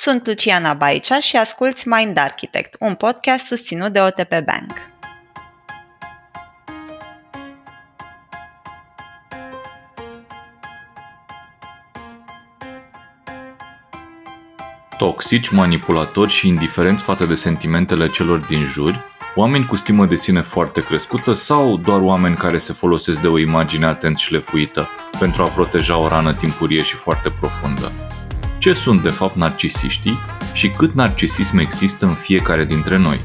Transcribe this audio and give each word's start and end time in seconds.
Sunt 0.00 0.26
Luciana 0.26 0.74
Baicea 0.74 1.20
și 1.20 1.36
asculți 1.36 1.88
Mind 1.88 2.18
Architect, 2.18 2.76
un 2.78 2.94
podcast 2.94 3.44
susținut 3.44 3.92
de 3.92 4.00
OTP 4.00 4.28
Bank. 4.28 4.72
Toxici, 14.96 15.48
manipulatori 15.48 16.30
și 16.30 16.48
indiferenți 16.48 17.02
față 17.02 17.24
de 17.24 17.34
sentimentele 17.34 18.08
celor 18.08 18.38
din 18.38 18.64
jur, 18.64 19.04
oameni 19.34 19.66
cu 19.66 19.76
stimă 19.76 20.06
de 20.06 20.16
sine 20.16 20.40
foarte 20.40 20.82
crescută 20.82 21.32
sau 21.32 21.76
doar 21.76 22.00
oameni 22.00 22.36
care 22.36 22.58
se 22.58 22.72
folosesc 22.72 23.20
de 23.20 23.28
o 23.28 23.38
imagine 23.38 23.86
atent 23.86 24.18
șlefuită 24.18 24.88
pentru 25.18 25.42
a 25.42 25.46
proteja 25.48 25.96
o 25.96 26.08
rană 26.08 26.34
timpurie 26.34 26.82
și 26.82 26.94
foarte 26.94 27.30
profundă. 27.30 27.92
Ce 28.68 28.74
sunt 28.74 29.02
de 29.02 29.08
fapt 29.08 29.36
narcisiștii 29.36 30.18
și 30.52 30.70
cât 30.70 30.94
narcisism 30.94 31.58
există 31.58 32.06
în 32.06 32.12
fiecare 32.12 32.64
dintre 32.64 32.96
noi? 32.96 33.20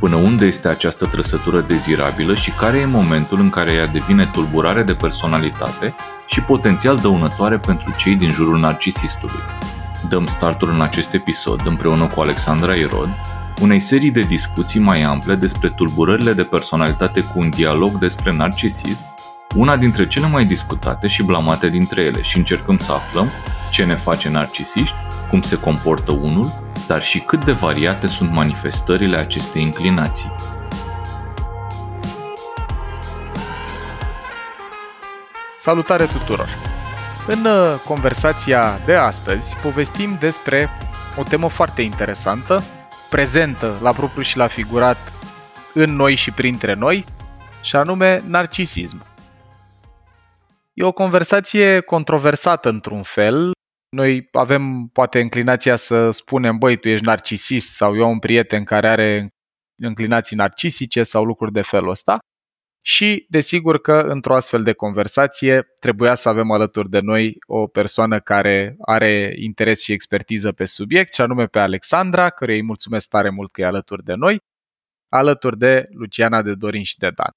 Până 0.00 0.16
unde 0.16 0.46
este 0.46 0.68
această 0.68 1.06
trăsătură 1.06 1.60
dezirabilă 1.60 2.34
și 2.34 2.50
care 2.50 2.78
e 2.78 2.84
momentul 2.84 3.40
în 3.40 3.50
care 3.50 3.72
ea 3.72 3.86
devine 3.86 4.26
tulburare 4.26 4.82
de 4.82 4.94
personalitate 4.94 5.94
și 6.26 6.40
potențial 6.40 6.96
dăunătoare 6.96 7.58
pentru 7.58 7.94
cei 7.96 8.14
din 8.14 8.30
jurul 8.30 8.58
narcisistului? 8.58 9.40
Dăm 10.08 10.26
startul 10.26 10.70
în 10.70 10.80
acest 10.80 11.14
episod 11.14 11.60
împreună 11.66 12.06
cu 12.06 12.20
Alexandra 12.20 12.74
Irod, 12.74 13.08
unei 13.60 13.80
serii 13.80 14.10
de 14.10 14.22
discuții 14.22 14.80
mai 14.80 15.02
ample 15.02 15.34
despre 15.34 15.68
tulburările 15.68 16.32
de 16.32 16.42
personalitate 16.42 17.20
cu 17.20 17.38
un 17.38 17.50
dialog 17.50 17.98
despre 17.98 18.32
narcisism, 18.32 19.04
una 19.56 19.76
dintre 19.76 20.06
cele 20.06 20.26
mai 20.26 20.44
discutate 20.44 21.06
și 21.06 21.22
blamate 21.22 21.68
dintre 21.68 22.02
ele 22.02 22.22
și 22.22 22.36
încercăm 22.36 22.78
să 22.78 22.92
aflăm 22.92 23.30
ce 23.70 23.84
ne 23.84 23.94
face 23.94 24.28
narcisiști, 24.28 24.96
cum 25.28 25.42
se 25.42 25.56
comportă 25.56 26.10
unul, 26.10 26.52
dar 26.86 27.02
și 27.02 27.18
cât 27.18 27.44
de 27.44 27.52
variate 27.52 28.06
sunt 28.06 28.30
manifestările 28.30 29.16
acestei 29.16 29.62
inclinații. 29.62 30.32
Salutare 35.58 36.04
tuturor! 36.04 36.48
În 37.26 37.44
uh, 37.44 37.80
conversația 37.84 38.80
de 38.84 38.94
astăzi 38.94 39.56
povestim 39.56 40.16
despre 40.20 40.68
o 41.16 41.22
temă 41.22 41.48
foarte 41.48 41.82
interesantă, 41.82 42.62
prezentă 43.10 43.78
la 43.82 43.92
propriu 43.92 44.22
și 44.22 44.36
la 44.36 44.46
figurat 44.46 45.12
în 45.74 45.96
noi 45.96 46.14
și 46.14 46.30
printre 46.30 46.74
noi, 46.74 47.04
și 47.62 47.76
anume 47.76 48.22
narcisism. 48.26 49.04
E 50.72 50.84
o 50.84 50.92
conversație 50.92 51.80
controversată 51.80 52.68
într-un 52.68 53.02
fel. 53.02 53.52
Noi 53.90 54.28
avem 54.32 54.86
poate 54.92 55.18
inclinația 55.18 55.76
să 55.76 56.10
spunem, 56.10 56.58
băi, 56.58 56.76
tu 56.76 56.88
ești 56.88 57.06
narcisist 57.06 57.74
sau 57.74 57.96
eu 57.96 58.04
am 58.04 58.10
un 58.10 58.18
prieten 58.18 58.64
care 58.64 58.88
are 58.88 59.28
înclinații 59.82 60.36
narcisice 60.36 61.02
sau 61.02 61.24
lucruri 61.24 61.52
de 61.52 61.62
felul 61.62 61.90
ăsta. 61.90 62.18
Și, 62.82 63.26
desigur 63.28 63.80
că, 63.80 63.92
într-o 63.92 64.34
astfel 64.34 64.62
de 64.62 64.72
conversație, 64.72 65.66
trebuia 65.80 66.14
să 66.14 66.28
avem 66.28 66.50
alături 66.50 66.90
de 66.90 67.00
noi 67.00 67.36
o 67.46 67.66
persoană 67.66 68.20
care 68.20 68.76
are 68.80 69.34
interes 69.36 69.82
și 69.82 69.92
expertiză 69.92 70.52
pe 70.52 70.64
subiect, 70.64 71.14
și 71.14 71.20
anume 71.20 71.46
pe 71.46 71.58
Alexandra, 71.58 72.30
care 72.30 72.54
îi 72.54 72.62
mulțumesc 72.62 73.08
tare 73.08 73.30
mult 73.30 73.50
că 73.50 73.60
e 73.60 73.64
alături 73.64 74.04
de 74.04 74.14
noi, 74.14 74.38
alături 75.08 75.58
de 75.58 75.84
Luciana 75.90 76.42
de 76.42 76.54
Dorin 76.54 76.82
și 76.82 76.98
de 76.98 77.10
Dan. 77.10 77.30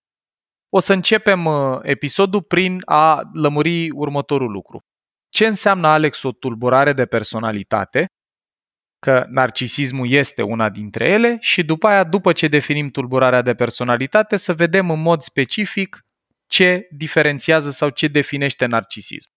O 0.70 0.80
să 0.80 0.94
începem 0.94 1.46
uh, 1.46 1.80
episodul 1.82 2.42
prin 2.42 2.82
a 2.86 3.30
lămuri 3.34 3.90
următorul 3.90 4.52
lucru. 4.52 4.82
Ce 5.34 5.46
înseamnă, 5.48 5.88
Alex, 5.88 6.24
o 6.24 6.32
tulburare 6.32 6.94
de 6.94 7.06
personalitate? 7.06 8.06
Că 9.00 9.26
narcisismul 9.30 10.10
este 10.10 10.42
una 10.42 10.70
dintre 10.70 11.06
ele 11.10 11.38
și 11.40 11.64
după 11.64 11.88
aia, 11.88 12.04
după 12.04 12.34
ce 12.34 12.48
definim 12.48 12.90
tulburarea 12.90 13.42
de 13.42 13.54
personalitate, 13.56 14.36
să 14.36 14.54
vedem 14.54 14.90
în 14.90 15.02
mod 15.02 15.22
specific 15.22 16.00
ce 16.48 16.88
diferențiază 16.92 17.70
sau 17.70 17.90
ce 17.90 18.08
definește 18.08 18.66
narcisism. 18.66 19.30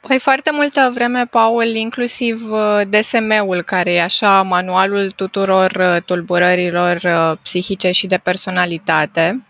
Păi 0.00 0.18
foarte 0.18 0.50
multă 0.52 0.90
vreme, 0.94 1.26
Paul, 1.26 1.66
inclusiv 1.66 2.50
uh, 2.50 2.80
DSM-ul, 2.88 3.62
care 3.62 3.92
e 3.92 4.02
așa 4.02 4.42
manualul 4.42 5.10
tuturor 5.10 5.70
uh, 5.70 6.02
tulburărilor 6.02 6.98
psihice 7.42 7.90
și 7.90 8.06
de 8.06 8.18
personalitate, 8.18 9.46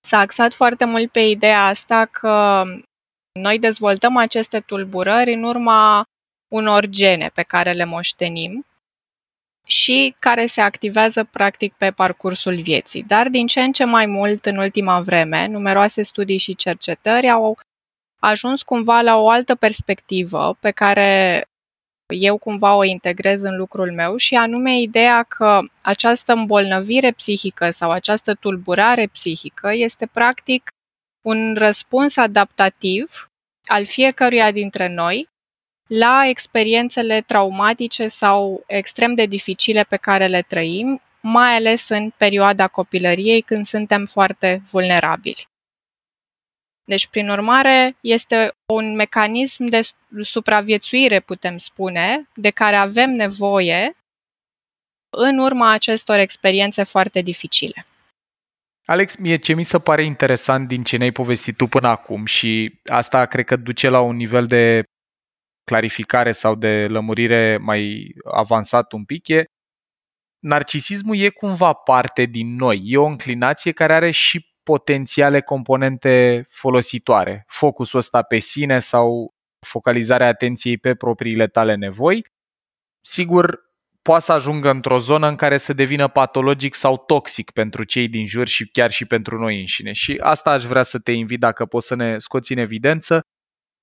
s-a 0.00 0.18
axat 0.18 0.54
foarte 0.54 0.84
mult 0.84 1.10
pe 1.10 1.20
ideea 1.20 1.64
asta 1.64 2.04
că 2.04 2.64
noi 3.40 3.58
dezvoltăm 3.58 4.16
aceste 4.16 4.60
tulburări 4.60 5.32
în 5.32 5.42
urma 5.42 6.04
unor 6.48 6.86
gene 6.86 7.30
pe 7.34 7.42
care 7.42 7.72
le 7.72 7.84
moștenim 7.84 8.66
și 9.66 10.14
care 10.18 10.46
se 10.46 10.60
activează 10.60 11.24
practic 11.24 11.74
pe 11.74 11.90
parcursul 11.90 12.54
vieții. 12.54 13.02
Dar 13.02 13.28
din 13.28 13.46
ce 13.46 13.60
în 13.60 13.72
ce 13.72 13.84
mai 13.84 14.06
mult 14.06 14.46
în 14.46 14.56
ultima 14.56 15.00
vreme, 15.00 15.46
numeroase 15.46 16.02
studii 16.02 16.38
și 16.38 16.56
cercetări 16.56 17.30
au 17.30 17.58
ajuns 18.20 18.62
cumva 18.62 19.00
la 19.00 19.16
o 19.16 19.28
altă 19.28 19.54
perspectivă 19.54 20.56
pe 20.60 20.70
care 20.70 21.42
eu 22.14 22.38
cumva 22.38 22.74
o 22.74 22.84
integrez 22.84 23.42
în 23.42 23.56
lucrul 23.56 23.92
meu 23.92 24.16
și 24.16 24.34
anume 24.34 24.80
ideea 24.80 25.22
că 25.22 25.60
această 25.82 26.32
îmbolnăvire 26.32 27.12
psihică 27.12 27.70
sau 27.70 27.90
această 27.90 28.34
tulburare 28.34 29.06
psihică 29.06 29.72
este 29.72 30.06
practic 30.06 30.68
un 31.28 31.54
răspuns 31.54 32.16
adaptativ 32.16 33.30
al 33.64 33.84
fiecăruia 33.84 34.50
dintre 34.50 34.88
noi 34.88 35.28
la 35.86 36.26
experiențele 36.26 37.20
traumatice 37.20 38.08
sau 38.08 38.62
extrem 38.66 39.14
de 39.14 39.26
dificile 39.26 39.82
pe 39.82 39.96
care 39.96 40.26
le 40.26 40.42
trăim, 40.42 41.02
mai 41.20 41.54
ales 41.54 41.88
în 41.88 42.10
perioada 42.10 42.68
copilăriei 42.68 43.40
când 43.40 43.66
suntem 43.66 44.06
foarte 44.06 44.62
vulnerabili. 44.70 45.48
Deci, 46.84 47.06
prin 47.06 47.28
urmare, 47.28 47.96
este 48.00 48.52
un 48.72 48.94
mecanism 48.94 49.64
de 49.64 49.80
supraviețuire, 50.20 51.20
putem 51.20 51.58
spune, 51.58 52.28
de 52.34 52.50
care 52.50 52.76
avem 52.76 53.10
nevoie 53.10 53.96
în 55.10 55.38
urma 55.38 55.70
acestor 55.70 56.18
experiențe 56.18 56.82
foarte 56.82 57.20
dificile. 57.20 57.87
Alex, 58.90 59.16
mie 59.16 59.36
ce 59.36 59.54
mi 59.54 59.62
se 59.62 59.78
pare 59.78 60.04
interesant 60.04 60.68
din 60.68 60.84
ce 60.84 60.96
ne-ai 60.96 61.12
povestit 61.12 61.56
tu 61.56 61.66
până 61.66 61.88
acum 61.88 62.24
și 62.24 62.80
asta 62.84 63.26
cred 63.26 63.44
că 63.44 63.56
duce 63.56 63.88
la 63.88 64.00
un 64.00 64.16
nivel 64.16 64.46
de 64.46 64.82
clarificare 65.64 66.32
sau 66.32 66.54
de 66.54 66.86
lămurire 66.86 67.56
mai 67.56 68.12
avansat 68.24 68.92
un 68.92 69.04
pic, 69.04 69.28
e 69.28 69.44
narcisismul 70.38 71.16
e 71.16 71.28
cumva 71.28 71.72
parte 71.72 72.24
din 72.24 72.54
noi, 72.54 72.80
e 72.84 72.96
o 72.98 73.04
înclinație 73.04 73.72
care 73.72 73.94
are 73.94 74.10
și 74.10 74.46
potențiale 74.62 75.40
componente 75.40 76.44
folositoare. 76.48 77.44
Focusul 77.46 77.98
ăsta 77.98 78.22
pe 78.22 78.38
sine 78.38 78.78
sau 78.78 79.34
focalizarea 79.66 80.28
atenției 80.28 80.78
pe 80.78 80.94
propriile 80.94 81.46
tale 81.46 81.74
nevoi. 81.74 82.26
Sigur, 83.00 83.67
poate 84.08 84.24
să 84.24 84.32
ajungă 84.32 84.70
într-o 84.70 84.98
zonă 84.98 85.28
în 85.28 85.36
care 85.36 85.58
să 85.58 85.72
devină 85.72 86.08
patologic 86.08 86.74
sau 86.74 86.96
toxic 86.96 87.50
pentru 87.50 87.84
cei 87.84 88.08
din 88.08 88.26
jur 88.26 88.46
și 88.46 88.68
chiar 88.68 88.90
și 88.90 89.04
pentru 89.04 89.38
noi 89.38 89.58
înșine. 89.58 89.92
Și 89.92 90.18
asta 90.22 90.50
aș 90.50 90.64
vrea 90.64 90.82
să 90.82 90.98
te 90.98 91.12
invit 91.12 91.40
dacă 91.40 91.66
poți 91.66 91.86
să 91.86 91.94
ne 91.94 92.18
scoți 92.18 92.52
în 92.52 92.58
evidență 92.58 93.20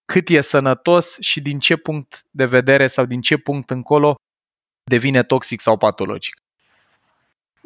cât 0.05 0.29
e 0.29 0.41
sănătos 0.41 1.19
și 1.19 1.41
din 1.41 1.59
ce 1.59 1.75
punct 1.75 2.23
de 2.31 2.45
vedere 2.45 2.87
sau 2.87 3.05
din 3.05 3.21
ce 3.21 3.37
punct 3.37 3.69
încolo 3.69 4.15
devine 4.89 5.23
toxic 5.23 5.59
sau 5.59 5.77
patologic. 5.77 6.44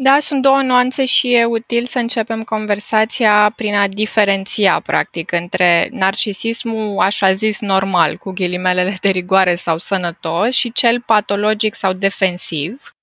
Da, 0.02 0.20
sunt 0.20 0.42
două 0.42 0.62
nuanțe 0.62 1.06
și 1.06 1.34
e 1.34 1.46
util 1.46 1.86
să 1.86 2.00
începem 2.00 2.44
conversația 2.44 3.54
prin 3.56 3.76
a 3.76 3.88
diferenția, 3.88 4.80
practic, 4.80 5.32
între 5.32 5.90
narcisismul 5.92 7.00
așa 7.00 7.32
zis 7.32 7.60
normal, 7.60 8.18
cu 8.18 8.32
ghilimelele 8.32 8.98
de 9.02 9.10
rigoare 9.10 9.56
sau 9.56 9.78
sănătos, 9.78 10.56
și 10.56 10.72
cel 10.72 11.02
patologic 11.02 11.74
sau 11.76 11.94
defensiv. 11.94 12.96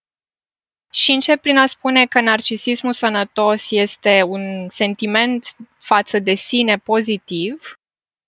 Și 0.93 1.13
încep 1.13 1.41
prin 1.41 1.59
a 1.59 1.67
spune 1.67 2.07
că 2.07 2.21
narcisismul 2.21 2.93
sănătos 2.93 3.71
este 3.71 4.23
un 4.23 4.67
sentiment 4.71 5.47
față 5.79 6.19
de 6.19 6.35
sine 6.35 6.77
pozitiv, 6.77 7.79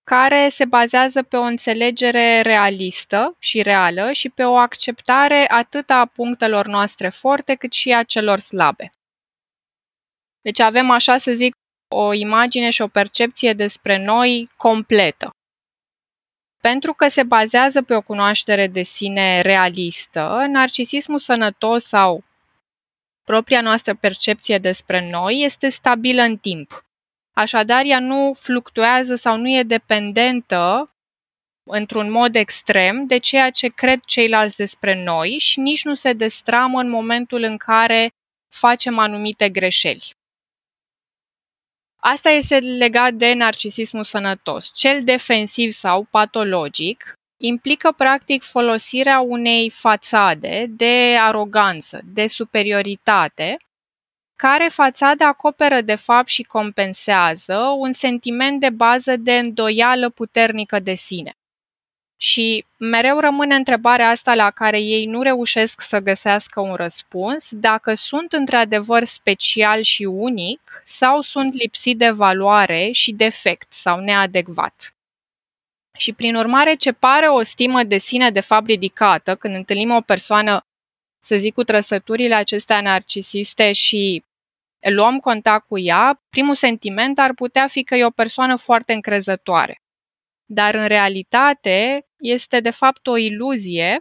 care 0.09 0.49
se 0.49 0.65
bazează 0.65 1.23
pe 1.23 1.37
o 1.37 1.43
înțelegere 1.43 2.41
realistă 2.41 3.37
și 3.39 3.63
reală 3.63 4.13
și 4.13 4.29
pe 4.29 4.45
o 4.45 4.57
acceptare 4.57 5.45
atât 5.49 5.91
a 5.91 6.07
punctelor 6.07 6.67
noastre 6.67 7.09
forte 7.09 7.55
cât 7.55 7.73
și 7.73 7.91
a 7.91 8.03
celor 8.03 8.39
slabe. 8.39 8.95
Deci 10.41 10.61
avem, 10.61 10.91
așa 10.91 11.19
să 11.19 11.33
zic, 11.33 11.55
o 11.95 12.13
imagine 12.13 12.71
și 12.71 12.83
o 12.83 12.89
percepție 12.89 13.53
despre 13.53 14.05
noi 14.05 14.49
completă. 14.57 15.31
Pentru 16.61 16.93
că 16.93 17.09
se 17.09 17.23
bazează 17.23 17.83
pe 17.83 17.95
o 17.95 18.03
cunoaștere 18.03 18.67
de 18.67 18.83
sine 18.83 19.41
realistă, 19.41 20.45
narcisismul 20.49 21.19
sănătos 21.19 21.85
sau 21.85 22.25
propria 23.25 23.61
noastră 23.61 23.95
percepție 23.95 24.59
despre 24.59 25.11
noi 25.11 25.43
este 25.45 25.69
stabilă 25.69 26.23
în 26.23 26.37
timp. 26.37 26.88
Așadar, 27.39 27.85
ea 27.85 28.01
nu 28.01 28.33
fluctuează 28.33 29.15
sau 29.15 29.37
nu 29.37 29.49
e 29.49 29.63
dependentă 29.63 30.91
într-un 31.71 32.11
mod 32.11 32.35
extrem 32.35 33.07
de 33.07 33.19
ceea 33.19 33.51
ce 33.51 33.69
cred 33.69 34.01
ceilalți 34.01 34.57
despre 34.57 35.03
noi 35.03 35.39
și 35.39 35.61
nici 35.61 35.85
nu 35.85 35.95
se 35.95 36.13
destramă 36.13 36.81
în 36.81 36.89
momentul 36.89 37.43
în 37.43 37.57
care 37.57 38.11
facem 38.55 38.99
anumite 38.99 39.49
greșeli. 39.49 40.11
Asta 42.01 42.31
este 42.31 42.59
legat 42.59 43.13
de 43.15 43.33
narcisismul 43.33 44.05
sănătos. 44.05 44.71
Cel 44.75 45.05
defensiv 45.05 45.71
sau 45.71 46.05
patologic 46.05 47.13
implică 47.41 47.93
practic 47.93 48.43
folosirea 48.43 49.21
unei 49.21 49.71
fațade 49.71 50.67
de 50.69 51.17
aroganță, 51.19 52.01
de 52.05 52.27
superioritate, 52.27 53.57
care 54.39 54.69
fațade 54.71 55.25
acoperă 55.25 55.81
de 55.81 55.95
fapt 55.95 56.29
și 56.29 56.43
compensează 56.43 57.57
un 57.79 57.93
sentiment 57.93 58.61
de 58.61 58.71
bază 58.71 59.17
de 59.17 59.39
îndoială 59.39 60.11
puternică 60.11 60.79
de 60.79 60.95
sine. 60.95 61.33
Și 62.17 62.65
mereu 62.77 63.19
rămâne 63.19 63.55
întrebarea 63.55 64.09
asta 64.09 64.35
la 64.35 64.51
care 64.51 64.81
ei 64.81 65.07
nu 65.07 65.23
reușesc 65.23 65.81
să 65.81 65.99
găsească 65.99 66.61
un 66.61 66.75
răspuns, 66.75 67.49
dacă 67.53 67.95
sunt 67.95 68.33
într-adevăr 68.33 69.05
special 69.05 69.81
și 69.83 70.05
unic 70.05 70.83
sau 70.85 71.21
sunt 71.21 71.55
lipsit 71.55 71.99
de 71.99 72.11
valoare 72.11 72.91
și 72.93 73.13
defect 73.13 73.73
sau 73.73 74.01
neadecvat. 74.01 74.97
Și 75.97 76.13
prin 76.13 76.35
urmare, 76.35 76.75
ce 76.75 76.93
pare 76.93 77.27
o 77.27 77.43
stimă 77.43 77.83
de 77.83 77.99
sine 77.99 78.31
de 78.31 78.41
fapt 78.41 78.67
ridicată, 78.67 79.35
când 79.35 79.55
întâlnim 79.55 79.91
o 79.91 80.01
persoană, 80.01 80.63
să 81.21 81.37
zic, 81.37 81.55
cu 81.55 81.65
trăsăturile 81.65 82.35
acestea 82.35 82.81
narcisiste 82.81 83.73
și 83.73 84.23
luăm 84.81 85.19
contact 85.19 85.67
cu 85.67 85.79
ea, 85.79 86.23
primul 86.31 86.55
sentiment 86.55 87.19
ar 87.19 87.35
putea 87.35 87.67
fi 87.67 87.83
că 87.83 87.95
e 87.95 88.05
o 88.05 88.11
persoană 88.11 88.57
foarte 88.57 88.93
încrezătoare. 88.93 89.83
Dar 90.45 90.75
în 90.75 90.87
realitate 90.87 92.07
este 92.19 92.61
de 92.61 92.71
fapt 92.71 93.07
o 93.07 93.17
iluzie 93.17 93.99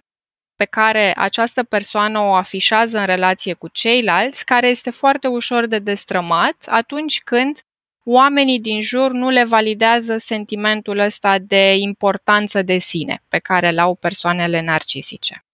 pe 0.56 0.66
care 0.66 1.14
această 1.18 1.64
persoană 1.64 2.20
o 2.20 2.34
afișează 2.34 3.00
în 3.00 3.06
relație 3.06 3.54
cu 3.54 3.68
ceilalți, 3.68 4.46
care 4.46 4.68
este 4.68 4.90
foarte 4.90 5.28
ușor 5.28 5.66
de 5.66 5.80
destrămat 5.80 6.66
atunci 6.68 7.20
când 7.20 7.60
oamenii 8.04 8.60
din 8.60 8.82
jur 8.82 9.12
nu 9.12 9.30
le 9.30 9.44
validează 9.44 10.18
sentimentul 10.18 10.98
ăsta 10.98 11.40
de 11.40 11.76
importanță 11.76 12.62
de 12.62 12.78
sine 12.78 13.24
pe 13.28 13.40
care 13.40 13.72
l-au 13.72 13.96
persoanele 13.96 14.62
narcisice. 14.62 15.46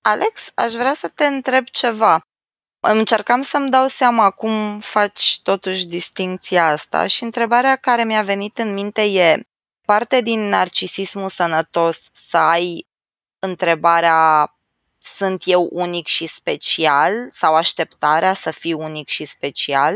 Alex, 0.00 0.50
aș 0.54 0.72
vrea 0.72 0.94
să 0.94 1.08
te 1.08 1.24
întreb 1.24 1.64
ceva. 1.64 2.27
Încercam 2.80 3.42
să-mi 3.42 3.70
dau 3.70 3.86
seama 3.86 4.30
cum 4.30 4.78
faci 4.80 5.40
totuși 5.42 5.86
distinția 5.86 6.66
asta 6.66 7.06
și 7.06 7.22
întrebarea 7.22 7.76
care 7.76 8.04
mi-a 8.04 8.22
venit 8.22 8.58
în 8.58 8.74
minte 8.74 9.02
e 9.02 9.42
parte 9.84 10.22
din 10.22 10.40
narcisismul 10.40 11.28
sănătos 11.28 12.00
să 12.12 12.36
ai 12.36 12.86
întrebarea 13.38 14.52
sunt 14.98 15.42
eu 15.44 15.68
unic 15.72 16.06
și 16.06 16.26
special 16.26 17.28
sau 17.32 17.54
așteptarea 17.54 18.34
să 18.34 18.50
fiu 18.50 18.80
unic 18.80 19.08
și 19.08 19.24
special? 19.24 19.94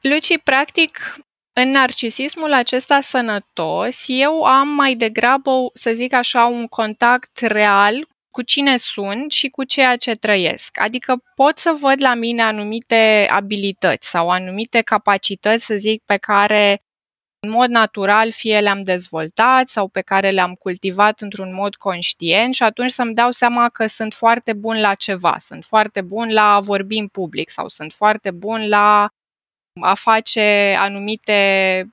Luci, 0.00 0.38
practic, 0.42 1.16
în 1.52 1.70
narcisismul 1.70 2.52
acesta 2.52 3.00
sănătos, 3.00 4.04
eu 4.06 4.44
am 4.44 4.68
mai 4.68 4.94
degrabă, 4.94 5.50
să 5.74 5.92
zic 5.94 6.12
așa, 6.12 6.46
un 6.46 6.66
contact 6.66 7.38
real 7.38 8.06
cu 8.30 8.42
cine 8.42 8.76
sunt 8.76 9.32
și 9.32 9.48
cu 9.48 9.64
ceea 9.64 9.96
ce 9.96 10.14
trăiesc. 10.14 10.80
Adică 10.80 11.22
pot 11.34 11.58
să 11.58 11.76
văd 11.80 12.02
la 12.02 12.14
mine 12.14 12.42
anumite 12.42 13.28
abilități 13.30 14.10
sau 14.10 14.30
anumite 14.30 14.80
capacități, 14.80 15.64
să 15.64 15.74
zic, 15.76 16.02
pe 16.04 16.16
care 16.16 16.82
în 17.40 17.50
mod 17.50 17.70
natural 17.70 18.30
fie 18.32 18.60
le-am 18.60 18.82
dezvoltat 18.82 19.68
sau 19.68 19.88
pe 19.88 20.00
care 20.00 20.30
le-am 20.30 20.54
cultivat 20.54 21.20
într-un 21.20 21.54
mod 21.54 21.74
conștient 21.74 22.54
și 22.54 22.62
atunci 22.62 22.90
să-mi 22.90 23.14
dau 23.14 23.30
seama 23.30 23.68
că 23.68 23.86
sunt 23.86 24.14
foarte 24.14 24.52
bun 24.52 24.80
la 24.80 24.94
ceva, 24.94 25.36
sunt 25.38 25.64
foarte 25.64 26.00
bun 26.00 26.32
la 26.32 26.54
a 26.54 26.60
vorbi 26.60 26.98
în 26.98 27.08
public 27.08 27.50
sau 27.50 27.68
sunt 27.68 27.92
foarte 27.92 28.30
bun 28.30 28.68
la 28.68 29.08
a 29.80 29.94
face 29.94 30.74
anumite, 30.78 31.88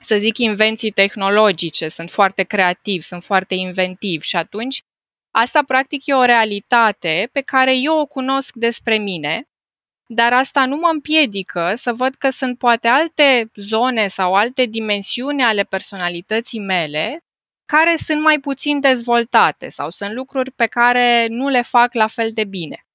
să 0.00 0.16
zic, 0.16 0.38
invenții 0.38 0.90
tehnologice, 0.90 1.88
sunt 1.88 2.10
foarte 2.10 2.42
creativ, 2.42 3.02
sunt 3.02 3.22
foarte 3.22 3.54
inventiv 3.54 4.22
și 4.22 4.36
atunci 4.36 4.82
asta 5.36 5.62
practic 5.62 6.06
e 6.06 6.14
o 6.14 6.24
realitate 6.24 7.28
pe 7.32 7.40
care 7.40 7.76
eu 7.76 7.98
o 7.98 8.06
cunosc 8.06 8.54
despre 8.54 8.96
mine, 8.98 9.48
dar 10.06 10.32
asta 10.32 10.66
nu 10.66 10.76
mă 10.76 10.88
împiedică 10.92 11.72
să 11.76 11.92
văd 11.92 12.14
că 12.14 12.30
sunt 12.30 12.58
poate 12.58 12.88
alte 12.88 13.50
zone 13.54 14.06
sau 14.06 14.34
alte 14.34 14.64
dimensiuni 14.64 15.42
ale 15.42 15.62
personalității 15.62 16.60
mele 16.60 17.24
care 17.66 17.96
sunt 17.96 18.22
mai 18.22 18.40
puțin 18.40 18.80
dezvoltate 18.80 19.68
sau 19.68 19.90
sunt 19.90 20.12
lucruri 20.12 20.50
pe 20.50 20.66
care 20.66 21.26
nu 21.26 21.48
le 21.48 21.62
fac 21.62 21.94
la 21.94 22.06
fel 22.06 22.30
de 22.32 22.44
bine. 22.44 22.86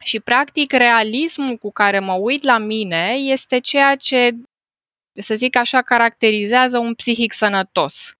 Și, 0.00 0.20
practic, 0.20 0.72
realismul 0.72 1.56
cu 1.56 1.72
care 1.72 1.98
mă 1.98 2.12
uit 2.12 2.42
la 2.42 2.58
mine 2.58 3.12
este 3.18 3.58
ceea 3.58 3.96
ce, 3.96 4.30
să 5.12 5.34
zic 5.34 5.56
așa, 5.56 5.82
caracterizează 5.82 6.78
un 6.78 6.94
psihic 6.94 7.32
sănătos. 7.32 8.16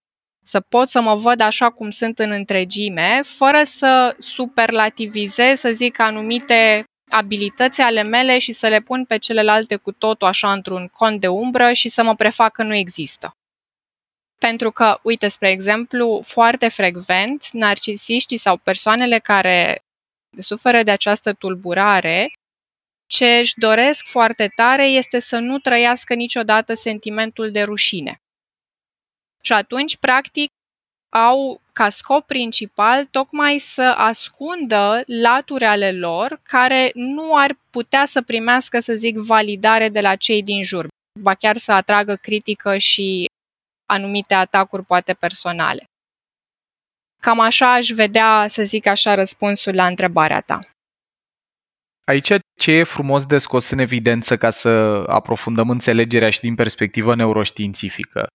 Să 0.48 0.60
pot 0.60 0.88
să 0.88 1.00
mă 1.00 1.14
văd 1.14 1.40
așa 1.40 1.70
cum 1.70 1.90
sunt 1.90 2.18
în 2.18 2.30
întregime, 2.30 3.20
fără 3.22 3.62
să 3.64 4.16
superlativizez, 4.18 5.58
să 5.58 5.70
zic, 5.70 5.98
anumite 5.98 6.84
abilități 7.08 7.80
ale 7.80 8.02
mele 8.02 8.38
și 8.38 8.52
să 8.52 8.68
le 8.68 8.80
pun 8.80 9.04
pe 9.04 9.18
celelalte 9.18 9.76
cu 9.76 9.92
totul 9.92 10.26
așa 10.26 10.52
într-un 10.52 10.88
cont 10.88 11.20
de 11.20 11.28
umbră 11.28 11.72
și 11.72 11.88
să 11.88 12.02
mă 12.02 12.14
prefac 12.14 12.52
că 12.52 12.62
nu 12.62 12.74
există. 12.74 13.36
Pentru 14.38 14.70
că, 14.70 14.98
uite, 15.02 15.28
spre 15.28 15.50
exemplu, 15.50 16.20
foarte 16.24 16.68
frecvent, 16.68 17.48
narcisiștii 17.52 18.36
sau 18.36 18.56
persoanele 18.56 19.18
care 19.18 19.84
suferă 20.38 20.82
de 20.82 20.90
această 20.90 21.32
tulburare, 21.32 22.32
ce 23.06 23.26
își 23.26 23.52
doresc 23.56 24.06
foarte 24.06 24.48
tare 24.54 24.86
este 24.86 25.18
să 25.18 25.38
nu 25.38 25.58
trăiască 25.58 26.14
niciodată 26.14 26.74
sentimentul 26.74 27.50
de 27.50 27.62
rușine. 27.62 28.20
Și 29.46 29.52
atunci, 29.52 29.96
practic, 29.96 30.48
au 31.16 31.60
ca 31.72 31.88
scop 31.88 32.26
principal 32.26 33.04
tocmai 33.04 33.58
să 33.58 33.82
ascundă 33.82 35.02
laturi 35.06 35.64
ale 35.64 35.92
lor 35.92 36.40
care 36.42 36.90
nu 36.94 37.36
ar 37.36 37.58
putea 37.70 38.04
să 38.04 38.22
primească, 38.22 38.80
să 38.80 38.94
zic, 38.94 39.16
validare 39.16 39.88
de 39.88 40.00
la 40.00 40.16
cei 40.16 40.42
din 40.42 40.62
jur, 40.62 40.88
ba 41.20 41.34
chiar 41.34 41.56
să 41.56 41.72
atragă 41.72 42.14
critică 42.14 42.76
și 42.76 43.26
anumite 43.86 44.34
atacuri 44.34 44.84
poate 44.84 45.14
personale. 45.14 45.84
Cam 47.22 47.40
așa 47.40 47.72
aș 47.72 47.88
vedea, 47.88 48.46
să 48.48 48.62
zic 48.62 48.86
așa, 48.86 49.14
răspunsul 49.14 49.74
la 49.74 49.86
întrebarea 49.86 50.40
ta. 50.40 50.60
Aici 52.04 52.32
ce 52.58 52.70
e 52.70 52.82
frumos 52.82 53.26
de 53.26 53.38
scos 53.38 53.70
în 53.70 53.78
evidență 53.78 54.36
ca 54.36 54.50
să 54.50 54.68
aprofundăm 55.06 55.70
înțelegerea 55.70 56.30
și 56.30 56.40
din 56.40 56.54
perspectivă 56.54 57.14
neuroștiințifică 57.14 58.28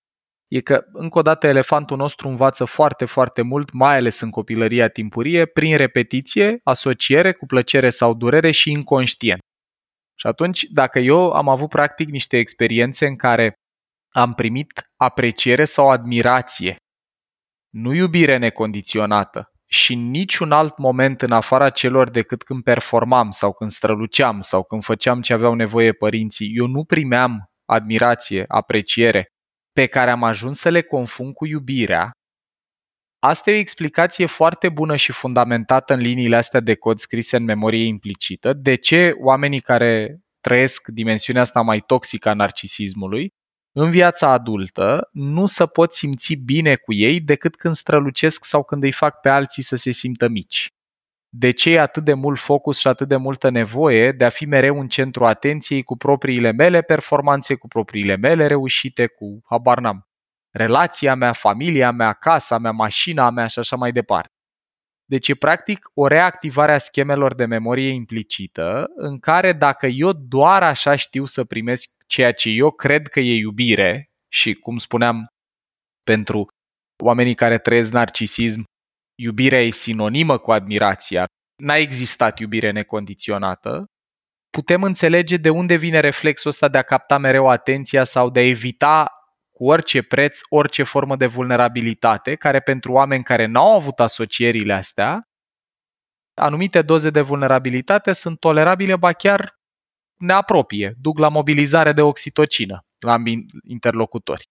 e 0.51 0.61
că, 0.61 0.85
încă 0.93 1.19
o 1.19 1.21
dată, 1.21 1.47
elefantul 1.47 1.97
nostru 1.97 2.27
învață 2.27 2.65
foarte, 2.65 3.05
foarte 3.05 3.41
mult, 3.41 3.71
mai 3.71 3.95
ales 3.95 4.19
în 4.19 4.29
copilăria 4.29 4.87
timpurie, 4.87 5.45
prin 5.45 5.77
repetiție, 5.77 6.59
asociere 6.63 7.33
cu 7.33 7.45
plăcere 7.45 7.89
sau 7.89 8.13
durere 8.13 8.51
și 8.51 8.71
inconștient. 8.71 9.39
Și 10.19 10.27
atunci, 10.27 10.63
dacă 10.63 10.99
eu 10.99 11.31
am 11.31 11.49
avut 11.49 11.69
practic 11.69 12.09
niște 12.09 12.37
experiențe 12.37 13.05
în 13.07 13.15
care 13.15 13.53
am 14.13 14.33
primit 14.33 14.81
apreciere 14.95 15.65
sau 15.65 15.89
admirație 15.89 16.75
nu 17.69 17.93
iubire 17.93 18.37
necondiționată 18.37 19.51
și 19.65 19.93
în 19.93 20.09
niciun 20.09 20.51
alt 20.51 20.77
moment 20.77 21.21
în 21.21 21.31
afara 21.31 21.69
celor 21.69 22.09
decât 22.09 22.43
când 22.43 22.63
performam 22.63 23.29
sau 23.29 23.53
când 23.53 23.69
străluceam 23.69 24.41
sau 24.41 24.63
când 24.63 24.83
făceam 24.83 25.21
ce 25.21 25.33
aveau 25.33 25.53
nevoie 25.53 25.91
părinții, 25.91 26.53
eu 26.55 26.67
nu 26.67 26.83
primeam 26.83 27.45
admirație, 27.65 28.43
apreciere, 28.47 29.30
pe 29.73 29.85
care 29.85 30.11
am 30.11 30.23
ajuns 30.23 30.59
să 30.59 30.69
le 30.69 30.81
confund 30.81 31.33
cu 31.33 31.45
iubirea, 31.45 32.11
Asta 33.23 33.51
e 33.51 33.53
o 33.53 33.57
explicație 33.57 34.25
foarte 34.25 34.69
bună 34.69 34.95
și 34.95 35.11
fundamentată 35.11 35.93
în 35.93 35.99
liniile 35.99 36.35
astea 36.35 36.59
de 36.59 36.75
cod 36.75 36.99
scrise 36.99 37.37
în 37.37 37.43
memorie 37.43 37.85
implicită, 37.85 38.53
de 38.53 38.75
ce 38.75 39.15
oamenii 39.19 39.59
care 39.59 40.19
trăiesc 40.39 40.87
dimensiunea 40.87 41.41
asta 41.41 41.61
mai 41.61 41.79
toxică 41.79 42.29
a 42.29 42.33
narcisismului 42.33 43.33
în 43.71 43.89
viața 43.89 44.29
adultă 44.29 45.09
nu 45.11 45.45
să 45.45 45.65
pot 45.65 45.93
simți 45.93 46.33
bine 46.33 46.75
cu 46.75 46.93
ei 46.93 47.19
decât 47.19 47.55
când 47.55 47.73
strălucesc 47.73 48.45
sau 48.45 48.63
când 48.63 48.83
îi 48.83 48.91
fac 48.91 49.19
pe 49.19 49.29
alții 49.29 49.63
să 49.63 49.75
se 49.75 49.91
simtă 49.91 50.27
mici. 50.27 50.67
De 51.33 51.51
ce 51.51 51.69
e 51.69 51.79
atât 51.79 52.03
de 52.03 52.13
mult 52.13 52.39
focus 52.39 52.79
și 52.79 52.87
atât 52.87 53.07
de 53.07 53.15
multă 53.15 53.49
nevoie 53.49 54.11
de 54.11 54.25
a 54.25 54.29
fi 54.29 54.45
mereu 54.45 54.79
în 54.79 54.87
centru 54.87 55.25
atenției 55.25 55.83
cu 55.83 55.97
propriile 55.97 56.51
mele 56.51 56.81
performanțe, 56.81 57.55
cu 57.55 57.67
propriile 57.67 58.15
mele 58.15 58.47
reușite, 58.47 59.07
cu 59.07 59.41
habar 59.45 59.79
n-am, 59.79 60.07
relația 60.49 61.15
mea, 61.15 61.33
familia 61.33 61.91
mea, 61.91 62.13
casa 62.13 62.57
mea, 62.57 62.71
mașina 62.71 63.29
mea 63.29 63.47
și 63.47 63.59
așa 63.59 63.75
mai 63.75 63.91
departe. 63.91 64.29
Deci 65.05 65.27
e 65.27 65.35
practic 65.35 65.89
o 65.93 66.07
reactivare 66.07 66.73
a 66.73 66.77
schemelor 66.77 67.35
de 67.35 67.45
memorie 67.45 67.89
implicită 67.89 68.85
în 68.95 69.19
care 69.19 69.53
dacă 69.53 69.87
eu 69.87 70.13
doar 70.13 70.63
așa 70.63 70.95
știu 70.95 71.25
să 71.25 71.43
primesc 71.43 71.91
ceea 72.07 72.33
ce 72.33 72.49
eu 72.49 72.71
cred 72.71 73.07
că 73.07 73.19
e 73.19 73.35
iubire 73.37 74.11
și, 74.27 74.53
cum 74.53 74.77
spuneam, 74.77 75.27
pentru 76.03 76.47
oamenii 77.03 77.35
care 77.35 77.57
trăiesc 77.57 77.91
narcisism, 77.91 78.63
iubirea 79.21 79.61
e 79.61 79.69
sinonimă 79.69 80.37
cu 80.37 80.51
admirația. 80.51 81.25
N-a 81.55 81.75
existat 81.75 82.39
iubire 82.39 82.71
necondiționată. 82.71 83.85
Putem 84.49 84.83
înțelege 84.83 85.37
de 85.37 85.49
unde 85.49 85.75
vine 85.75 85.99
reflexul 85.99 86.49
ăsta 86.49 86.67
de 86.67 86.77
a 86.77 86.81
capta 86.81 87.17
mereu 87.17 87.47
atenția 87.47 88.03
sau 88.03 88.29
de 88.29 88.39
a 88.39 88.47
evita 88.47 89.11
cu 89.51 89.65
orice 89.65 90.01
preț 90.01 90.39
orice 90.49 90.83
formă 90.83 91.15
de 91.15 91.25
vulnerabilitate, 91.25 92.35
care 92.35 92.59
pentru 92.59 92.91
oameni 92.91 93.23
care 93.23 93.45
n-au 93.45 93.75
avut 93.75 93.99
asocierile 93.99 94.73
astea, 94.73 95.21
anumite 96.33 96.81
doze 96.81 97.09
de 97.09 97.21
vulnerabilitate 97.21 98.11
sunt 98.11 98.39
tolerabile, 98.39 98.95
ba 98.95 99.13
chiar 99.13 99.59
ne 100.17 100.33
apropie, 100.33 100.93
duc 100.97 101.19
la 101.19 101.29
mobilizare 101.29 101.93
de 101.93 102.01
oxitocină 102.01 102.85
la 102.99 103.17
interlocutori. 103.63 104.49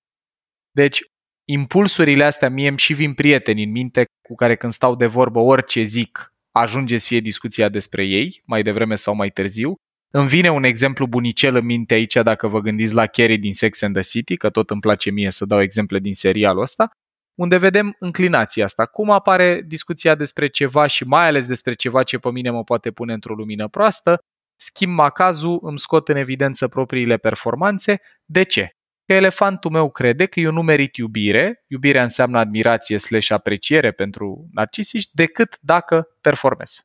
Deci, 0.70 1.02
impulsurile 1.52 2.24
astea 2.24 2.50
mie 2.50 2.68
îmi 2.68 2.78
și 2.78 2.92
vin 2.92 3.14
prieteni 3.14 3.62
în 3.62 3.70
minte 3.70 4.04
cu 4.28 4.34
care 4.34 4.56
când 4.56 4.72
stau 4.72 4.94
de 4.96 5.06
vorbă 5.06 5.38
orice 5.38 5.82
zic 5.82 6.34
ajunge 6.50 6.98
să 6.98 7.06
fie 7.06 7.20
discuția 7.20 7.68
despre 7.68 8.04
ei, 8.04 8.42
mai 8.44 8.62
devreme 8.62 8.94
sau 8.94 9.14
mai 9.14 9.30
târziu. 9.30 9.74
Îmi 10.12 10.28
vine 10.28 10.50
un 10.50 10.64
exemplu 10.64 11.06
bunicel 11.06 11.54
în 11.54 11.64
minte 11.64 11.94
aici 11.94 12.14
dacă 12.14 12.48
vă 12.48 12.60
gândiți 12.60 12.94
la 12.94 13.06
Carrie 13.06 13.36
din 13.36 13.52
Sex 13.52 13.82
and 13.82 13.94
the 13.94 14.02
City, 14.02 14.36
că 14.36 14.50
tot 14.50 14.70
îmi 14.70 14.80
place 14.80 15.10
mie 15.10 15.30
să 15.30 15.44
dau 15.44 15.60
exemple 15.60 15.98
din 15.98 16.14
serialul 16.14 16.62
ăsta, 16.62 16.90
unde 17.34 17.56
vedem 17.56 17.96
înclinația 17.98 18.64
asta, 18.64 18.86
cum 18.86 19.10
apare 19.10 19.62
discuția 19.66 20.14
despre 20.14 20.46
ceva 20.46 20.86
și 20.86 21.04
mai 21.04 21.26
ales 21.26 21.46
despre 21.46 21.74
ceva 21.74 22.02
ce 22.02 22.18
pe 22.18 22.30
mine 22.30 22.50
mă 22.50 22.64
poate 22.64 22.90
pune 22.90 23.12
într-o 23.12 23.34
lumină 23.34 23.68
proastă, 23.68 24.18
schimb 24.56 24.92
macazul, 24.92 25.58
îmi 25.62 25.78
scot 25.78 26.08
în 26.08 26.16
evidență 26.16 26.68
propriile 26.68 27.16
performanțe. 27.16 28.00
De 28.24 28.42
ce? 28.42 28.70
Că 29.10 29.16
elefantul 29.16 29.70
meu 29.70 29.90
crede 29.90 30.26
că 30.26 30.40
eu 30.40 30.52
nu 30.52 30.62
merit 30.62 30.96
iubire, 30.96 31.64
iubirea 31.66 32.02
înseamnă 32.02 32.38
admirație 32.38 32.98
slash 32.98 33.30
apreciere 33.30 33.92
pentru 33.92 34.48
narcisiști, 34.52 35.14
decât 35.14 35.58
dacă 35.60 36.06
performez. 36.20 36.80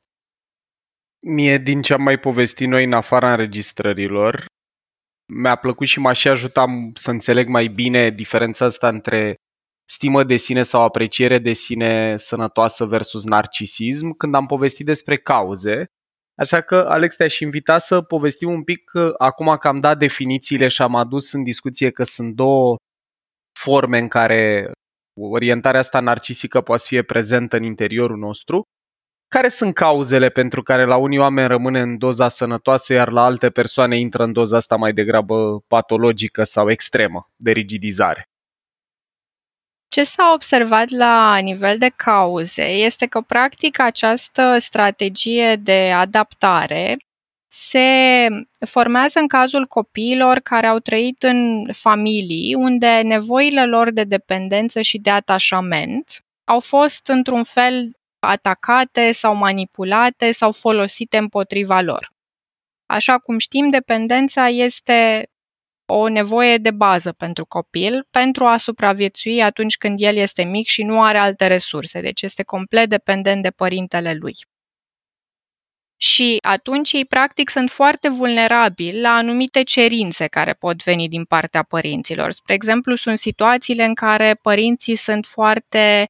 Mie, 1.20 1.58
din 1.58 1.82
ce 1.82 1.94
am 1.94 2.01
mai 2.01 2.20
povestit 2.20 2.67
noi 2.67 2.84
în 2.84 2.94
afara 2.94 3.32
înregistrărilor, 3.32 4.46
mi-a 5.34 5.55
plăcut 5.55 5.88
și 5.88 6.00
m-a 6.00 6.12
și 6.12 6.27
ajutat 6.27 6.70
să 6.94 7.12
înțeleg 7.12 7.48
mai 7.48 7.67
bine 7.67 8.10
diferența 8.10 8.65
asta 8.65 8.88
între 8.88 9.36
stimă 9.89 10.24
de 10.24 10.36
sine 10.36 10.63
sau 10.63 10.82
apreciere 10.82 11.38
de 11.38 11.53
sine 11.53 12.17
sănătoasă 12.17 12.86
versus 12.86 13.24
narcisism 13.24 14.12
când 14.17 14.36
am 14.36 14.46
povestit 14.46 14.86
despre 14.86 15.17
cauze. 15.17 15.86
Așa 16.36 16.62
că, 16.62 16.75
Alex, 16.75 17.15
te-aș 17.15 17.39
invita 17.39 17.77
să 17.77 18.01
povestim 18.01 18.50
un 18.50 18.63
pic, 18.63 18.92
acum 19.18 19.58
că 19.58 19.68
am 19.68 19.77
dat 19.77 19.98
definițiile 19.98 20.68
și 20.68 20.82
am 20.82 20.96
adus 20.96 21.32
în 21.32 21.44
discuție 21.44 21.89
că 21.89 22.04
sunt 22.04 22.36
două 22.36 22.75
forme 23.60 24.00
în 24.00 24.08
care 24.08 24.72
orientarea 25.20 25.80
asta 25.80 26.00
narcisică 26.00 26.62
poate 26.62 26.84
fi 26.88 27.01
prezentă 27.01 27.56
în 27.56 27.63
interiorul 27.63 28.18
nostru. 28.18 28.63
Care 29.27 29.48
sunt 29.48 29.74
cauzele 29.74 30.30
pentru 30.30 30.63
care 30.63 30.86
la 30.86 30.96
unii 30.96 31.18
oameni 31.18 31.48
rămâne 31.48 31.82
în 31.82 31.98
doza 31.98 32.27
sănătoasă, 32.27 32.94
iar 32.94 33.12
la 33.12 33.24
alte 33.24 33.50
persoane 33.50 33.98
intră 33.98 34.24
în 34.24 34.34
doza 34.34 34.58
asta 34.58 34.75
mai 34.75 34.94
degrabă 34.94 35.60
patologică 35.68 36.44
sau 36.44 36.70
extremă 36.70 37.30
de 37.36 37.51
rigidizare? 37.51 38.24
Ce 39.96 40.04
s-a 40.04 40.32
observat 40.34 40.90
la 40.90 41.38
nivel 41.38 41.78
de 41.78 41.90
cauze 41.96 42.64
este 42.64 43.06
că, 43.06 43.22
practic, 43.22 43.80
această 43.80 44.58
strategie 44.60 45.56
de 45.56 45.92
adaptare 45.96 46.98
se 47.48 48.28
formează 48.66 49.20
în 49.20 49.28
cazul 49.28 49.66
copiilor 49.66 50.40
care 50.40 50.68
au 50.68 50.80
trăit 50.80 51.24
în 51.24 51.66
familii 51.74 52.56
unde 52.56 53.02
nevoile 53.04 53.66
lor 53.66 53.92
de 53.92 54.04
dependență 54.04 54.82
și 54.82 54.98
de 54.98 55.10
atașament 55.10 56.25
au 56.44 56.60
fost 56.60 57.08
într-un 57.08 57.44
fel 57.44 57.92
atacate 58.20 59.12
sau 59.12 59.36
manipulate 59.36 60.32
sau 60.32 60.52
folosite 60.52 61.18
împotriva 61.18 61.82
lor. 61.82 62.12
Așa 62.86 63.18
cum 63.18 63.38
știm, 63.38 63.70
dependența 63.70 64.48
este 64.48 65.30
o 65.86 66.08
nevoie 66.08 66.58
de 66.58 66.72
bază 66.72 67.12
pentru 67.12 67.46
copil 67.46 68.08
pentru 68.12 68.46
a 68.46 68.58
supraviețui 68.58 69.42
atunci 69.42 69.77
când 69.77 69.98
el 70.01 70.15
este 70.15 70.44
mic 70.44 70.68
și 70.68 70.84
nu 70.84 71.04
are 71.04 71.18
alte 71.18 71.48
resurse, 71.48 72.01
deci 72.01 72.22
este 72.22 72.44
complet 72.44 72.89
dependent 72.89 73.42
de 73.42 73.50
părintele 73.50 74.13
lui. 74.13 74.34
Și 75.98 76.38
atunci 76.42 76.92
ei 76.92 77.06
practic 77.06 77.50
sunt 77.50 77.70
foarte 77.70 78.10
vulnerabili 78.10 79.01
la 79.01 79.10
anumite 79.10 79.63
cerințe 79.63 80.27
care 80.27 80.54
pot 80.54 80.84
veni 80.84 81.08
din 81.10 81.24
partea 81.25 81.63
părinților. 81.63 82.32
Spre 82.32 82.54
exemplu, 82.54 82.96
sunt 82.96 83.20
situațiile 83.20 83.84
în 83.84 83.94
care 83.94 84.39
părinții 84.42 84.96
sunt 84.96 85.25
foarte 85.25 86.06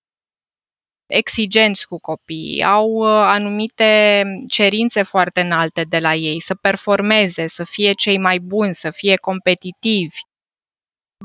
exigenți 1.08 1.88
cu 1.88 2.00
copiii, 2.00 2.64
au 2.64 2.90
uh, 2.90 3.08
anumite 3.08 4.24
cerințe 4.48 5.02
foarte 5.02 5.42
înalte 5.42 5.84
de 5.84 6.00
la 6.00 6.14
ei, 6.14 6.42
să 6.42 6.56
performeze, 6.56 7.48
să 7.48 7.64
fie 7.64 7.92
cei 7.92 8.18
mai 8.18 8.40
buni, 8.40 8.76
să 8.76 8.90
fie 8.90 9.16
competitivi. 9.16 10.18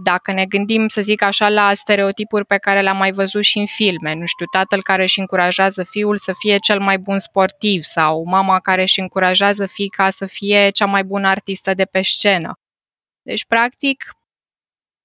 Dacă 0.02 0.32
ne 0.32 0.46
gândim, 0.46 0.88
să 0.88 1.00
zic 1.00 1.22
așa, 1.22 1.48
la 1.48 1.74
stereotipuri 1.74 2.44
pe 2.46 2.56
care 2.56 2.80
le-am 2.80 2.96
mai 2.96 3.10
văzut 3.10 3.42
și 3.42 3.58
în 3.58 3.66
filme, 3.66 4.14
nu 4.14 4.26
știu, 4.26 4.46
tatăl 4.52 4.82
care 4.82 5.02
își 5.02 5.20
încurajează 5.20 5.82
fiul 5.82 6.16
să 6.16 6.32
fie 6.38 6.58
cel 6.58 6.80
mai 6.80 6.98
bun 6.98 7.18
sportiv 7.18 7.82
sau 7.82 8.24
mama 8.24 8.60
care 8.60 8.82
își 8.82 9.00
încurajează 9.00 9.66
fiica 9.66 10.10
să 10.10 10.26
fie 10.26 10.70
cea 10.70 10.86
mai 10.86 11.04
bună 11.04 11.28
artistă 11.28 11.74
de 11.74 11.84
pe 11.84 12.02
scenă. 12.02 12.52
Deci, 13.22 13.44
practic, 13.46 14.04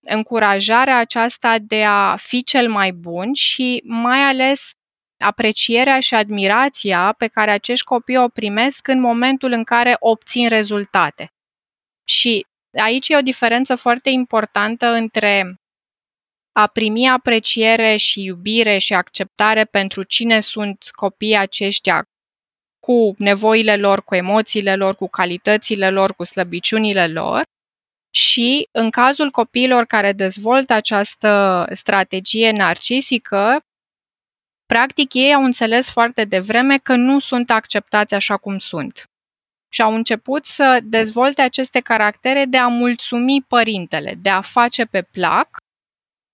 încurajarea 0.06 0.98
aceasta 0.98 1.60
de 1.60 1.84
a 1.84 2.16
fi 2.16 2.44
cel 2.44 2.70
mai 2.70 2.92
bun 2.92 3.34
și 3.34 3.82
mai 3.86 4.20
ales 4.20 4.72
aprecierea 5.18 6.00
și 6.00 6.14
admirația 6.16 7.14
pe 7.18 7.28
care 7.28 7.52
acești 7.52 7.86
copii 7.86 8.18
o 8.18 8.28
primesc 8.28 8.88
în 8.88 9.00
momentul 9.00 9.52
în 9.52 9.64
care 9.64 9.96
obțin 10.00 10.48
rezultate. 10.48 11.28
Și 12.04 12.46
aici 12.82 13.10
e 13.10 13.18
o 13.18 13.22
diferență 13.22 13.76
foarte 13.76 14.10
importantă 14.10 14.88
între 14.88 15.56
a 16.52 16.68
primi 16.68 17.10
apreciere 17.10 17.96
și 17.96 18.24
iubire 18.24 18.78
și 18.78 18.94
acceptare 18.94 19.66
pentru 19.66 20.04
cine 20.04 20.40
sunt 20.40 20.90
copiii 20.92 21.38
aceștia 21.38 22.04
cu 22.80 23.14
nevoile 23.18 23.76
lor, 23.76 24.04
cu 24.04 24.16
emoțiile 24.16 24.76
lor, 24.76 24.96
cu 24.96 25.08
calitățile 25.08 25.90
lor, 25.90 26.14
cu 26.14 26.24
slăbiciunile 26.24 27.08
lor 27.08 27.44
și 28.16 28.68
în 28.72 28.90
cazul 28.90 29.30
copiilor 29.30 29.86
care 29.86 30.12
dezvoltă 30.12 30.74
această 30.74 31.66
strategie 31.72 32.52
narcisică, 32.52 33.60
practic 34.66 35.14
ei 35.14 35.34
au 35.34 35.44
înțeles 35.44 35.92
foarte 35.92 36.24
devreme 36.24 36.78
că 36.78 36.96
nu 36.96 37.20
sunt 37.20 37.50
acceptați 37.50 38.14
așa 38.14 38.38
cum 38.38 38.58
sunt. 38.58 39.04
Și 39.74 39.82
au 39.82 39.94
început 39.94 40.46
să 40.46 40.80
dezvolte 40.84 41.42
aceste 41.42 41.80
caractere 41.80 42.46
de 42.46 42.58
a 42.58 42.68
mulțumi 42.68 43.42
părintele, 43.48 44.16
de 44.22 44.30
a 44.30 44.42
face 44.42 44.86
pe 44.86 45.02
plac, 45.02 45.58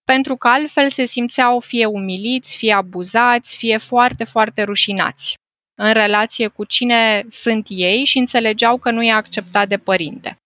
pentru 0.04 0.36
că 0.36 0.48
altfel 0.48 0.90
se 0.90 1.06
simțeau 1.06 1.60
fie 1.60 1.86
umiliți, 1.86 2.58
fie 2.58 2.74
abuzați, 2.74 3.58
fie 3.58 3.78
foarte, 3.78 4.24
foarte 4.24 4.64
rușinați 4.64 5.36
în 5.82 5.94
relație 5.94 6.48
cu 6.48 6.64
cine 6.64 7.26
sunt 7.30 7.68
ei 7.70 8.06
și 8.06 8.18
înțelegeau 8.18 8.78
că 8.78 8.92
nu 8.92 9.04
e 9.04 9.12
acceptat 9.12 9.68
de 9.68 9.78
părinte. 9.78 10.41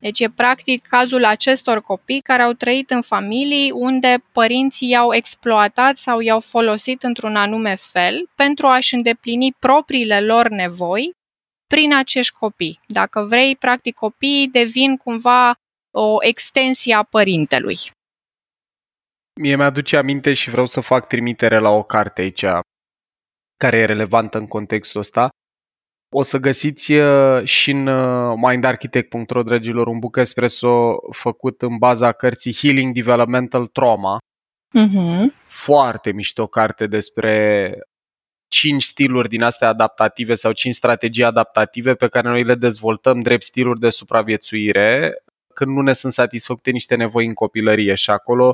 Deci 0.00 0.20
e 0.20 0.30
practic 0.30 0.86
cazul 0.86 1.24
acestor 1.24 1.80
copii 1.80 2.20
care 2.20 2.42
au 2.42 2.52
trăit 2.52 2.90
în 2.90 3.02
familii 3.02 3.70
unde 3.70 4.24
părinții 4.32 4.88
i-au 4.88 5.14
exploatat 5.14 5.96
sau 5.96 6.20
i-au 6.20 6.40
folosit 6.40 7.02
într-un 7.02 7.36
anume 7.36 7.74
fel 7.74 8.30
pentru 8.34 8.66
a-și 8.66 8.94
îndeplini 8.94 9.52
propriile 9.58 10.20
lor 10.20 10.48
nevoi 10.48 11.12
prin 11.66 11.94
acești 11.94 12.34
copii. 12.34 12.80
Dacă 12.86 13.20
vrei, 13.20 13.56
practic 13.56 13.94
copiii 13.94 14.48
devin 14.48 14.96
cumva 14.96 15.54
o 15.90 16.16
extensie 16.20 16.94
a 16.94 17.02
părintelui. 17.02 17.76
Mie 19.40 19.56
mi-aduce 19.56 19.96
aminte 19.96 20.32
și 20.32 20.50
vreau 20.50 20.66
să 20.66 20.80
fac 20.80 21.06
trimitere 21.06 21.58
la 21.58 21.70
o 21.70 21.82
carte 21.82 22.20
aici 22.20 22.44
care 23.56 23.76
e 23.76 23.84
relevantă 23.84 24.38
în 24.38 24.46
contextul 24.46 25.00
ăsta, 25.00 25.28
o 26.14 26.22
să 26.22 26.38
găsiți 26.38 26.92
uh, 26.92 27.44
și 27.44 27.70
în 27.70 27.86
uh, 27.86 28.34
mindarchitect.ro, 28.36 29.42
dragilor, 29.42 29.86
un 29.86 29.98
book 29.98 30.16
espresso 30.16 30.98
făcut 31.10 31.62
în 31.62 31.76
baza 31.78 32.12
cărții 32.12 32.54
Healing 32.54 32.94
Developmental 32.94 33.66
Trauma. 33.66 34.18
Uh-huh. 34.78 35.24
Foarte 35.46 36.12
mișto 36.12 36.46
carte 36.46 36.86
despre 36.86 37.74
cinci 38.48 38.82
stiluri 38.82 39.28
din 39.28 39.42
astea 39.42 39.68
adaptative 39.68 40.34
sau 40.34 40.52
cinci 40.52 40.74
strategii 40.74 41.24
adaptative 41.24 41.94
pe 41.94 42.08
care 42.08 42.28
noi 42.28 42.44
le 42.44 42.54
dezvoltăm 42.54 43.20
drept 43.20 43.42
stiluri 43.42 43.80
de 43.80 43.90
supraviețuire 43.90 45.16
când 45.54 45.76
nu 45.76 45.82
ne 45.82 45.92
sunt 45.92 46.12
satisfăcute 46.12 46.70
niște 46.70 46.94
nevoi 46.94 47.26
în 47.26 47.34
copilărie 47.34 47.94
și 47.94 48.10
acolo, 48.10 48.52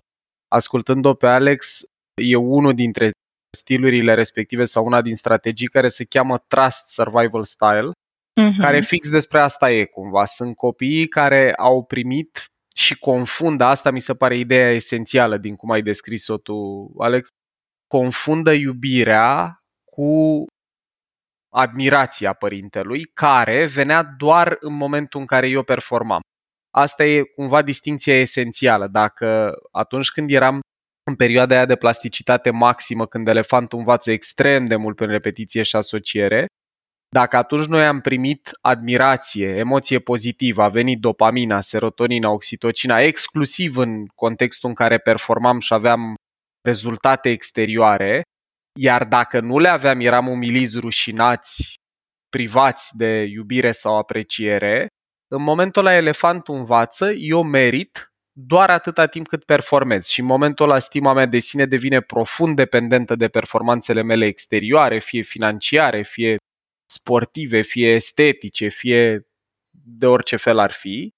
ascultând-o 0.49 1.15
pe 1.15 1.27
Alex, 1.27 1.83
e 2.23 2.37
unul 2.37 2.75
dintre 2.75 3.11
stilurile 3.57 4.15
respective 4.15 4.65
sau 4.65 4.85
una 4.85 5.01
din 5.01 5.15
strategii 5.15 5.67
care 5.67 5.89
se 5.89 6.05
cheamă 6.05 6.39
Trust 6.39 6.89
Survival 6.89 7.45
Style, 7.45 7.91
uh-huh. 7.91 8.61
care 8.61 8.81
fix 8.81 9.09
despre 9.09 9.41
asta 9.41 9.71
e 9.71 9.85
cumva. 9.85 10.25
Sunt 10.25 10.57
copiii 10.57 11.09
care 11.09 11.55
au 11.55 11.85
primit 11.85 12.45
și 12.75 12.99
confundă, 12.99 13.65
asta 13.65 13.91
mi 13.91 14.01
se 14.01 14.15
pare 14.15 14.37
ideea 14.37 14.71
esențială 14.71 15.37
din 15.37 15.57
cum 15.57 15.71
ai 15.71 15.83
descris-o 15.83 16.37
tu, 16.37 16.55
Alex, 16.99 17.29
confundă 17.87 18.53
iubirea 18.53 19.61
cu 19.85 20.45
admirația 21.55 22.33
părintelui, 22.33 23.05
care 23.05 23.67
venea 23.67 24.03
doar 24.03 24.57
în 24.61 24.75
momentul 24.75 25.21
în 25.21 25.27
care 25.27 25.49
eu 25.49 25.63
performam. 25.63 26.21
Asta 26.71 27.05
e 27.05 27.23
cumva 27.23 27.63
distinția 27.63 28.21
esențială. 28.21 28.87
Dacă 28.87 29.55
atunci 29.73 30.11
când 30.11 30.31
eram 30.31 30.61
în 31.11 31.15
perioada 31.15 31.55
aia 31.55 31.65
de 31.65 31.77
plasticitate 31.77 32.51
maximă, 32.51 33.07
când 33.07 33.29
elefantul 33.29 33.79
învață 33.79 34.11
extrem 34.11 34.65
de 34.65 34.77
mult 34.77 34.97
prin 34.97 35.09
repetiție 35.09 35.63
și 35.63 35.77
asociere, 35.77 36.47
dacă 37.09 37.37
atunci 37.37 37.67
noi 37.67 37.87
am 37.87 38.01
primit 38.01 38.51
admirație, 38.61 39.49
emoție 39.49 39.99
pozitivă, 39.99 40.63
a 40.63 40.69
venit 40.69 41.01
dopamina, 41.01 41.61
serotonina, 41.61 42.31
oxitocina, 42.31 42.99
exclusiv 43.01 43.77
în 43.77 44.07
contextul 44.07 44.69
în 44.69 44.75
care 44.75 44.99
performam 44.99 45.61
și 45.61 45.73
aveam 45.73 46.15
rezultate 46.69 47.31
exterioare, 47.31 48.23
iar 48.79 49.05
dacă 49.05 49.41
nu 49.41 49.59
le 49.59 49.69
aveam, 49.69 50.01
eram 50.01 50.29
umiliți, 50.29 50.79
rușinați, 50.79 51.75
privați 52.29 52.97
de 52.97 53.23
iubire 53.23 53.73
sau 53.73 53.99
apreciere, 53.99 54.87
în 55.29 55.43
momentul 55.43 55.87
ăla 55.87 55.97
elefantul 55.97 56.55
învață, 56.55 57.13
eu 57.13 57.43
merit 57.43 58.11
doar 58.39 58.71
atâta 58.71 59.07
timp 59.07 59.27
cât 59.27 59.45
performez 59.45 60.07
și 60.07 60.21
în 60.21 60.27
momentul 60.27 60.65
ăla 60.65 60.79
stima 60.79 61.13
mea 61.13 61.27
de 61.27 61.39
sine 61.39 61.67
devine 61.67 62.01
profund 62.01 62.57
dependentă 62.57 63.15
de 63.15 63.29
performanțele 63.29 64.03
mele 64.03 64.27
exterioare, 64.27 64.99
fie 64.99 65.23
financiare, 65.23 66.03
fie 66.03 66.37
sportive, 66.91 67.61
fie 67.61 67.93
estetice, 67.93 68.69
fie 68.69 69.27
de 69.85 70.07
orice 70.07 70.37
fel 70.37 70.59
ar 70.59 70.73
fi. 70.73 71.11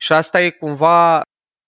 Și 0.00 0.12
asta 0.12 0.42
e 0.42 0.50
cumva 0.50 1.22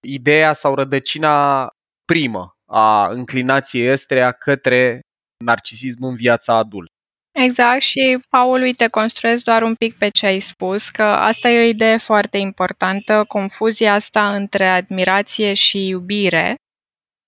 ideea 0.06 0.52
sau 0.52 0.74
rădăcina 0.74 1.68
primă 2.04 2.52
a 2.70 3.08
înclinației 3.08 3.90
ăsteia 3.92 4.32
către 4.32 5.00
narcisism 5.44 6.04
în 6.04 6.14
viața 6.14 6.54
adultă. 6.54 6.92
Exact 7.40 7.80
și, 7.80 8.18
Paul, 8.28 8.60
uite, 8.60 8.88
construiesc 8.88 9.44
doar 9.44 9.62
un 9.62 9.74
pic 9.74 9.98
pe 9.98 10.08
ce 10.08 10.26
ai 10.26 10.40
spus, 10.40 10.88
că 10.88 11.02
asta 11.02 11.48
e 11.48 11.64
o 11.64 11.68
idee 11.68 11.96
foarte 11.96 12.38
importantă, 12.38 13.24
confuzia 13.28 13.94
asta 13.94 14.34
între 14.34 14.66
admirație 14.66 15.54
și 15.54 15.86
iubire. 15.86 16.54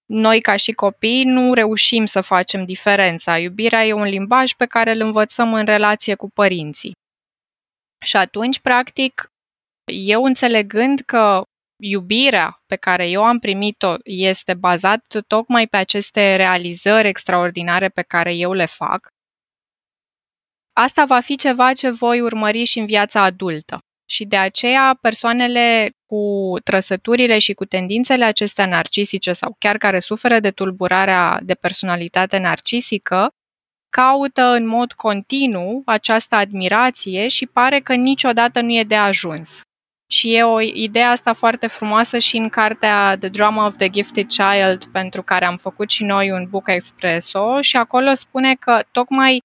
Noi, 0.07 0.40
ca 0.40 0.57
și 0.57 0.73
copii, 0.73 1.25
nu 1.25 1.55
reușim 1.55 2.05
să 2.05 2.21
facem 2.21 2.64
diferența. 2.64 3.38
Iubirea 3.38 3.85
e 3.85 3.93
un 3.93 4.02
limbaj 4.05 4.52
pe 4.52 4.67
care 4.67 4.93
îl 4.93 5.00
învățăm 5.00 5.55
în 5.55 5.64
relație 5.64 6.14
cu 6.14 6.29
părinții. 6.35 6.93
Și 8.05 8.17
atunci, 8.17 8.61
practic, 8.61 9.26
eu 9.93 10.25
înțelegând 10.25 11.00
că 11.00 11.43
iubirea 11.83 12.61
pe 12.67 12.76
care 12.76 13.09
eu 13.09 13.25
am 13.25 13.38
primit-o 13.38 13.95
este 14.05 14.55
bazată 14.55 15.21
tocmai 15.21 15.67
pe 15.67 15.76
aceste 15.76 16.37
realizări 16.37 17.09
extraordinare 17.09 17.88
pe 17.88 18.02
care 18.02 18.35
eu 18.35 18.52
le 18.52 18.67
fac, 18.67 19.09
asta 20.73 21.05
va 21.05 21.21
fi 21.21 21.37
ceva 21.37 21.73
ce 21.73 21.91
voi 21.91 22.21
urmări 22.21 22.65
și 22.65 22.79
în 22.79 22.87
viața 22.87 23.23
adultă. 23.23 23.79
Și 24.09 24.25
de 24.25 24.37
aceea 24.37 24.99
persoanele 25.00 25.91
cu 26.07 26.55
trăsăturile 26.65 27.39
și 27.39 27.53
cu 27.53 27.65
tendințele 27.65 28.25
acestea 28.25 28.67
narcisice 28.67 29.33
sau 29.33 29.57
chiar 29.59 29.77
care 29.77 29.99
suferă 29.99 30.41
de 30.41 30.50
tulburarea 30.50 31.41
de 31.43 31.55
personalitate 31.55 32.39
narcisică, 32.39 33.29
caută 33.91 34.43
în 34.43 34.67
mod 34.67 34.93
continuu 34.93 35.83
această 35.87 36.35
admirație 36.35 37.29
și 37.29 37.47
pare 37.47 37.81
că 37.81 37.95
niciodată 37.95 38.61
nu 38.61 38.73
e 38.73 38.85
de 38.85 38.97
ajuns. 38.97 39.61
Și 40.07 40.35
e 40.35 40.43
o 40.43 40.61
idee 40.61 41.03
asta 41.03 41.33
foarte 41.33 41.67
frumoasă 41.67 42.19
și 42.19 42.37
în 42.37 42.49
cartea 42.49 43.17
The 43.19 43.29
Drama 43.29 43.67
of 43.67 43.77
the 43.77 43.89
Gifted 43.89 44.27
Child, 44.27 44.85
pentru 44.85 45.23
care 45.23 45.45
am 45.45 45.57
făcut 45.57 45.91
și 45.91 46.05
noi 46.05 46.31
un 46.31 46.47
book 46.50 46.69
expresso 46.69 47.61
și 47.61 47.77
acolo 47.77 48.15
spune 48.15 48.55
că 48.55 48.83
tocmai 48.93 49.41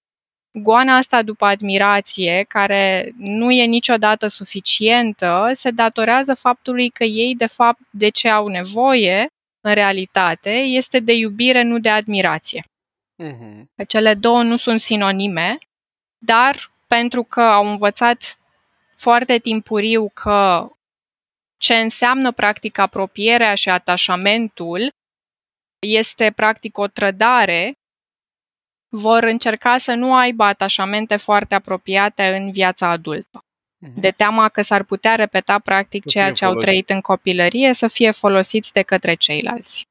goana 0.55 0.95
asta 0.95 1.21
după 1.21 1.45
admirație, 1.45 2.45
care 2.47 3.13
nu 3.17 3.51
e 3.51 3.65
niciodată 3.65 4.27
suficientă, 4.27 5.49
se 5.53 5.71
datorează 5.71 6.33
faptului 6.33 6.89
că 6.89 7.03
ei, 7.03 7.35
de 7.35 7.45
fapt, 7.45 7.79
de 7.89 8.09
ce 8.09 8.29
au 8.29 8.47
nevoie, 8.47 9.27
în 9.61 9.73
realitate, 9.73 10.49
este 10.49 10.99
de 10.99 11.13
iubire, 11.13 11.61
nu 11.61 11.79
de 11.79 11.89
admirație. 11.89 12.63
Uh-huh. 13.23 13.85
Cele 13.87 14.13
două 14.13 14.43
nu 14.43 14.55
sunt 14.55 14.81
sinonime, 14.81 15.57
dar 16.17 16.71
pentru 16.87 17.23
că 17.23 17.41
au 17.41 17.65
învățat 17.65 18.39
foarte 18.95 19.37
timpuriu 19.37 20.09
că 20.13 20.69
ce 21.57 21.75
înseamnă 21.75 22.31
practic 22.31 22.77
apropierea 22.77 23.55
și 23.55 23.69
atașamentul 23.69 24.89
este 25.79 26.31
practic 26.31 26.77
o 26.77 26.87
trădare 26.87 27.73
vor 28.89 29.23
încerca 29.23 29.77
să 29.77 29.93
nu 29.93 30.15
aibă 30.15 30.43
atașamente 30.43 31.15
foarte 31.15 31.55
apropiate 31.55 32.23
în 32.23 32.51
viața 32.51 32.89
adultă. 32.89 33.39
Mhm. 33.77 33.99
De 33.99 34.09
teama 34.09 34.49
că 34.49 34.61
s-ar 34.61 34.83
putea 34.83 35.15
repeta 35.15 35.59
practic 35.59 36.05
ceea 36.05 36.31
ce 36.31 36.45
folosit. 36.45 36.67
au 36.67 36.71
trăit 36.71 36.89
în 36.89 37.01
copilărie 37.01 37.73
să 37.73 37.87
fie 37.87 38.11
folosiți 38.11 38.73
de 38.73 38.81
către 38.81 39.13
ceilalți. 39.13 39.87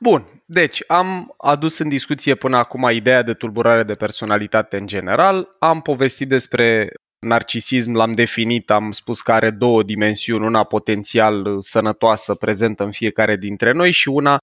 Bun, 0.00 0.26
deci 0.46 0.82
am 0.86 1.34
adus 1.36 1.78
în 1.78 1.88
discuție 1.88 2.34
până 2.34 2.56
acum 2.56 2.90
ideea 2.92 3.22
de 3.22 3.34
tulburare 3.34 3.82
de 3.82 3.94
personalitate 3.94 4.76
în 4.76 4.86
general, 4.86 5.48
am 5.58 5.80
povestit 5.80 6.28
despre 6.28 6.92
narcisism, 7.18 7.92
l-am 7.92 8.12
definit, 8.12 8.70
am 8.70 8.90
spus 8.90 9.20
că 9.20 9.32
are 9.32 9.50
două 9.50 9.82
dimensiuni, 9.82 10.46
una 10.46 10.64
potențial 10.64 11.62
sănătoasă 11.62 12.34
prezentă 12.34 12.84
în 12.84 12.90
fiecare 12.90 13.36
dintre 13.36 13.72
noi 13.72 13.90
și 13.90 14.08
una 14.08 14.38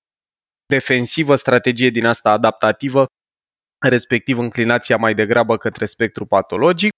defensivă, 0.66 1.36
strategie 1.36 1.90
din 1.90 2.06
asta 2.06 2.32
adaptativă 2.32 3.06
respectiv 3.90 4.38
înclinația 4.38 4.98
mai 4.98 5.14
degrabă 5.14 5.58
către 5.58 5.86
spectru 5.86 6.26
patologic. 6.26 6.92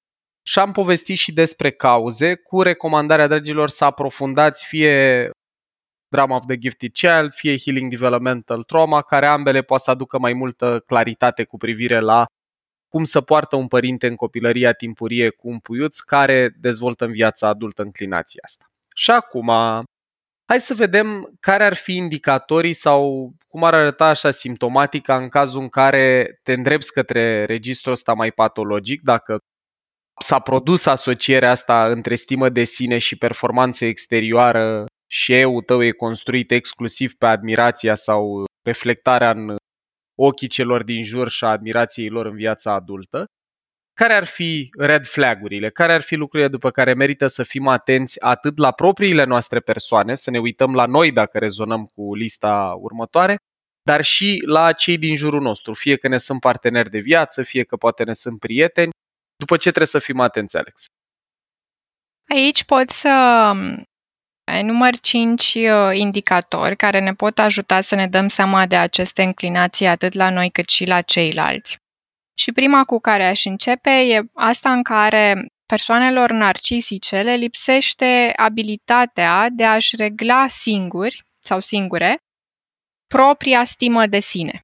Și 0.46 0.60
am 0.60 0.72
povestit 0.72 1.18
și 1.18 1.34
despre 1.34 1.72
cauze, 1.72 2.36
cu 2.36 2.62
recomandarea, 2.62 3.28
dragilor, 3.28 3.70
să 3.70 3.86
aprofundați 3.86 4.66
fie 4.66 5.30
Drama 6.08 6.36
of 6.36 6.46
the 6.46 6.58
Gifted 6.58 6.92
Child, 6.92 7.34
fie 7.34 7.58
Healing 7.58 7.90
Developmental 7.90 8.64
Trauma, 8.64 9.02
care 9.02 9.26
ambele 9.26 9.62
poate 9.62 9.84
să 9.84 9.92
aducă 9.92 10.20
mai 10.20 10.34
multă 10.34 10.84
claritate 10.86 11.44
cu 11.44 11.58
privire 11.58 12.00
la 12.00 12.26
cum 12.88 13.04
să 13.04 13.22
poartă 13.22 13.56
un 13.56 13.68
părinte 13.68 14.08
în 14.08 14.16
copilăria 14.16 14.74
timpurie 14.74 15.30
cu 15.30 15.50
un 15.50 15.60
puiuț 15.60 16.00
care 16.00 16.56
dezvoltă 16.60 17.06
în 17.06 17.12
viața 17.12 17.48
adultă 17.48 17.82
înclinația 17.82 18.42
asta. 18.44 18.66
Și 18.96 19.12
acum, 19.12 19.52
Hai 20.50 20.60
să 20.60 20.74
vedem 20.74 21.38
care 21.40 21.64
ar 21.64 21.74
fi 21.74 21.96
indicatorii 21.96 22.74
sau 22.74 23.32
cum 23.48 23.64
ar 23.64 23.74
arăta 23.74 24.06
așa 24.06 24.32
simptomatica 24.32 25.18
în 25.18 25.30
cazul 25.30 25.62
în 25.62 25.70
care 25.70 26.40
te 26.44 26.54
îndrepți 26.54 26.92
către 26.92 27.46
registrul 27.46 27.92
ăsta 27.94 28.14
mai 28.14 28.32
patologic, 28.32 29.02
dacă 29.02 29.38
s-a 30.20 30.40
produs 30.40 30.86
asocierea 30.86 31.52
asta 31.52 31.88
între 31.92 32.16
stimă 32.16 32.50
de 32.50 32.64
sine 32.64 32.98
și 32.98 33.18
performanță 33.18 33.86
exterioară 33.86 34.86
și 35.10 35.34
eu 35.34 35.62
tău 35.62 35.84
e 35.84 35.92
construit 35.92 36.52
exclusiv 36.52 37.14
pe 37.14 37.26
admirația 37.26 37.96
sau 37.96 38.46
reflectarea 38.66 39.30
în 39.30 39.56
ochii 40.20 40.48
celor 40.48 40.84
din 40.84 41.04
jur 41.04 41.30
și 41.30 41.44
a 41.44 41.48
admirației 41.48 42.10
lor 42.10 42.26
în 42.26 42.36
viața 42.36 42.74
adultă 42.74 43.26
care 43.98 44.14
ar 44.14 44.26
fi 44.26 44.70
red 44.78 45.06
flagurile, 45.06 45.70
care 45.70 45.94
ar 45.94 46.02
fi 46.02 46.16
lucrurile 46.16 46.50
după 46.50 46.72
care 46.72 46.94
merită 46.94 47.28
să 47.28 47.44
fim 47.44 47.68
atenți 47.68 48.22
atât 48.22 48.58
la 48.58 48.72
propriile 48.72 49.24
noastre 49.24 49.60
persoane, 49.60 50.16
să 50.16 50.32
ne 50.32 50.40
uităm 50.40 50.76
la 50.76 50.86
noi 50.86 51.12
dacă 51.12 51.38
rezonăm 51.38 51.86
cu 51.86 52.16
lista 52.16 52.76
următoare, 52.80 53.36
dar 53.82 54.02
și 54.02 54.44
la 54.46 54.72
cei 54.72 54.98
din 54.98 55.16
jurul 55.16 55.42
nostru, 55.42 55.74
fie 55.74 55.96
că 55.96 56.08
ne 56.08 56.18
sunt 56.18 56.40
parteneri 56.40 56.90
de 56.90 57.00
viață, 57.00 57.44
fie 57.44 57.64
că 57.64 57.76
poate 57.76 58.04
ne 58.04 58.14
sunt 58.14 58.40
prieteni, 58.40 58.92
după 59.36 59.56
ce 59.56 59.68
trebuie 59.70 59.88
să 59.88 60.00
fim 60.00 60.20
atenți, 60.20 60.58
Alex? 60.58 60.86
Aici 62.30 62.64
pot 62.64 62.90
să 62.90 63.50
um, 63.54 63.84
enumăr 64.44 65.00
cinci 65.00 65.54
uh, 65.56 65.90
indicatori 65.94 66.76
care 66.76 67.00
ne 67.00 67.14
pot 67.14 67.40
ajuta 67.40 67.82
să 67.82 67.96
ne 67.96 68.08
dăm 68.08 68.28
seama 68.28 68.66
de 68.66 68.76
aceste 68.76 69.24
înclinații 69.24 69.86
atât 69.86 70.14
la 70.14 70.30
noi 70.30 70.50
cât 70.50 70.70
și 70.70 70.86
la 70.86 71.02
ceilalți. 71.02 71.78
Și 72.40 72.52
prima 72.52 72.84
cu 72.84 73.00
care 73.00 73.28
aș 73.28 73.46
începe 73.46 73.90
e 73.90 74.22
asta 74.34 74.72
în 74.72 74.84
care 74.84 75.48
persoanelor 75.66 76.32
narcisice 76.32 77.22
le 77.22 77.36
lipsește 77.36 78.34
abilitatea 78.36 79.48
de 79.52 79.66
a-și 79.66 79.96
regla 79.96 80.48
singuri 80.48 81.24
sau 81.40 81.60
singure 81.60 82.18
propria 83.08 83.64
stimă 83.64 84.06
de 84.06 84.20
sine. 84.20 84.62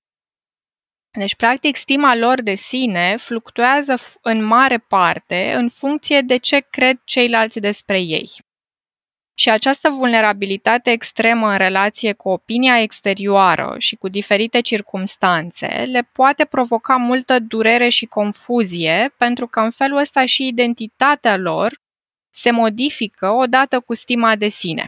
Deci, 1.18 1.36
practic, 1.36 1.76
stima 1.76 2.16
lor 2.16 2.42
de 2.42 2.54
sine 2.54 3.18
fluctuează 3.18 3.96
în 4.22 4.44
mare 4.44 4.78
parte 4.78 5.54
în 5.54 5.70
funcție 5.70 6.22
de 6.22 6.38
ce 6.38 6.60
cred 6.60 7.02
ceilalți 7.04 7.60
despre 7.60 8.00
ei. 8.00 8.30
Și 9.36 9.50
această 9.50 9.89
vulnerabilitate 9.89 10.91
extremă 10.91 11.50
în 11.50 11.58
relație 11.58 12.13
cu 12.13 12.30
opinia 12.30 12.82
exterioară 12.82 13.76
și 13.78 13.96
cu 13.96 14.08
diferite 14.08 14.62
circumstanțe 14.62 15.67
le 15.67 16.10
poate 16.12 16.46
provoca 16.46 16.96
multă 16.96 17.39
durere 17.39 17.89
și 17.89 18.06
confuzie, 18.06 19.13
pentru 19.17 19.48
că 19.48 19.60
în 19.60 19.72
felul 19.72 19.98
ăsta 19.98 20.26
și 20.26 20.48
identitatea 20.48 21.38
lor 21.38 21.82
se 22.30 22.52
modifică 22.52 23.30
odată 23.30 23.80
cu 23.80 23.93
stima 23.93 24.36
de 24.36 24.48
sine. 24.48 24.88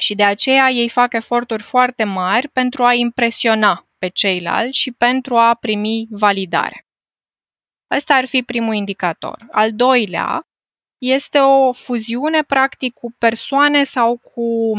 Și 0.00 0.14
de 0.14 0.24
aceea 0.24 0.68
ei 0.68 0.88
fac 0.88 1.12
eforturi 1.12 1.62
foarte 1.62 2.04
mari 2.04 2.48
pentru 2.48 2.84
a 2.84 2.92
impresiona 2.92 3.86
pe 3.98 4.08
ceilalți 4.08 4.78
și 4.78 4.92
pentru 4.92 5.36
a 5.36 5.54
primi 5.54 6.06
validare. 6.10 6.86
Ăsta 7.90 8.14
ar 8.14 8.26
fi 8.26 8.42
primul 8.42 8.74
indicator. 8.74 9.46
Al 9.50 9.72
doilea 9.72 10.46
este 11.04 11.38
o 11.38 11.72
fuziune 11.72 12.42
practic 12.42 12.94
cu 12.94 13.14
persoane 13.18 13.84
sau 13.84 14.16
cu 14.16 14.72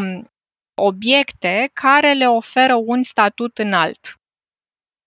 obiecte 0.75 1.69
care 1.73 2.13
le 2.13 2.27
oferă 2.27 2.75
un 2.75 3.03
statut 3.03 3.57
înalt. 3.57 4.19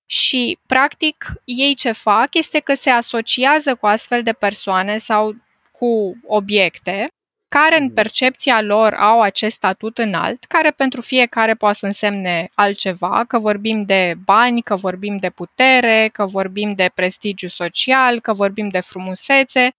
Și, 0.06 0.58
practic, 0.66 1.32
ei 1.44 1.74
ce 1.74 1.92
fac 1.92 2.34
este 2.34 2.60
că 2.60 2.74
se 2.74 2.90
asociază 2.90 3.74
cu 3.74 3.86
astfel 3.86 4.22
de 4.22 4.32
persoane 4.32 4.98
sau 4.98 5.34
cu 5.72 6.16
obiecte 6.26 7.08
care 7.48 7.76
în 7.76 7.84
mhm. 7.84 7.94
percepția 7.94 8.60
lor 8.60 8.94
au 8.94 9.20
acest 9.20 9.54
statut 9.54 9.98
înalt, 9.98 10.44
care 10.44 10.70
pentru 10.70 11.00
fiecare 11.00 11.54
poate 11.54 11.78
să 11.78 11.86
însemne 11.86 12.48
altceva, 12.54 13.24
că 13.24 13.38
vorbim 13.38 13.82
de 13.82 14.14
bani, 14.24 14.62
că 14.62 14.76
vorbim 14.76 15.16
de 15.16 15.30
putere, 15.30 16.08
că 16.12 16.26
vorbim 16.26 16.72
de 16.72 16.90
prestigiu 16.94 17.48
social, 17.48 18.20
că 18.20 18.32
vorbim 18.32 18.68
de 18.68 18.80
frumusețe. 18.80 19.70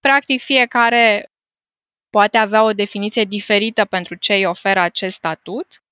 Practic 0.00 0.40
fiecare 0.40 1.30
poate 2.10 2.38
avea 2.38 2.62
o 2.62 2.72
definiție 2.72 3.24
diferită 3.24 3.84
pentru 3.84 4.14
ce 4.14 4.34
îi 4.34 4.44
oferă 4.44 4.80
acest 4.80 5.14
statut. 5.14 5.82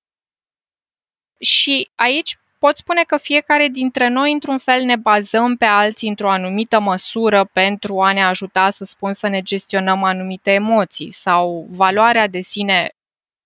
Și 1.40 1.90
aici 1.94 2.38
pot 2.58 2.76
spune 2.76 3.02
că 3.02 3.16
fiecare 3.16 3.68
dintre 3.68 4.08
noi, 4.08 4.32
într-un 4.32 4.58
fel, 4.58 4.82
ne 4.84 4.96
bazăm 4.96 5.56
pe 5.56 5.64
alții 5.64 6.08
într-o 6.08 6.30
anumită 6.30 6.80
măsură 6.80 7.44
pentru 7.44 8.02
a 8.02 8.12
ne 8.12 8.24
ajuta, 8.24 8.70
să 8.70 8.84
spun, 8.84 9.12
să 9.12 9.28
ne 9.28 9.42
gestionăm 9.42 10.02
anumite 10.02 10.50
emoții 10.50 11.10
sau 11.10 11.66
valoarea 11.70 12.26
de 12.26 12.40
sine 12.40 12.92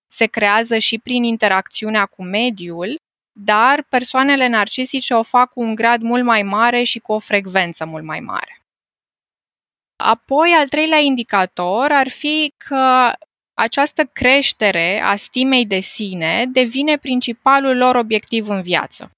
se 0.08 0.26
creează 0.26 0.78
și 0.78 0.98
prin 0.98 1.24
interacțiunea 1.24 2.06
cu 2.06 2.22
mediul, 2.22 3.00
dar 3.32 3.82
persoanele 3.88 4.46
narcisice 4.46 5.14
o 5.14 5.22
fac 5.22 5.50
cu 5.50 5.60
un 5.60 5.74
grad 5.74 6.00
mult 6.00 6.24
mai 6.24 6.42
mare 6.42 6.82
și 6.82 6.98
cu 6.98 7.12
o 7.12 7.18
frecvență 7.18 7.84
mult 7.84 8.04
mai 8.04 8.20
mare. 8.20 8.61
Apoi, 9.96 10.50
al 10.50 10.68
treilea 10.68 10.98
indicator 10.98 11.90
ar 11.92 12.08
fi 12.08 12.52
că 12.56 13.12
această 13.54 14.04
creștere 14.04 15.00
a 15.00 15.16
stimei 15.16 15.66
de 15.66 15.80
sine 15.80 16.46
devine 16.52 16.98
principalul 16.98 17.76
lor 17.76 17.94
obiectiv 17.94 18.48
în 18.48 18.62
viață. 18.62 19.10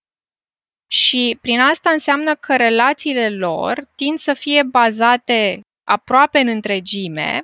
Și 0.90 1.38
prin 1.40 1.60
asta 1.60 1.90
înseamnă 1.90 2.34
că 2.34 2.56
relațiile 2.56 3.30
lor 3.30 3.84
tind 3.94 4.18
să 4.18 4.32
fie 4.32 4.62
bazate 4.62 5.60
aproape 5.84 6.38
în 6.38 6.48
întregime 6.48 7.42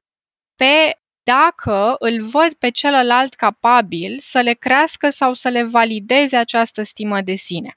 pe 0.57 0.95
dacă 1.23 1.97
îl 1.99 2.23
văd 2.23 2.53
pe 2.53 2.71
celălalt 2.71 3.35
capabil 3.35 4.19
să 4.21 4.41
le 4.41 4.53
crească 4.53 5.11
sau 5.11 5.35
să 5.35 5.49
le 5.49 5.65
valideze 5.65 6.37
această 6.37 6.83
stimă 6.83 7.21
de 7.21 7.35
sine. 7.35 7.73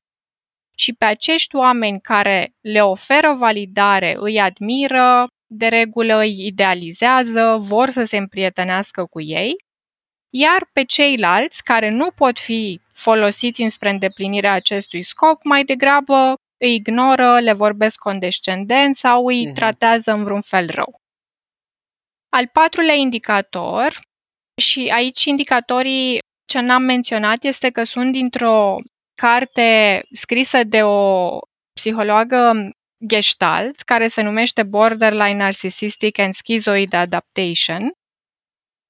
Și 0.78 0.94
pe 0.94 1.06
acești 1.06 1.56
oameni 1.56 2.02
care 2.02 2.54
le 2.62 2.82
oferă 2.82 3.34
validare 3.34 4.16
îi 4.20 4.40
admiră, 4.40 5.28
de 5.54 5.68
regulă 5.68 6.20
îi 6.20 6.46
idealizează, 6.46 7.56
vor 7.60 7.90
să 7.90 8.04
se 8.04 8.18
împrietenească 8.18 9.06
cu 9.06 9.22
ei, 9.22 9.56
iar 10.30 10.70
pe 10.74 10.84
ceilalți 10.84 11.64
care 11.64 11.90
nu 11.90 12.12
pot 12.12 12.40
fi 12.40 12.82
folosiți 12.94 13.62
înspre 13.62 13.90
îndeplinirea 13.90 14.54
acestui 14.54 15.04
scop, 15.04 15.44
mai 15.44 15.64
degrabă 15.64 16.36
îi 16.58 16.74
ignoră, 16.74 17.40
le 17.40 17.54
vorbesc 17.54 17.98
condescendent 18.00 18.96
sau 18.96 19.26
îi 19.26 19.50
uh-huh. 19.50 19.54
tratează 19.54 20.12
în 20.12 20.24
vreun 20.24 20.42
fel 20.42 20.70
rău. 20.70 20.96
Al 22.30 22.48
patrulea 22.48 22.94
indicator, 22.94 24.00
și 24.62 24.92
aici 24.94 25.26
indicatorii 25.26 26.20
ce 26.46 26.60
n-am 26.60 26.82
menționat 26.82 27.44
este 27.44 27.70
că 27.70 27.84
sunt 27.84 28.12
dintr-o 28.12 28.78
carte 29.22 30.02
scrisă 30.12 30.64
de 30.64 30.84
o 30.84 31.30
psihologă 31.74 32.70
Gestalt, 33.08 33.82
care 33.82 34.08
se 34.08 34.22
numește 34.22 34.64
Borderline 34.64 35.34
Narcissistic 35.34 36.20
and 36.20 36.34
Schizoid 36.34 36.94
Adaptation, 36.94 37.92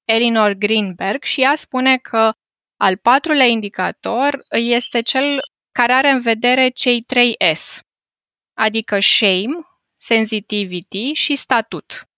Elinor 0.04 0.52
Greenberg, 0.52 1.22
și 1.22 1.40
ea 1.40 1.54
spune 1.56 1.98
că 1.98 2.32
al 2.76 2.96
patrulea 2.96 3.46
indicator 3.46 4.38
este 4.50 5.00
cel 5.00 5.40
care 5.72 5.92
are 5.92 6.10
în 6.10 6.20
vedere 6.20 6.68
cei 6.68 7.02
trei 7.02 7.36
S, 7.54 7.80
adică 8.58 9.00
shame, 9.00 9.54
sensitivity 9.96 11.12
și 11.12 11.36
statut. 11.36 12.08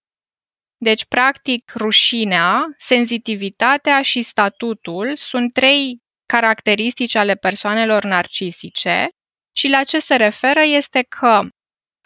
Deci, 0.77 1.05
practic, 1.05 1.73
rușinea, 1.75 2.65
sensitivitatea 2.77 4.01
și 4.01 4.23
statutul 4.23 5.15
sunt 5.15 5.53
trei 5.53 6.01
caracteristici 6.25 7.15
ale 7.15 7.35
persoanelor 7.35 8.03
narcisice 8.03 9.07
și 9.55 9.69
la 9.69 9.83
ce 9.83 9.99
se 9.99 10.15
referă 10.15 10.61
este 10.61 11.01
că 11.01 11.41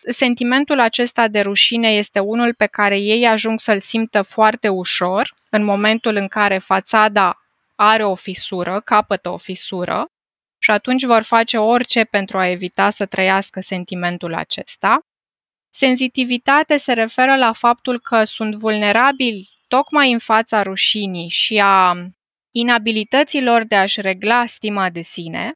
sentimentul 0.08 0.80
acesta 0.80 1.28
de 1.28 1.40
rușine 1.40 1.90
este 1.90 2.20
unul 2.20 2.54
pe 2.54 2.66
care 2.66 2.98
ei 2.98 3.28
ajung 3.28 3.60
să-l 3.60 3.80
simtă 3.80 4.22
foarte 4.22 4.68
ușor 4.68 5.34
în 5.50 5.64
momentul 5.64 6.16
în 6.16 6.28
care 6.28 6.58
fațada 6.58 7.42
are 7.76 8.04
o 8.06 8.16
fisură, 8.16 8.82
capătă 8.86 9.30
o 9.30 9.38
fisură, 9.38 10.12
și 10.58 10.72
atunci 10.72 11.04
vor 11.04 11.22
face 11.22 11.58
orice 11.58 12.04
pentru 12.04 12.38
a 12.38 12.48
evita 12.48 12.90
să 12.90 13.06
trăiască 13.06 13.62
sentimentul 13.62 14.34
acesta. 14.34 15.00
Senzitivitate 15.70 16.78
se 16.78 16.94
referă 16.94 17.36
la 17.36 17.54
faptul 17.54 18.00
că 18.00 18.24
sunt 18.24 18.56
vulnerabili 18.56 19.50
tocmai 19.68 20.12
în 20.12 20.20
fața 20.20 20.62
rușinii 20.62 21.30
și 21.30 21.62
a 21.64 21.96
inabilităților 22.52 23.64
de 23.64 23.76
a-și 23.76 24.02
regla 24.02 24.46
stima 24.46 24.90
de 24.90 25.02
sine 25.02 25.54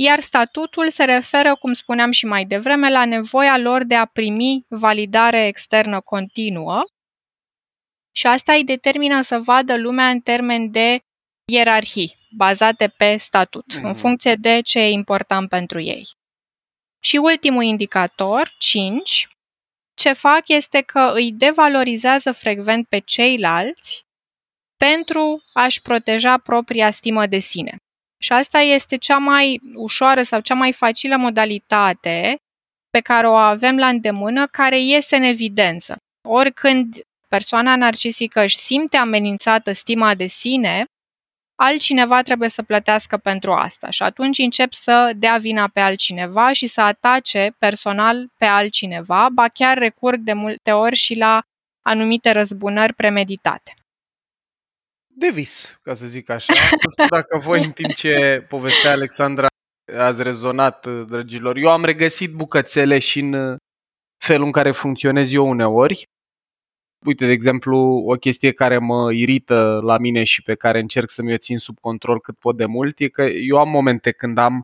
iar 0.00 0.20
statutul 0.20 0.90
se 0.90 1.04
referă, 1.04 1.54
cum 1.54 1.72
spuneam 1.72 2.10
și 2.10 2.26
mai 2.26 2.44
devreme, 2.44 2.90
la 2.90 3.04
nevoia 3.04 3.58
lor 3.58 3.84
de 3.84 3.94
a 3.94 4.04
primi 4.04 4.64
validare 4.68 5.46
externă 5.46 6.00
continuă 6.00 6.82
și 8.12 8.26
asta 8.26 8.52
îi 8.52 8.64
determină 8.64 9.20
să 9.20 9.38
vadă 9.38 9.76
lumea 9.76 10.08
în 10.08 10.20
termen 10.20 10.70
de 10.70 11.00
ierarhii 11.52 12.16
bazate 12.36 12.88
pe 12.88 13.16
statut, 13.16 13.80
mm. 13.80 13.84
în 13.84 13.94
funcție 13.94 14.34
de 14.34 14.60
ce 14.60 14.78
e 14.78 14.90
important 14.90 15.48
pentru 15.48 15.80
ei. 15.80 16.06
Și 17.00 17.16
ultimul 17.16 17.62
indicator, 17.62 18.54
5, 18.58 19.28
ce 19.94 20.12
fac 20.12 20.48
este 20.48 20.80
că 20.80 21.12
îi 21.14 21.32
devalorizează 21.32 22.32
frecvent 22.32 22.88
pe 22.88 22.98
ceilalți 22.98 24.06
pentru 24.76 25.42
a-și 25.52 25.82
proteja 25.82 26.38
propria 26.38 26.90
stimă 26.90 27.26
de 27.26 27.38
sine. 27.38 27.76
Și 28.18 28.32
asta 28.32 28.58
este 28.58 28.96
cea 28.96 29.18
mai 29.18 29.60
ușoară 29.74 30.22
sau 30.22 30.40
cea 30.40 30.54
mai 30.54 30.72
facilă 30.72 31.16
modalitate 31.16 32.36
pe 32.90 33.00
care 33.00 33.28
o 33.28 33.34
avem 33.34 33.76
la 33.76 33.88
îndemână, 33.88 34.46
care 34.46 34.80
iese 34.80 35.16
în 35.16 35.22
evidență. 35.22 35.96
Oricând 36.28 36.94
persoana 37.28 37.76
narcisică 37.76 38.40
își 38.40 38.56
simte 38.56 38.96
amenințată 38.96 39.72
stima 39.72 40.14
de 40.14 40.26
sine, 40.26 40.84
altcineva 41.54 42.22
trebuie 42.22 42.48
să 42.48 42.62
plătească 42.62 43.16
pentru 43.16 43.52
asta 43.52 43.90
și 43.90 44.02
atunci 44.02 44.38
încep 44.38 44.72
să 44.72 45.12
dea 45.16 45.36
vina 45.36 45.68
pe 45.68 45.80
altcineva 45.80 46.52
și 46.52 46.66
să 46.66 46.80
atace 46.80 47.54
personal 47.58 48.26
pe 48.38 48.44
altcineva, 48.44 49.28
ba 49.32 49.48
chiar 49.48 49.78
recurg 49.78 50.20
de 50.20 50.32
multe 50.32 50.72
ori 50.72 50.96
și 50.96 51.14
la 51.18 51.42
anumite 51.82 52.30
răzbunări 52.30 52.94
premeditate 52.94 53.74
de 55.18 55.30
vis, 55.30 55.78
ca 55.82 55.94
să 55.94 56.06
zic 56.06 56.28
așa. 56.28 56.52
Nu 56.70 56.90
știu 56.90 57.06
dacă 57.08 57.38
voi, 57.38 57.64
în 57.64 57.70
timp 57.70 57.94
ce 57.94 58.44
povestea 58.48 58.90
Alexandra, 58.90 59.46
ați 59.98 60.22
rezonat, 60.22 60.86
dragilor. 60.86 61.56
Eu 61.56 61.70
am 61.70 61.84
regăsit 61.84 62.32
bucățele 62.32 62.98
și 62.98 63.20
în 63.20 63.56
felul 64.24 64.46
în 64.46 64.52
care 64.52 64.70
funcționez 64.70 65.32
eu 65.32 65.48
uneori. 65.48 66.02
Uite, 67.06 67.26
de 67.26 67.32
exemplu, 67.32 67.78
o 68.06 68.14
chestie 68.14 68.52
care 68.52 68.78
mă 68.78 69.12
irită 69.12 69.80
la 69.82 69.98
mine 69.98 70.24
și 70.24 70.42
pe 70.42 70.54
care 70.54 70.78
încerc 70.78 71.10
să 71.10 71.22
mi-o 71.22 71.36
țin 71.36 71.58
sub 71.58 71.78
control 71.80 72.20
cât 72.20 72.38
pot 72.38 72.56
de 72.56 72.64
mult 72.64 72.98
e 72.98 73.08
că 73.08 73.22
eu 73.22 73.58
am 73.58 73.68
momente 73.68 74.10
când 74.10 74.38
am 74.38 74.60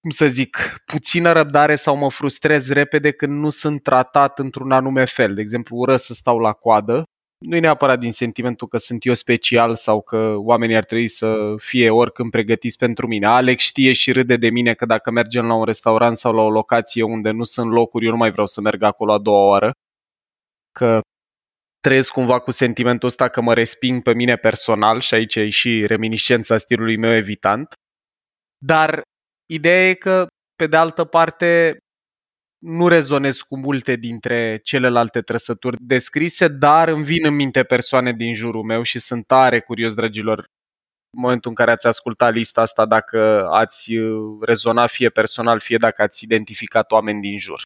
cum 0.00 0.10
să 0.10 0.26
zic, 0.26 0.82
puțină 0.84 1.32
răbdare 1.32 1.74
sau 1.74 1.96
mă 1.96 2.10
frustrez 2.10 2.68
repede 2.70 3.10
când 3.10 3.38
nu 3.38 3.50
sunt 3.50 3.82
tratat 3.82 4.38
într-un 4.38 4.72
anume 4.72 5.04
fel. 5.04 5.34
De 5.34 5.40
exemplu, 5.40 5.76
ură 5.76 5.96
să 5.96 6.12
stau 6.12 6.38
la 6.38 6.52
coadă 6.52 7.04
nu 7.44 7.56
e 7.56 7.60
neapărat 7.60 7.98
din 7.98 8.12
sentimentul 8.12 8.68
că 8.68 8.76
sunt 8.76 9.04
eu 9.04 9.14
special 9.14 9.74
sau 9.74 10.00
că 10.00 10.34
oamenii 10.36 10.76
ar 10.76 10.84
trebui 10.84 11.08
să 11.08 11.54
fie 11.58 11.90
oricând 11.90 12.30
pregătiți 12.30 12.78
pentru 12.78 13.06
mine. 13.06 13.26
Alex 13.26 13.64
știe 13.64 13.92
și 13.92 14.12
râde 14.12 14.36
de 14.36 14.50
mine 14.50 14.74
că 14.74 14.86
dacă 14.86 15.10
mergem 15.10 15.46
la 15.46 15.54
un 15.54 15.64
restaurant 15.64 16.16
sau 16.16 16.34
la 16.34 16.42
o 16.42 16.50
locație 16.50 17.02
unde 17.02 17.30
nu 17.30 17.44
sunt 17.44 17.70
locuri, 17.70 18.04
eu 18.04 18.10
nu 18.10 18.16
mai 18.16 18.30
vreau 18.30 18.46
să 18.46 18.60
merg 18.60 18.82
acolo 18.82 19.12
a 19.12 19.18
doua 19.18 19.48
oară. 19.48 19.72
Că 20.72 21.00
trăiesc 21.80 22.12
cumva 22.12 22.38
cu 22.38 22.50
sentimentul 22.50 23.08
ăsta 23.08 23.28
că 23.28 23.40
mă 23.40 23.54
resping 23.54 24.02
pe 24.02 24.14
mine 24.14 24.36
personal 24.36 25.00
și 25.00 25.14
aici 25.14 25.34
e 25.34 25.48
și 25.48 25.86
reminiscența 25.86 26.56
stilului 26.56 26.96
meu 26.96 27.14
evitant. 27.14 27.72
Dar 28.58 29.02
ideea 29.46 29.88
e 29.88 29.94
că, 29.94 30.26
pe 30.54 30.66
de 30.66 30.76
altă 30.76 31.04
parte, 31.04 31.78
nu 32.64 32.88
rezonez 32.88 33.40
cu 33.40 33.58
multe 33.58 33.96
dintre 33.96 34.60
celelalte 34.62 35.20
trăsături 35.20 35.76
descrise, 35.80 36.48
dar 36.48 36.88
îmi 36.88 37.04
vin 37.04 37.26
în 37.26 37.34
minte 37.34 37.64
persoane 37.64 38.12
din 38.12 38.34
jurul 38.34 38.62
meu 38.62 38.82
și 38.82 38.98
sunt 38.98 39.26
tare 39.26 39.60
curios, 39.60 39.94
dragilor, 39.94 40.38
în 41.10 41.20
momentul 41.20 41.50
în 41.50 41.56
care 41.56 41.70
ați 41.70 41.86
ascultat 41.86 42.34
lista 42.34 42.60
asta, 42.60 42.86
dacă 42.86 43.48
ați 43.50 43.94
uh, 43.96 44.38
rezonat 44.40 44.90
fie 44.90 45.08
personal, 45.08 45.60
fie 45.60 45.76
dacă 45.76 46.02
ați 46.02 46.24
identificat 46.24 46.90
oameni 46.90 47.20
din 47.20 47.38
jur. 47.38 47.62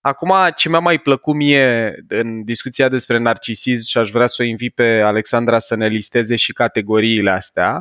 Acum, 0.00 0.32
ce 0.56 0.68
mi-a 0.68 0.78
mai 0.78 0.98
plăcut 0.98 1.34
mie 1.34 1.94
în 2.08 2.44
discuția 2.44 2.88
despre 2.88 3.18
narcisism 3.18 3.86
și 3.86 3.98
aș 3.98 4.10
vrea 4.10 4.26
să 4.26 4.42
o 4.42 4.44
invit 4.44 4.74
pe 4.74 5.00
Alexandra 5.04 5.58
să 5.58 5.76
ne 5.76 5.88
listeze 5.88 6.36
și 6.36 6.52
categoriile 6.52 7.30
astea, 7.30 7.80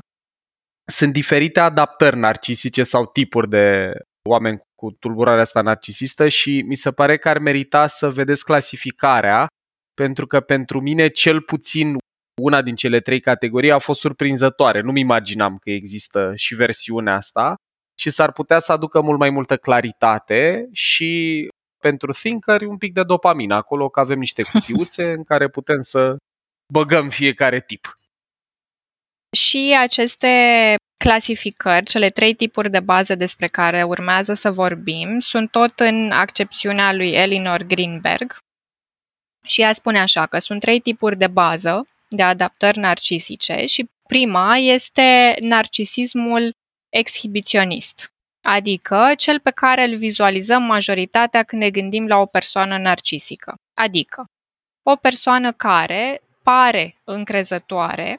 sunt 0.92 1.14
diferite 1.14 1.60
adaptări 1.60 2.18
narcisice 2.18 2.84
sau 2.84 3.06
tipuri 3.06 3.50
de 3.50 3.92
oameni 4.30 4.67
cu 4.80 4.92
tulburarea 4.92 5.42
asta 5.42 5.62
narcisistă 5.62 6.28
și 6.28 6.64
mi 6.68 6.76
se 6.76 6.92
pare 6.92 7.18
că 7.18 7.30
ar 7.30 7.38
merita 7.38 7.88
să 7.88 8.10
vedeți 8.10 8.46
clasificarea, 8.46 9.48
pentru 9.94 10.28
că 10.28 10.40
pentru 10.40 10.82
mine 10.82 11.08
cel 11.08 11.42
puțin 11.42 11.98
una 12.42 12.62
din 12.62 12.76
cele 12.76 13.00
trei 13.00 13.20
categorii 13.20 13.72
a 13.72 13.80
fost 13.80 14.00
surprinzătoare. 14.00 14.82
Nu-mi 14.82 15.00
imaginam 15.00 15.58
că 15.58 15.70
există 15.70 16.34
și 16.36 16.56
versiunea 16.56 17.14
asta 17.14 17.56
și 18.00 18.10
s-ar 18.10 18.32
putea 18.32 18.60
să 18.60 18.72
aducă 18.72 19.02
mult 19.02 19.20
mai 19.20 19.30
multă 19.30 19.58
claritate 19.58 20.70
și 20.72 21.48
pentru 21.82 22.12
thinker 22.12 22.62
un 22.62 22.78
pic 22.78 22.94
de 22.94 23.04
dopamină 23.04 23.56
acolo, 23.56 23.90
că 23.90 24.00
avem 24.00 24.20
niște 24.20 24.44
cutiuțe 24.44 25.12
în 25.12 25.24
care 25.24 25.50
putem 25.50 25.80
să 25.80 26.16
băgăm 26.74 27.10
fiecare 27.10 27.62
tip. 27.62 27.94
Și 29.32 29.76
aceste 29.80 30.76
clasificări, 30.98 31.86
cele 31.86 32.10
trei 32.10 32.34
tipuri 32.34 32.70
de 32.70 32.80
bază 32.80 33.16
despre 33.16 33.48
care 33.48 33.84
urmează 33.84 34.34
să 34.34 34.52
vorbim, 34.52 35.20
sunt 35.20 35.52
tot 35.52 35.80
în 35.80 36.12
accepțiunea 36.12 36.94
lui 36.94 37.12
Elinor 37.12 37.64
Greenberg. 37.64 38.38
Și 39.46 39.62
ea 39.62 39.74
spune 39.74 40.00
așa 40.00 40.26
că 40.26 40.40
sunt 40.40 40.60
trei 40.60 40.80
tipuri 40.80 41.18
de 41.18 41.28
bază 41.28 41.88
de 42.10 42.24
adaptări 42.24 42.78
narcisice 42.78 43.66
și 43.66 43.90
prima 44.08 44.58
este 44.58 45.36
narcisismul 45.40 46.52
exhibiționist, 46.90 48.12
adică 48.46 49.14
cel 49.18 49.40
pe 49.40 49.52
care 49.52 49.84
îl 49.84 49.96
vizualizăm 49.96 50.64
majoritatea 50.64 51.44
când 51.44 51.62
ne 51.62 51.70
gândim 51.70 52.08
la 52.08 52.18
o 52.18 52.26
persoană 52.26 52.78
narcisică. 52.78 53.56
Adică 53.74 54.26
o 54.84 54.96
persoană 54.96 55.52
care 55.52 56.22
pare 56.44 56.96
încrezătoare, 57.04 58.18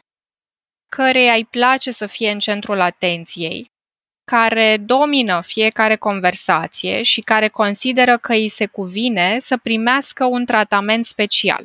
căreia 0.88 1.34
îi 1.34 1.44
place 1.44 1.90
să 1.90 2.06
fie 2.06 2.30
în 2.30 2.38
centrul 2.38 2.80
atenției, 2.80 3.70
care 4.24 4.76
domină 4.76 5.40
fiecare 5.40 5.96
conversație 5.96 7.02
și 7.02 7.20
care 7.20 7.48
consideră 7.48 8.18
că 8.18 8.32
îi 8.32 8.48
se 8.48 8.66
cuvine 8.66 9.38
să 9.40 9.56
primească 9.56 10.24
un 10.24 10.44
tratament 10.44 11.04
special. 11.04 11.64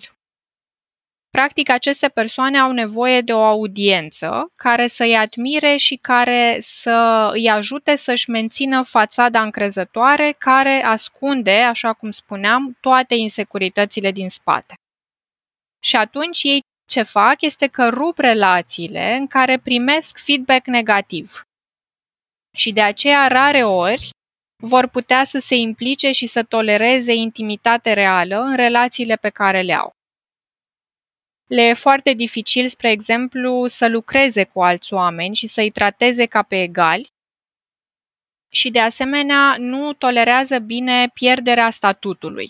Practic, 1.37 1.69
aceste 1.69 2.07
persoane 2.07 2.59
au 2.59 2.71
nevoie 2.71 3.21
de 3.21 3.33
o 3.33 3.43
audiență 3.43 4.51
care 4.55 4.87
să-i 4.87 5.15
admire 5.15 5.75
și 5.75 5.95
care 5.95 6.57
să 6.61 7.29
îi 7.31 7.49
ajute 7.49 7.95
să-și 7.95 8.29
mențină 8.29 8.83
fațada 8.83 9.41
încrezătoare 9.41 10.35
care 10.37 10.83
ascunde, 10.83 11.51
așa 11.51 11.93
cum 11.93 12.11
spuneam, 12.11 12.77
toate 12.81 13.15
insecuritățile 13.15 14.11
din 14.11 14.29
spate. 14.29 14.73
Și 15.79 15.95
atunci 15.95 16.43
ei 16.43 16.61
ce 16.85 17.03
fac 17.03 17.41
este 17.41 17.67
că 17.67 17.89
rup 17.89 18.17
relațiile 18.17 19.15
în 19.15 19.27
care 19.27 19.59
primesc 19.59 20.17
feedback 20.17 20.65
negativ. 20.65 21.41
Și 22.57 22.71
de 22.71 22.81
aceea, 22.81 23.27
rare 23.27 23.63
ori, 23.63 24.09
vor 24.63 24.87
putea 24.87 25.23
să 25.23 25.39
se 25.39 25.55
implice 25.55 26.11
și 26.11 26.27
să 26.27 26.43
tolereze 26.43 27.13
intimitate 27.13 27.93
reală 27.93 28.41
în 28.41 28.55
relațiile 28.55 29.15
pe 29.15 29.29
care 29.29 29.61
le 29.61 29.73
au. 29.73 29.91
Le 31.47 31.61
e 31.61 31.73
foarte 31.73 32.13
dificil, 32.13 32.67
spre 32.67 32.89
exemplu, 32.89 33.67
să 33.67 33.87
lucreze 33.89 34.43
cu 34.43 34.63
alți 34.63 34.93
oameni 34.93 35.35
și 35.35 35.47
să-i 35.47 35.71
trateze 35.71 36.25
ca 36.25 36.41
pe 36.41 36.61
egali 36.61 37.07
și, 38.51 38.69
de 38.69 38.79
asemenea, 38.79 39.55
nu 39.57 39.93
tolerează 39.93 40.59
bine 40.59 41.09
pierderea 41.13 41.69
statutului, 41.69 42.49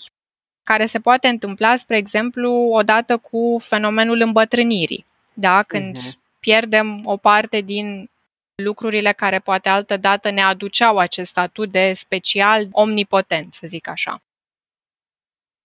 care 0.63 0.85
se 0.85 0.99
poate 0.99 1.27
întâmpla, 1.27 1.75
spre 1.75 1.97
exemplu, 1.97 2.51
odată 2.51 3.17
cu 3.17 3.55
fenomenul 3.59 4.21
îmbătrânirii. 4.21 5.05
Da? 5.33 5.63
Când 5.63 5.97
uh-huh. 5.97 6.39
pierdem 6.39 7.01
o 7.05 7.17
parte 7.17 7.61
din 7.61 8.09
lucrurile 8.55 9.11
care 9.11 9.39
poate 9.39 9.69
altă 9.69 9.97
dată 9.97 10.29
ne 10.29 10.41
aduceau 10.41 10.97
acest 10.97 11.29
statut 11.29 11.71
de 11.71 11.93
special 11.93 12.67
omnipotent, 12.71 13.53
să 13.53 13.67
zic 13.67 13.87
așa. 13.87 14.21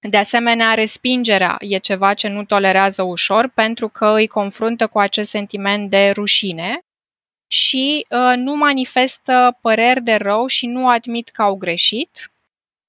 De 0.01 0.17
asemenea, 0.17 0.75
respingerea 0.75 1.57
e 1.59 1.79
ceva 1.79 2.15
ce 2.15 2.29
nu 2.29 2.45
tolerează 2.45 3.03
ușor 3.03 3.49
pentru 3.49 3.89
că 3.89 4.07
îi 4.07 4.27
confruntă 4.27 4.87
cu 4.87 4.99
acest 4.99 5.31
sentiment 5.31 5.91
de 5.91 6.11
rușine 6.11 6.81
și 7.47 8.07
uh, 8.11 8.37
nu 8.37 8.57
manifestă 8.57 9.59
păreri 9.61 10.03
de 10.03 10.15
rău 10.15 10.47
și 10.47 10.67
nu 10.67 10.89
admit 10.89 11.29
că 11.29 11.43
au 11.43 11.57
greșit, 11.57 12.33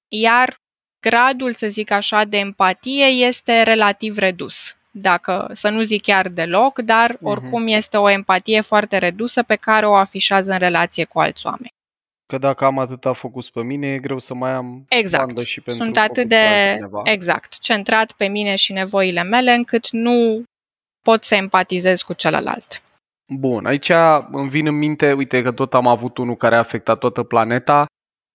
iar 0.08 0.60
gradul, 1.00 1.52
să 1.52 1.68
zic 1.68 1.90
așa, 1.90 2.24
de 2.24 2.36
empatie 2.36 3.04
este 3.04 3.62
relativ 3.62 4.18
redus. 4.18 4.74
Dacă 4.90 5.50
să 5.52 5.68
nu 5.68 5.82
zic 5.82 6.02
chiar 6.02 6.28
deloc, 6.28 6.78
dar 6.78 7.10
mhm. 7.10 7.26
oricum 7.26 7.66
este 7.66 7.96
o 7.96 8.10
empatie 8.10 8.60
foarte 8.60 8.98
redusă 8.98 9.42
pe 9.42 9.54
care 9.54 9.86
o 9.86 9.94
afișează 9.94 10.52
în 10.52 10.58
relație 10.58 11.04
cu 11.04 11.20
alți 11.20 11.46
oameni. 11.46 11.72
Că 12.26 12.38
dacă 12.38 12.64
am 12.64 12.78
atâta 12.78 13.12
focus 13.12 13.50
pe 13.50 13.62
mine, 13.62 13.86
e 13.92 13.98
greu 13.98 14.18
să 14.18 14.34
mai 14.34 14.50
am 14.50 14.84
exact. 14.88 15.26
bandă 15.26 15.42
și 15.42 15.60
pentru 15.60 15.84
Sunt 15.84 15.96
atât 15.96 16.28
de 16.28 16.78
exact, 17.04 17.58
centrat 17.58 18.12
pe 18.12 18.26
mine 18.26 18.54
și 18.54 18.72
nevoile 18.72 19.22
mele, 19.22 19.52
încât 19.52 19.90
nu 19.90 20.42
pot 21.02 21.24
să 21.24 21.34
empatizez 21.34 22.02
cu 22.02 22.12
celălalt. 22.12 22.82
Bun, 23.26 23.66
aici 23.66 23.90
îmi 24.30 24.48
vin 24.48 24.66
în 24.66 24.74
minte, 24.74 25.12
uite 25.12 25.42
că 25.42 25.52
tot 25.52 25.74
am 25.74 25.86
avut 25.86 26.18
unul 26.18 26.36
care 26.36 26.54
a 26.54 26.58
afectat 26.58 26.98
toată 26.98 27.22
planeta. 27.22 27.86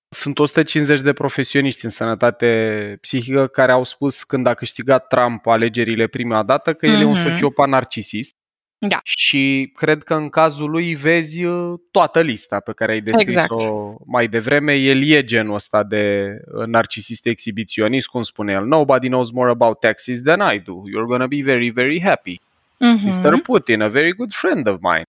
Sunt 0.10 0.40
150 0.40 1.02
de 1.02 1.14
profesioniști 1.14 1.84
în 1.84 1.90
sănătate 1.90 2.98
psihică 3.02 3.48
care 3.48 3.72
au 3.72 3.84
spus 3.84 4.24
când 4.24 4.48
a 4.48 4.54
câștigat 4.54 5.08
Trump 5.08 5.48
alegerile 5.48 6.08
prima 6.08 6.44
dată 6.44 6.74
că 6.74 6.86
el 6.86 6.98
mm-hmm. 6.98 7.02
e 7.02 7.06
un 7.06 7.12
mhm. 7.12 7.30
sociopat 7.30 7.68
narcisist 7.68 8.36
da. 8.78 9.00
Și 9.04 9.72
cred 9.76 10.04
că 10.04 10.14
în 10.14 10.30
cazul 10.30 10.70
lui 10.70 10.96
vezi 10.96 11.44
uh, 11.44 11.80
toată 11.92 12.22
lista 12.22 12.60
pe 12.60 12.74
care 12.74 12.92
ai 12.92 13.02
descris-o 13.02 13.54
exact. 13.54 14.06
mai 14.06 14.28
devreme. 14.28 14.74
El 14.74 15.04
e 15.04 15.24
genul 15.24 15.54
ăsta 15.54 15.84
de 15.84 16.36
uh, 16.46 16.66
narcisist 16.66 17.26
exhibiționist, 17.26 18.08
cum 18.08 18.24
spune 18.24 18.52
el. 18.52 18.66
Nobody 18.66 19.08
knows 19.08 19.32
more 19.32 19.50
about 19.50 19.80
taxes 19.80 20.22
than 20.22 20.54
I 20.54 20.60
do. 20.60 20.74
You're 20.74 21.08
gonna 21.08 21.28
be 21.28 21.42
very, 21.42 21.70
very 21.70 22.02
happy. 22.02 22.40
Mm-hmm. 22.40 23.08
Mr. 23.08 23.42
Putin, 23.44 23.82
a 23.82 23.88
very 23.88 24.14
good 24.14 24.34
friend 24.34 24.68
of 24.68 24.78
mine. 24.82 25.04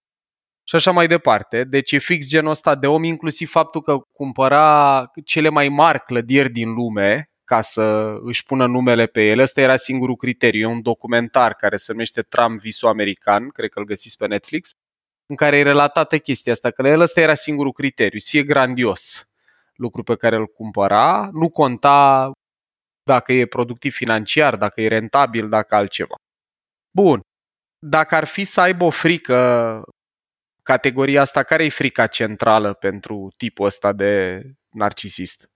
Și 0.68 0.74
așa 0.74 0.90
mai 0.90 1.06
departe. 1.06 1.64
Deci 1.64 1.92
e 1.92 1.98
fix 1.98 2.26
genul 2.26 2.50
ăsta 2.50 2.74
de 2.74 2.86
om, 2.86 3.04
inclusiv 3.04 3.50
faptul 3.50 3.82
că 3.82 3.98
cumpăra 4.12 5.10
cele 5.24 5.48
mai 5.48 5.68
mari 5.68 6.04
clădiri 6.04 6.50
din 6.50 6.72
lume, 6.72 7.30
ca 7.44 7.60
să 7.60 8.14
își 8.22 8.44
pună 8.44 8.66
numele 8.66 9.06
pe 9.06 9.26
el. 9.26 9.38
Ăsta 9.38 9.60
era 9.60 9.76
singurul 9.76 10.16
criteriu. 10.16 10.68
E 10.68 10.72
un 10.72 10.82
documentar 10.82 11.54
care 11.54 11.76
se 11.76 11.92
numește 11.92 12.22
Tram 12.22 12.56
Visul 12.56 12.88
American, 12.88 13.48
cred 13.48 13.70
că 13.70 13.78
îl 13.78 13.84
găsiți 13.84 14.16
pe 14.16 14.26
Netflix, 14.26 14.70
în 15.26 15.36
care 15.36 15.58
e 15.58 15.62
relatată 15.62 16.18
chestia 16.18 16.52
asta, 16.52 16.70
că 16.70 16.88
el 16.88 17.00
ăsta 17.00 17.20
era 17.20 17.34
singurul 17.34 17.72
criteriu, 17.72 18.18
să 18.18 18.28
fie 18.30 18.42
grandios 18.42 19.30
lucru 19.76 20.02
pe 20.02 20.16
care 20.16 20.36
îl 20.36 20.46
cumpăra, 20.46 21.28
nu 21.32 21.50
conta 21.50 22.30
dacă 23.02 23.32
e 23.32 23.46
productiv 23.46 23.94
financiar, 23.94 24.56
dacă 24.56 24.80
e 24.80 24.88
rentabil, 24.88 25.48
dacă 25.48 25.74
altceva. 25.74 26.14
Bun. 26.96 27.20
Dacă 27.78 28.14
ar 28.14 28.24
fi 28.24 28.44
să 28.44 28.60
aibă 28.60 28.84
o 28.84 28.90
frică, 28.90 29.82
categoria 30.66 31.20
asta, 31.20 31.42
care 31.42 31.64
e 31.64 31.68
frica 31.68 32.06
centrală 32.06 32.72
pentru 32.72 33.32
tipul 33.36 33.66
ăsta 33.66 33.92
de 33.92 34.42
narcisist? 34.70 35.50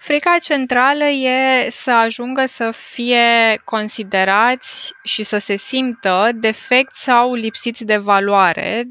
Frica 0.00 0.36
centrală 0.42 1.04
e 1.04 1.68
să 1.70 1.90
ajungă 1.90 2.46
să 2.46 2.70
fie 2.70 3.60
considerați 3.64 4.92
și 5.04 5.22
să 5.22 5.38
se 5.38 5.56
simtă 5.56 6.30
defecți 6.34 7.02
sau 7.02 7.34
lipsiți 7.34 7.84
de 7.84 7.96
valoare. 7.96 8.84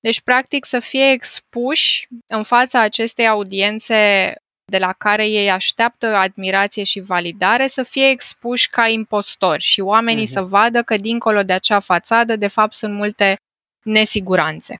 Deci, 0.00 0.20
practic, 0.20 0.64
să 0.64 0.78
fie 0.78 1.10
expuși 1.10 2.06
în 2.26 2.42
fața 2.42 2.80
acestei 2.80 3.28
audiențe 3.28 4.32
de 4.64 4.78
la 4.78 4.92
care 4.92 5.26
ei 5.26 5.50
așteaptă 5.50 6.06
admirație 6.06 6.82
și 6.82 7.00
validare, 7.00 7.66
să 7.66 7.82
fie 7.82 8.08
expuși 8.08 8.68
ca 8.68 8.88
impostori 8.88 9.62
și 9.62 9.80
oamenii 9.80 10.26
uh-huh. 10.26 10.32
să 10.32 10.42
vadă 10.42 10.82
că 10.82 10.96
dincolo 10.96 11.42
de 11.42 11.52
acea 11.52 11.80
fațadă, 11.80 12.36
de 12.36 12.48
fapt, 12.48 12.74
sunt 12.74 12.94
multe 12.94 13.36
nesiguranțe. 13.82 14.74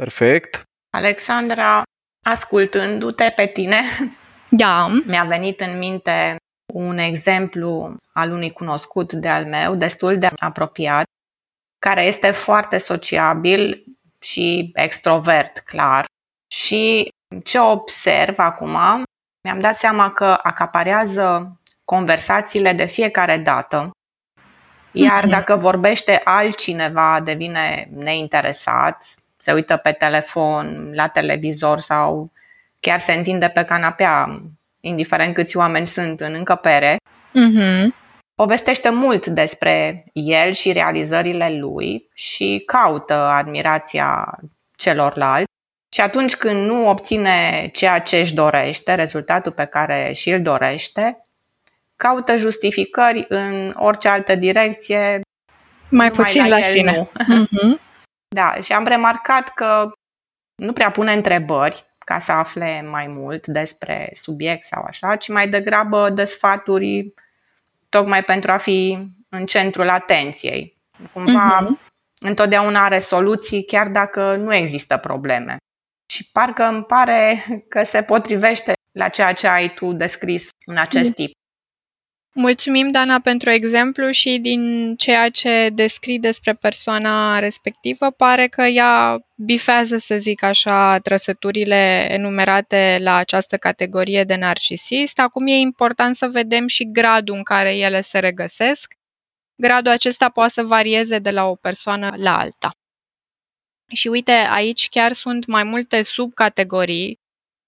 Perfect. 0.00 0.62
Alexandra, 0.96 1.82
ascultându-te 2.26 3.32
pe 3.36 3.46
tine, 3.46 3.80
da. 4.48 4.86
Mi-a 5.06 5.24
venit 5.24 5.60
în 5.60 5.78
minte 5.78 6.36
un 6.74 6.98
exemplu 6.98 7.96
al 8.12 8.30
unui 8.30 8.50
cunoscut 8.52 9.12
de 9.12 9.28
al 9.28 9.44
meu, 9.44 9.74
destul 9.74 10.18
de 10.18 10.26
apropiat, 10.36 11.04
care 11.78 12.02
este 12.02 12.30
foarte 12.30 12.78
sociabil 12.78 13.84
și 14.20 14.70
extrovert, 14.74 15.58
clar. 15.58 16.04
Și 16.54 17.08
ce 17.44 17.58
observ 17.58 18.38
acum 18.38 19.04
mi-am 19.44 19.60
dat 19.60 19.76
seama 19.76 20.12
că 20.12 20.38
acaparează 20.42 21.56
conversațiile 21.84 22.72
de 22.72 22.86
fiecare 22.86 23.36
dată, 23.36 23.90
iar 24.92 25.24
mm-hmm. 25.24 25.30
dacă 25.30 25.56
vorbește 25.56 26.20
altcineva, 26.24 27.20
devine 27.20 27.88
neinteresat, 27.92 29.14
se 29.40 29.52
uită 29.52 29.76
pe 29.76 29.92
telefon, 29.92 30.90
la 30.94 31.08
televizor 31.08 31.78
sau 31.78 32.32
chiar 32.80 32.98
se 32.98 33.12
întinde 33.12 33.48
pe 33.48 33.64
canapea, 33.64 34.42
indiferent 34.80 35.34
câți 35.34 35.56
oameni 35.56 35.86
sunt 35.86 36.20
în 36.20 36.34
încăpere. 36.34 36.96
Mm-hmm. 37.28 37.98
Povestește 38.34 38.90
mult 38.90 39.26
despre 39.26 40.04
el 40.12 40.52
și 40.52 40.72
realizările 40.72 41.50
lui 41.50 42.08
și 42.14 42.62
caută 42.66 43.14
admirația 43.14 44.38
celorlalți. 44.76 45.52
Și 45.94 46.00
atunci 46.00 46.36
când 46.36 46.66
nu 46.66 46.88
obține 46.88 47.70
ceea 47.72 47.98
ce 47.98 48.18
își 48.18 48.34
dorește, 48.34 48.94
rezultatul 48.94 49.52
pe 49.52 49.64
care 49.64 50.12
și 50.12 50.30
îl 50.30 50.42
dorește, 50.42 51.22
caută 51.96 52.36
justificări 52.36 53.24
în 53.28 53.74
orice 53.76 54.08
altă 54.08 54.34
direcție. 54.34 55.20
Mai 55.88 56.10
puțin 56.10 56.48
la, 56.48 56.58
la 56.58 56.64
sine. 56.64 56.96
Nu. 56.96 57.10
Mm-hmm. 57.22 57.89
Da, 58.34 58.54
și 58.62 58.72
am 58.72 58.84
remarcat 58.84 59.48
că 59.48 59.90
nu 60.54 60.72
prea 60.72 60.90
pune 60.90 61.12
întrebări 61.12 61.84
ca 61.98 62.18
să 62.18 62.32
afle 62.32 62.82
mai 62.82 63.06
mult 63.06 63.46
despre 63.46 64.10
subiect 64.14 64.64
sau 64.64 64.82
așa, 64.82 65.16
ci 65.16 65.28
mai 65.28 65.48
degrabă 65.48 66.10
dă 66.10 66.24
sfaturi 66.24 67.14
tocmai 67.88 68.24
pentru 68.24 68.52
a 68.52 68.56
fi 68.56 68.98
în 69.28 69.46
centrul 69.46 69.88
atenției. 69.88 70.76
Cumva 71.12 71.66
uh-huh. 71.66 71.90
întotdeauna 72.20 72.84
are 72.84 72.98
soluții 72.98 73.64
chiar 73.64 73.88
dacă 73.88 74.36
nu 74.36 74.54
există 74.54 74.96
probleme. 74.96 75.56
Și 76.12 76.30
parcă 76.32 76.64
îmi 76.64 76.84
pare 76.84 77.44
că 77.68 77.82
se 77.82 78.02
potrivește 78.02 78.72
la 78.92 79.08
ceea 79.08 79.32
ce 79.32 79.48
ai 79.48 79.74
tu 79.74 79.92
descris 79.92 80.48
în 80.66 80.76
acest 80.76 81.14
tip. 81.14 81.32
Mulțumim, 82.34 82.90
Dana, 82.90 83.20
pentru 83.20 83.50
exemplu 83.50 84.10
și 84.10 84.38
din 84.38 84.94
ceea 84.96 85.28
ce 85.28 85.68
descrii 85.72 86.18
despre 86.18 86.54
persoana 86.54 87.38
respectivă, 87.38 88.10
pare 88.10 88.46
că 88.46 88.62
ea 88.62 89.18
bifează, 89.36 89.98
să 89.98 90.16
zic 90.16 90.42
așa, 90.42 90.98
trăsăturile 90.98 92.06
enumerate 92.10 92.96
la 93.00 93.14
această 93.14 93.56
categorie 93.56 94.24
de 94.24 94.34
narcisist. 94.34 95.18
Acum 95.18 95.46
e 95.46 95.52
important 95.52 96.14
să 96.16 96.28
vedem 96.28 96.66
și 96.66 96.90
gradul 96.90 97.34
în 97.34 97.42
care 97.42 97.76
ele 97.76 98.00
se 98.00 98.18
regăsesc. 98.18 98.94
Gradul 99.56 99.92
acesta 99.92 100.28
poate 100.28 100.52
să 100.52 100.62
varieze 100.62 101.18
de 101.18 101.30
la 101.30 101.44
o 101.44 101.54
persoană 101.54 102.12
la 102.16 102.38
alta. 102.38 102.70
Și 103.92 104.08
uite, 104.08 104.32
aici 104.32 104.88
chiar 104.88 105.12
sunt 105.12 105.46
mai 105.46 105.64
multe 105.64 106.02
subcategorii 106.02 107.19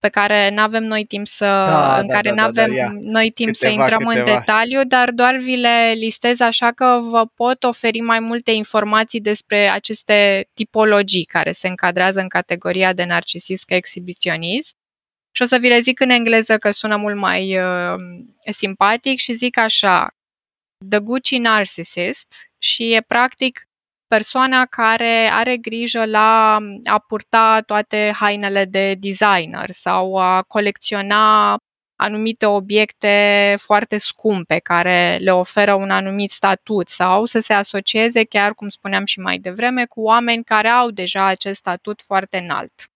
pe 0.03 0.09
care 0.09 0.51
nu 0.51 0.63
avem 0.63 0.85
noi 0.85 1.05
timp 1.05 1.27
să, 1.27 1.45
da, 1.45 1.99
în 1.99 2.07
da, 2.07 2.15
care 2.15 2.29
da, 2.29 2.35
nu 2.35 2.43
avem 2.43 2.75
da, 2.75 2.83
da, 2.83 2.91
noi 3.01 3.31
timp 3.31 3.53
câteva, 3.53 3.75
să 3.75 3.81
intrăm 3.81 4.09
câteva. 4.09 4.19
în 4.19 4.39
detaliu, 4.39 4.85
dar 4.85 5.11
doar 5.11 5.37
vi 5.37 5.57
le 5.57 5.93
listez 5.97 6.41
așa 6.41 6.73
că 6.73 6.99
vă 7.01 7.27
pot 7.35 7.65
oferi 7.65 8.01
mai 8.01 8.21
multe 8.21 8.51
informații 8.51 9.21
despre 9.21 9.69
aceste 9.69 10.49
tipologii 10.55 11.25
care 11.25 11.53
se 11.53 11.69
încadrează 11.69 12.21
în 12.21 12.29
categoria 12.29 12.93
de 12.93 13.05
narcisist 13.05 13.65
ca 13.65 13.75
exhibiționist. 13.75 14.77
Și 15.31 15.43
o 15.43 15.45
să 15.45 15.57
vi 15.57 15.69
le 15.69 15.81
zic 15.81 16.01
în 16.01 16.11
engleză 16.11 16.57
că 16.57 16.71
sună 16.71 16.97
mult 16.97 17.17
mai 17.17 17.59
uh, 17.59 17.97
simpatic 18.53 19.19
și 19.19 19.33
zic 19.33 19.59
așa, 19.59 20.15
The 20.89 20.99
Gucci 20.99 21.37
Narcissist 21.37 22.51
și 22.59 22.93
e 22.93 23.01
practic 23.01 23.69
persoana 24.13 24.67
care 24.67 25.31
are 25.33 25.57
grijă 25.57 26.05
la 26.05 26.59
a 26.85 26.99
purta 26.99 27.61
toate 27.67 28.13
hainele 28.15 28.65
de 28.65 28.95
designer 28.95 29.71
sau 29.71 30.17
a 30.17 30.43
colecționa 30.43 31.57
anumite 31.97 32.47
obiecte 32.47 33.55
foarte 33.59 33.97
scumpe 33.97 34.59
care 34.59 35.19
le 35.21 35.31
oferă 35.33 35.75
un 35.75 35.91
anumit 35.91 36.31
statut 36.31 36.89
sau 36.89 37.25
să 37.25 37.41
se 37.41 37.53
asocieze, 37.53 38.25
chiar 38.25 38.55
cum 38.55 38.69
spuneam 38.69 39.05
și 39.05 39.21
mai 39.21 39.39
devreme, 39.39 39.85
cu 39.85 40.03
oameni 40.03 40.45
care 40.45 40.69
au 40.69 40.91
deja 40.91 41.25
acest 41.25 41.59
statut 41.59 42.03
foarte 42.03 42.39
înalt. 42.39 42.92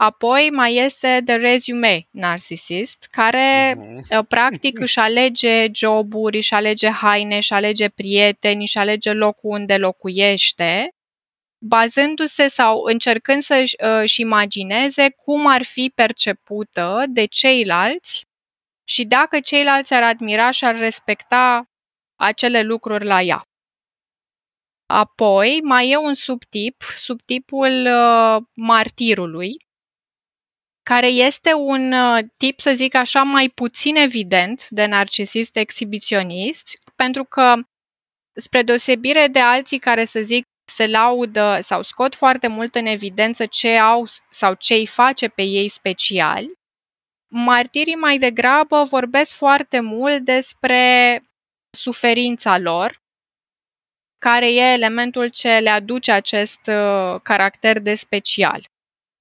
Apoi 0.00 0.50
mai 0.50 0.74
este 0.74 1.20
The 1.24 1.36
Resume 1.36 2.08
Narcissist, 2.10 3.08
care 3.10 3.74
uh-huh. 3.76 4.26
practic 4.28 4.78
își 4.84 4.98
alege 4.98 5.66
joburi, 5.72 6.36
își 6.36 6.54
alege 6.54 6.88
haine, 6.88 7.36
își 7.36 7.52
alege 7.52 7.88
prieteni, 7.88 8.60
își 8.60 8.78
alege 8.78 9.12
locul 9.12 9.50
unde 9.50 9.76
locuiește, 9.76 10.94
bazându-se 11.58 12.48
sau 12.48 12.82
încercând 12.82 13.42
să-și 13.42 13.76
uh, 13.84 14.12
imagineze 14.16 15.10
cum 15.10 15.46
ar 15.46 15.62
fi 15.62 15.92
percepută 15.94 17.04
de 17.08 17.24
ceilalți 17.24 18.26
și 18.84 19.04
dacă 19.04 19.40
ceilalți 19.40 19.94
ar 19.94 20.02
admira 20.02 20.50
și 20.50 20.64
ar 20.64 20.78
respecta 20.78 21.70
acele 22.16 22.62
lucruri 22.62 23.04
la 23.04 23.20
ea. 23.20 23.42
Apoi 24.86 25.60
mai 25.64 25.90
e 25.90 25.96
un 25.96 26.14
subtip, 26.14 26.82
subtipul 26.96 27.86
uh, 27.86 28.42
martirului, 28.54 29.66
care 30.88 31.06
este 31.06 31.54
un 31.54 31.92
uh, 31.92 32.24
tip, 32.36 32.60
să 32.60 32.72
zic 32.74 32.94
așa, 32.94 33.22
mai 33.22 33.48
puțin 33.48 33.96
evident 33.96 34.68
de 34.68 34.86
narcisist 34.86 35.56
exhibiționist, 35.56 36.78
pentru 36.96 37.24
că, 37.24 37.54
spre 38.32 38.62
deosebire 38.62 39.26
de 39.26 39.40
alții 39.40 39.78
care, 39.78 40.04
să 40.04 40.20
zic, 40.20 40.44
se 40.64 40.86
laudă 40.86 41.58
sau 41.60 41.82
scot 41.82 42.14
foarte 42.14 42.46
mult 42.46 42.74
în 42.74 42.86
evidență 42.86 43.46
ce 43.46 43.78
au 43.78 44.04
sau 44.30 44.54
ce 44.54 44.74
îi 44.74 44.86
face 44.86 45.28
pe 45.28 45.42
ei 45.42 45.68
speciali, 45.68 46.52
martirii 47.30 47.94
mai 47.94 48.18
degrabă 48.18 48.82
vorbesc 48.82 49.36
foarte 49.36 49.80
mult 49.80 50.24
despre 50.24 51.22
suferința 51.76 52.58
lor, 52.58 53.02
care 54.18 54.52
e 54.52 54.72
elementul 54.72 55.28
ce 55.28 55.58
le 55.58 55.70
aduce 55.70 56.12
acest 56.12 56.60
uh, 56.66 57.20
caracter 57.22 57.78
de 57.78 57.94
special. 57.94 58.60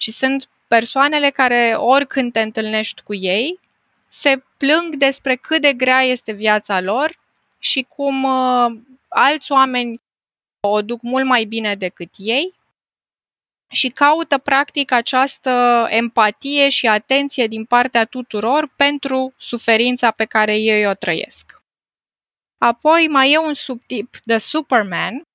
Și 0.01 0.11
sunt 0.11 0.49
persoanele 0.67 1.29
care, 1.29 1.73
oricând 1.77 2.31
te 2.31 2.41
întâlnești 2.41 3.01
cu 3.01 3.13
ei, 3.13 3.59
se 4.07 4.43
plâng 4.57 4.95
despre 4.95 5.35
cât 5.35 5.61
de 5.61 5.73
grea 5.73 6.01
este 6.01 6.31
viața 6.31 6.79
lor 6.79 7.19
și 7.59 7.81
cum 7.81 8.23
uh, 8.23 8.79
alți 9.07 9.51
oameni 9.51 10.01
o 10.59 10.81
duc 10.81 11.01
mult 11.01 11.25
mai 11.25 11.43
bine 11.43 11.75
decât 11.75 12.09
ei 12.17 12.55
și 13.69 13.87
caută 13.87 14.37
practic 14.37 14.91
această 14.91 15.85
empatie 15.89 16.69
și 16.69 16.87
atenție 16.87 17.47
din 17.47 17.65
partea 17.65 18.05
tuturor 18.05 18.73
pentru 18.75 19.33
suferința 19.37 20.11
pe 20.11 20.25
care 20.25 20.55
ei 20.55 20.87
o 20.87 20.93
trăiesc. 20.93 21.61
Apoi 22.57 23.07
mai 23.07 23.31
e 23.31 23.37
un 23.37 23.53
subtip 23.53 24.17
de 24.23 24.37
Superman, 24.37 25.26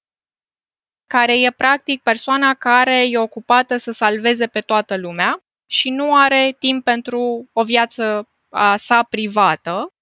care 1.12 1.40
e 1.40 1.50
practic 1.50 2.02
persoana 2.02 2.54
care 2.54 3.08
e 3.08 3.18
ocupată 3.18 3.76
să 3.76 3.90
salveze 3.90 4.46
pe 4.46 4.60
toată 4.60 4.96
lumea 4.96 5.42
și 5.66 5.90
nu 5.90 6.16
are 6.16 6.56
timp 6.58 6.84
pentru 6.84 7.48
o 7.52 7.62
viață 7.62 8.28
a 8.48 8.76
sa 8.76 9.02
privată. 9.02 9.92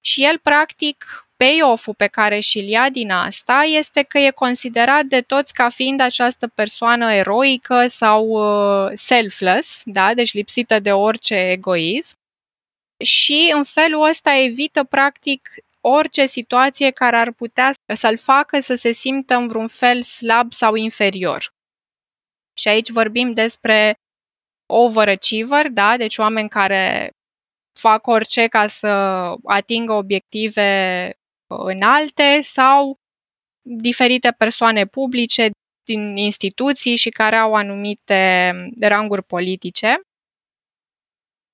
Și 0.00 0.24
el, 0.24 0.38
practic, 0.38 1.28
payoff-ul 1.36 1.94
pe 1.94 2.06
care 2.06 2.40
și-l 2.40 2.68
ia 2.68 2.90
din 2.90 3.10
asta 3.10 3.62
este 3.62 4.02
că 4.02 4.18
e 4.18 4.30
considerat 4.30 5.04
de 5.04 5.20
toți 5.20 5.52
ca 5.54 5.68
fiind 5.68 6.00
această 6.00 6.46
persoană 6.46 7.12
eroică 7.12 7.86
sau 7.86 8.26
uh, 8.26 8.90
selfless, 8.94 9.82
da? 9.84 10.14
deci 10.14 10.32
lipsită 10.32 10.78
de 10.78 10.92
orice 10.92 11.34
egoism. 11.34 12.16
Și 13.04 13.52
în 13.54 13.64
felul 13.64 14.08
ăsta 14.08 14.34
evită 14.34 14.84
practic 14.84 15.50
orice 15.88 16.26
situație 16.26 16.90
care 16.90 17.16
ar 17.16 17.32
putea 17.32 17.72
să-l 17.94 18.16
facă 18.18 18.60
să 18.60 18.74
se 18.74 18.92
simtă 18.92 19.34
în 19.34 19.48
vreun 19.48 19.68
fel 19.68 20.02
slab 20.02 20.52
sau 20.52 20.74
inferior. 20.74 21.54
Și 22.58 22.68
aici 22.68 22.90
vorbim 22.90 23.30
despre 23.30 23.94
overachiever, 24.66 25.68
da? 25.68 25.96
deci 25.96 26.18
oameni 26.18 26.48
care 26.48 27.10
fac 27.80 28.06
orice 28.06 28.46
ca 28.46 28.66
să 28.66 28.88
atingă 29.44 29.92
obiective 29.92 31.12
înalte 31.46 32.40
sau 32.40 32.96
diferite 33.62 34.30
persoane 34.30 34.86
publice 34.86 35.50
din 35.84 36.16
instituții 36.16 36.96
și 36.96 37.08
care 37.08 37.36
au 37.36 37.54
anumite 37.54 38.52
ranguri 38.80 39.22
politice. 39.22 40.00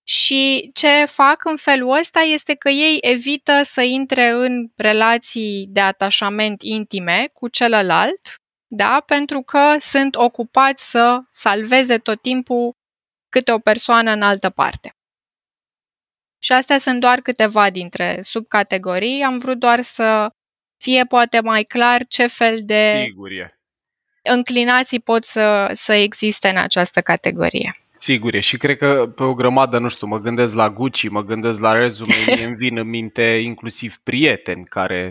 Și 0.04 0.70
ce 0.74 1.04
fac 1.04 1.44
în 1.44 1.56
felul 1.56 1.98
ăsta 1.98 2.20
este 2.20 2.54
că 2.54 2.68
ei 2.68 2.98
evită 3.00 3.62
să 3.62 3.80
intre 3.80 4.28
în 4.28 4.68
relații 4.76 5.66
de 5.68 5.80
atașament 5.80 6.62
intime 6.62 7.30
cu 7.32 7.48
celălalt, 7.48 8.40
da? 8.66 9.02
pentru 9.06 9.42
că 9.42 9.76
sunt 9.80 10.16
ocupați 10.16 10.90
să 10.90 11.20
salveze 11.32 11.98
tot 11.98 12.22
timpul 12.22 12.76
câte 13.28 13.52
o 13.52 13.58
persoană 13.58 14.10
în 14.10 14.22
altă 14.22 14.50
parte. 14.50 14.96
Și 16.38 16.52
astea 16.52 16.78
sunt 16.78 17.00
doar 17.00 17.20
câteva 17.20 17.70
dintre 17.70 18.18
subcategorii. 18.22 19.22
Am 19.22 19.38
vrut 19.38 19.58
doar 19.58 19.80
să 19.80 20.30
fie 20.76 21.04
poate 21.04 21.40
mai 21.40 21.62
clar 21.62 22.06
ce 22.06 22.26
fel 22.26 22.56
de 22.62 23.02
Sigur 23.04 23.30
e. 23.30 23.60
înclinații 24.22 25.00
pot 25.00 25.24
să, 25.24 25.70
să 25.72 25.92
existe 25.92 26.48
în 26.48 26.56
această 26.56 27.00
categorie. 27.00 27.81
Sigur 28.02 28.34
e 28.34 28.40
și 28.40 28.56
cred 28.56 28.76
că 28.76 29.12
pe 29.14 29.22
o 29.22 29.34
grămadă, 29.34 29.78
nu 29.78 29.88
știu, 29.88 30.06
mă 30.06 30.18
gândesc 30.18 30.54
la 30.54 30.70
Gucci, 30.70 31.08
mă 31.08 31.22
gândesc 31.22 31.60
la 31.60 31.72
rezume, 31.72 32.14
mi 32.36 32.44
îmi 32.44 32.54
vin 32.54 32.78
în 32.78 32.88
minte 32.88 33.22
inclusiv 33.22 33.96
prieteni 34.02 34.64
care 34.64 35.10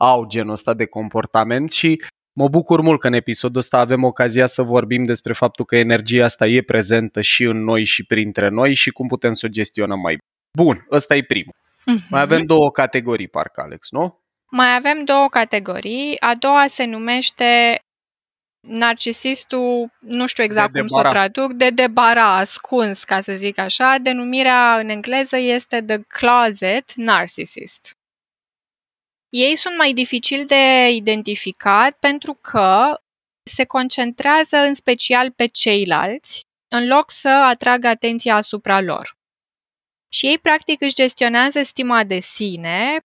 au 0.00 0.26
genul 0.26 0.52
ăsta 0.52 0.74
de 0.74 0.86
comportament 0.86 1.70
și 1.70 2.02
mă 2.32 2.48
bucur 2.48 2.80
mult 2.80 3.00
că 3.00 3.06
în 3.06 3.12
episodul 3.12 3.60
ăsta 3.60 3.78
avem 3.78 4.04
ocazia 4.04 4.46
să 4.46 4.62
vorbim 4.62 5.02
despre 5.02 5.32
faptul 5.32 5.64
că 5.64 5.76
energia 5.76 6.24
asta 6.24 6.46
e 6.46 6.62
prezentă 6.62 7.20
și 7.20 7.44
în 7.44 7.64
noi 7.64 7.84
și 7.84 8.04
printre 8.04 8.48
noi 8.48 8.74
și 8.74 8.90
cum 8.90 9.06
putem 9.06 9.32
să 9.32 9.46
o 9.46 9.52
gestionăm 9.52 10.00
mai 10.00 10.14
bine. 10.14 10.64
Bun, 10.64 10.86
ăsta 10.90 11.16
e 11.16 11.22
primul. 11.22 11.54
Uh-huh. 11.54 12.08
Mai 12.10 12.20
avem 12.20 12.44
două 12.44 12.70
categorii, 12.70 13.28
parcă, 13.28 13.60
Alex, 13.60 13.90
nu? 13.90 14.18
Mai 14.50 14.74
avem 14.74 15.04
două 15.04 15.28
categorii. 15.28 16.20
A 16.20 16.34
doua 16.34 16.64
se 16.68 16.84
numește 16.84 17.78
narcisistul, 18.66 19.92
nu 19.98 20.26
știu 20.26 20.44
exact 20.44 20.72
de 20.72 20.78
cum 20.78 20.88
să 20.88 20.98
o 20.98 21.02
traduc, 21.02 21.52
de 21.52 21.70
debara, 21.70 22.36
ascuns, 22.36 23.04
ca 23.04 23.20
să 23.20 23.32
zic 23.34 23.58
așa. 23.58 23.96
Denumirea 24.02 24.78
în 24.78 24.88
engleză 24.88 25.36
este 25.36 25.82
The 25.82 25.98
Closet 25.98 26.94
Narcissist. 26.94 27.96
Ei 29.28 29.56
sunt 29.56 29.76
mai 29.76 29.92
dificil 29.92 30.44
de 30.46 30.88
identificat 30.90 31.96
pentru 31.98 32.38
că 32.40 33.00
se 33.42 33.64
concentrează 33.64 34.56
în 34.56 34.74
special 34.74 35.30
pe 35.30 35.46
ceilalți, 35.46 36.46
în 36.68 36.86
loc 36.86 37.10
să 37.10 37.28
atragă 37.28 37.88
atenția 37.88 38.34
asupra 38.36 38.80
lor. 38.80 39.16
Și 40.08 40.26
ei 40.26 40.38
practic 40.38 40.80
își 40.80 40.94
gestionează 40.94 41.62
stima 41.62 42.04
de 42.04 42.20
sine 42.20 43.00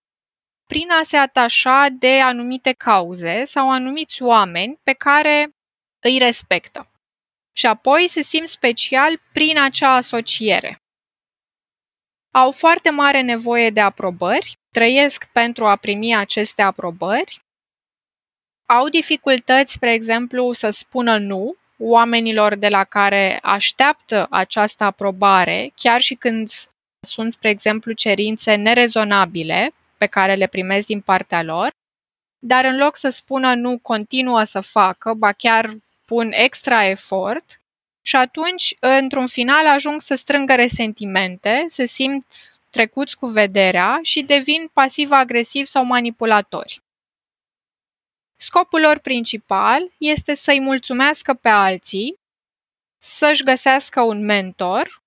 prin 0.71 0.91
a 0.91 1.03
se 1.03 1.17
atașa 1.17 1.87
de 1.91 2.19
anumite 2.19 2.71
cauze 2.71 3.45
sau 3.45 3.71
anumiți 3.71 4.23
oameni 4.23 4.79
pe 4.83 4.93
care 4.93 5.49
îi 5.99 6.17
respectă. 6.17 6.91
Și 7.55 7.65
apoi 7.65 8.07
se 8.07 8.21
simt 8.21 8.47
special 8.47 9.21
prin 9.33 9.59
acea 9.59 9.95
asociere. 9.95 10.77
Au 12.31 12.51
foarte 12.51 12.89
mare 12.89 13.21
nevoie 13.21 13.69
de 13.69 13.81
aprobări, 13.81 14.57
trăiesc 14.71 15.25
pentru 15.25 15.65
a 15.65 15.75
primi 15.75 16.15
aceste 16.15 16.61
aprobări, 16.61 17.39
au 18.65 18.89
dificultăți, 18.89 19.73
spre 19.73 19.93
exemplu, 19.93 20.51
să 20.51 20.69
spună 20.69 21.17
nu 21.17 21.55
oamenilor 21.77 22.55
de 22.55 22.67
la 22.67 22.83
care 22.83 23.39
așteaptă 23.41 24.27
această 24.29 24.83
aprobare, 24.83 25.71
chiar 25.75 26.01
și 26.01 26.15
când 26.15 26.49
sunt, 27.07 27.31
spre 27.31 27.49
exemplu, 27.49 27.91
cerințe 27.91 28.55
nerezonabile 28.55 29.73
pe 29.99 30.05
care 30.05 30.35
le 30.35 30.47
primesc 30.47 30.87
din 30.87 31.01
partea 31.01 31.43
lor, 31.43 31.69
dar 32.39 32.65
în 32.65 32.77
loc 32.77 32.95
să 32.97 33.09
spună 33.09 33.55
nu, 33.55 33.79
continuă 33.79 34.43
să 34.43 34.61
facă, 34.61 35.13
ba 35.13 35.31
chiar 35.31 35.69
pun 36.05 36.31
extra 36.31 36.85
efort 36.85 37.61
și 38.01 38.15
atunci, 38.15 38.75
într-un 38.79 39.27
final, 39.27 39.67
ajung 39.67 40.01
să 40.01 40.15
strângă 40.15 40.55
resentimente, 40.55 41.65
se 41.67 41.85
simt 41.85 42.25
trecuți 42.69 43.17
cu 43.17 43.25
vederea 43.25 43.99
și 44.01 44.21
devin 44.21 44.69
pasiv-agresivi 44.73 45.65
sau 45.65 45.83
manipulatori. 45.83 46.81
Scopul 48.35 48.81
lor 48.81 48.99
principal 48.99 49.91
este 49.97 50.33
să-i 50.33 50.59
mulțumească 50.59 51.33
pe 51.33 51.49
alții, 51.49 52.15
să-și 53.01 53.43
găsească 53.43 54.01
un 54.01 54.25
mentor, 54.25 55.01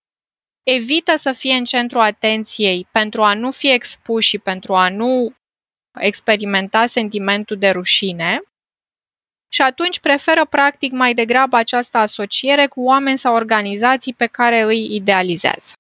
evită 0.62 1.16
să 1.16 1.32
fie 1.32 1.54
în 1.54 1.64
centru 1.64 1.98
atenției 1.98 2.86
pentru 2.90 3.22
a 3.22 3.34
nu 3.34 3.50
fi 3.50 3.72
expuși 3.72 4.28
și 4.28 4.38
pentru 4.38 4.74
a 4.74 4.88
nu 4.88 5.34
experimenta 6.00 6.86
sentimentul 6.86 7.56
de 7.56 7.68
rușine 7.68 8.40
și 9.52 9.62
atunci 9.62 10.00
preferă 10.00 10.46
practic 10.46 10.92
mai 10.92 11.14
degrabă 11.14 11.56
această 11.56 11.98
asociere 11.98 12.66
cu 12.66 12.82
oameni 12.82 13.18
sau 13.18 13.34
organizații 13.34 14.14
pe 14.14 14.26
care 14.26 14.62
îi 14.62 14.94
idealizează. 14.94 15.72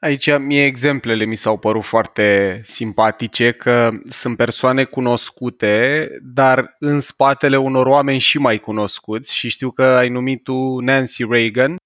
Aici 0.00 0.38
mie 0.38 0.64
exemplele 0.64 1.24
mi 1.24 1.36
s-au 1.36 1.58
părut 1.58 1.84
foarte 1.84 2.60
simpatice 2.64 3.52
că 3.52 3.90
sunt 4.04 4.36
persoane 4.36 4.84
cunoscute, 4.84 6.08
dar 6.22 6.76
în 6.78 7.00
spatele 7.00 7.56
unor 7.56 7.86
oameni 7.86 8.18
și 8.18 8.38
mai 8.38 8.58
cunoscuți 8.58 9.34
și 9.34 9.48
știu 9.48 9.70
că 9.70 9.82
ai 9.82 10.08
numit 10.08 10.42
tu 10.42 10.78
Nancy 10.78 11.24
Reagan 11.28 11.76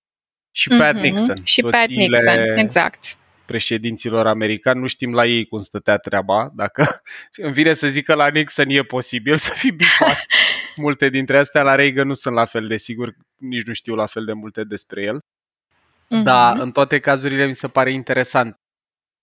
și 0.50 0.68
Pat 0.68 0.96
mm-hmm. 0.96 1.00
Nixon. 1.00 1.36
Și 1.42 1.62
Pat 1.62 1.88
Nixon, 1.88 2.58
exact 2.58 3.16
președinților 3.48 4.26
americani, 4.26 4.80
nu 4.80 4.86
știm 4.86 5.14
la 5.14 5.26
ei 5.26 5.46
cum 5.46 5.58
stătea 5.58 5.96
treaba, 5.96 6.52
dacă 6.54 7.02
îmi 7.44 7.52
vine 7.52 7.72
să 7.72 7.88
zic 7.88 8.04
că 8.04 8.14
la 8.14 8.28
Nixon 8.28 8.68
e 8.68 8.82
posibil 8.82 9.36
să 9.36 9.52
fi 9.54 9.70
bifat. 9.70 10.26
Multe 10.76 11.08
dintre 11.08 11.38
astea 11.38 11.62
la 11.62 11.74
Reagan 11.74 12.06
nu 12.06 12.14
sunt 12.14 12.34
la 12.34 12.44
fel 12.44 12.66
de 12.66 12.76
sigur, 12.76 13.14
nici 13.36 13.66
nu 13.66 13.72
știu 13.72 13.94
la 13.94 14.06
fel 14.06 14.24
de 14.24 14.32
multe 14.32 14.64
despre 14.64 15.02
el. 15.02 15.18
Mm-hmm. 15.18 16.22
Dar 16.22 16.58
în 16.58 16.72
toate 16.72 16.98
cazurile 16.98 17.46
mi 17.46 17.54
se 17.54 17.68
pare 17.68 17.92
interesant. 17.92 18.56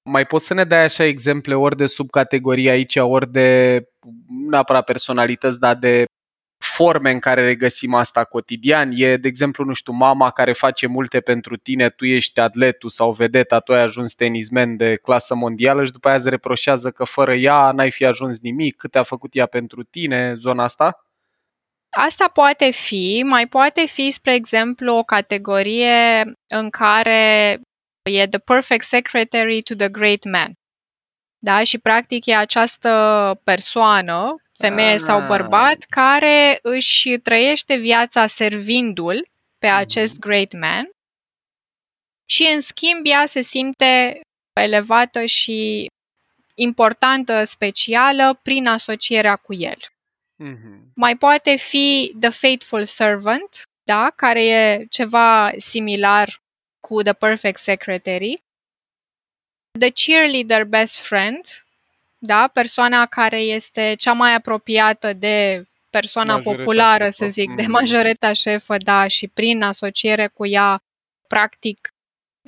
Mai 0.04 0.26
poți 0.26 0.46
să 0.46 0.54
ne 0.54 0.64
dai 0.64 0.84
așa 0.84 1.04
exemple 1.04 1.56
ori 1.56 1.78
de 1.78 1.86
subcategorie 1.86 2.70
aici, 2.70 2.96
ori 2.96 3.32
de, 3.32 3.80
nu 4.28 4.50
neapărat 4.50 4.86
personalități, 4.86 5.60
dar 5.60 5.76
de 5.76 6.06
forme 6.66 7.11
în 7.11 7.20
care 7.20 7.45
regăsim 7.45 7.93
asta 7.93 8.24
cotidian. 8.24 8.91
E, 8.93 9.18
de 9.18 9.28
exemplu, 9.28 9.63
nu 9.63 9.74
știu, 9.74 9.93
mama 9.93 10.30
care 10.30 10.53
face 10.53 10.88
multe 10.88 11.22
pentru 11.22 11.57
tine, 11.57 11.89
tu 11.89 12.05
ești 12.05 12.39
atletul 12.39 12.89
sau 12.89 13.11
vedeta, 13.11 13.59
tu 13.59 13.74
ai 13.74 13.82
ajuns 13.82 14.13
tenismen 14.13 14.78
de 14.78 14.95
clasă 14.95 15.36
mondială 15.36 15.84
și 15.84 15.91
după 15.91 16.07
aia 16.07 16.18
îți 16.18 16.30
reproșează 16.30 16.91
că 16.91 17.03
fără 17.03 17.36
ea 17.36 17.72
n-ai 17.72 17.91
fi 17.91 18.05
ajuns 18.05 18.39
nimic, 18.39 18.76
cât 18.76 18.95
a 18.95 19.03
făcut 19.03 19.36
ea 19.36 19.45
pentru 19.45 19.84
tine, 19.84 20.34
zona 20.38 20.63
asta? 20.63 21.05
Asta 21.89 22.28
poate 22.28 22.72
fi, 22.72 23.22
mai 23.26 23.47
poate 23.47 23.86
fi, 23.86 24.11
spre 24.11 24.34
exemplu, 24.34 24.93
o 24.93 25.03
categorie 25.03 26.24
în 26.47 26.70
care 26.70 27.59
e 28.03 28.28
the 28.28 28.39
perfect 28.39 28.86
secretary 28.86 29.61
to 29.61 29.76
the 29.76 29.89
great 29.89 30.24
man. 30.24 30.53
Da? 31.39 31.63
Și 31.63 31.78
practic 31.78 32.26
e 32.26 32.36
această 32.36 32.91
persoană 33.43 34.36
femeie 34.58 34.93
ah. 34.93 34.99
sau 34.99 35.28
bărbat, 35.28 35.84
care 35.89 36.60
își 36.62 37.18
trăiește 37.18 37.76
viața 37.76 38.28
servindu-l 38.28 39.28
pe 39.60 39.68
mhm. 39.68 39.76
acest 39.76 40.20
great 40.20 40.53
man 40.53 40.89
și 42.26 42.51
în 42.53 42.62
schimb 42.62 43.06
ea 43.06 43.26
se 43.26 43.41
simte 43.41 44.22
elevată 44.53 45.26
și 45.26 45.89
importantă, 46.53 47.43
specială 47.43 48.39
prin 48.43 48.68
asocierea 48.68 49.36
cu 49.36 49.53
el. 49.53 49.78
Mm-hmm. 50.43 50.93
Mai 50.93 51.18
poate 51.18 51.56
fi 51.56 52.16
The 52.20 52.30
Faithful 52.30 52.86
Servant, 52.86 53.64
da, 53.84 54.10
care 54.16 54.45
e 54.45 54.86
ceva 54.89 55.51
similar 55.58 56.41
cu 56.80 57.01
The 57.01 57.14
Perfect 57.14 57.60
Secretary. 57.60 58.43
The 59.80 59.89
Cheerleader 59.89 60.64
Best 60.64 60.99
Friend, 60.99 61.45
da? 62.26 62.50
persoana 62.54 63.06
care 63.06 63.40
este 63.40 63.96
cea 63.98 64.14
mai 64.14 64.34
apropiată 64.34 65.14
de 65.14 65.68
persoana 65.90 66.34
majoreta 66.34 66.62
populară, 66.62 67.04
șefă. 67.04 67.16
să 67.16 67.28
zic, 67.28 67.50
mm. 67.50 67.56
de 67.56 67.66
majoreta 67.68 68.34
șefă, 68.34 68.78
da, 68.78 69.08
și 69.08 69.28
prin 69.28 69.62
asociere 69.62 70.28
cu 70.28 70.46
ea, 70.46 70.84
practic, 71.28 71.90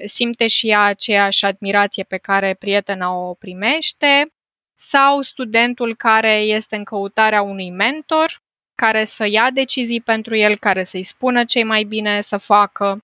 simte 0.05 0.47
și 0.47 0.69
ea 0.69 0.81
aceeași 0.81 1.45
admirație 1.45 2.03
pe 2.03 2.17
care 2.17 2.53
prietena 2.53 3.13
o 3.13 3.33
primește, 3.33 4.31
sau 4.79 5.21
studentul 5.21 5.95
care 5.95 6.33
este 6.33 6.75
în 6.75 6.83
căutarea 6.83 7.41
unui 7.41 7.69
mentor, 7.69 8.39
care 8.75 9.05
să 9.05 9.25
ia 9.25 9.49
decizii 9.51 10.01
pentru 10.01 10.35
el, 10.35 10.57
care 10.57 10.83
să-i 10.83 11.03
spună 11.03 11.45
ce 11.45 11.63
mai 11.63 11.83
bine 11.83 12.21
să 12.21 12.37
facă 12.37 12.99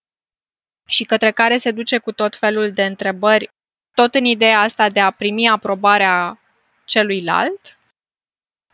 și 0.88 1.04
către 1.04 1.32
care 1.32 1.58
se 1.58 1.72
duce 1.72 1.98
cu 1.98 2.12
tot 2.12 2.36
felul 2.36 2.72
de 2.72 2.86
întrebări, 2.86 3.50
tot 3.94 4.16
în 4.16 4.26
ideea 4.26 4.60
asta 4.60 4.90
de 4.90 5.00
a 5.00 5.12
primi 5.12 5.50
aprobarea 5.50 6.43
celuilalt. 6.86 7.80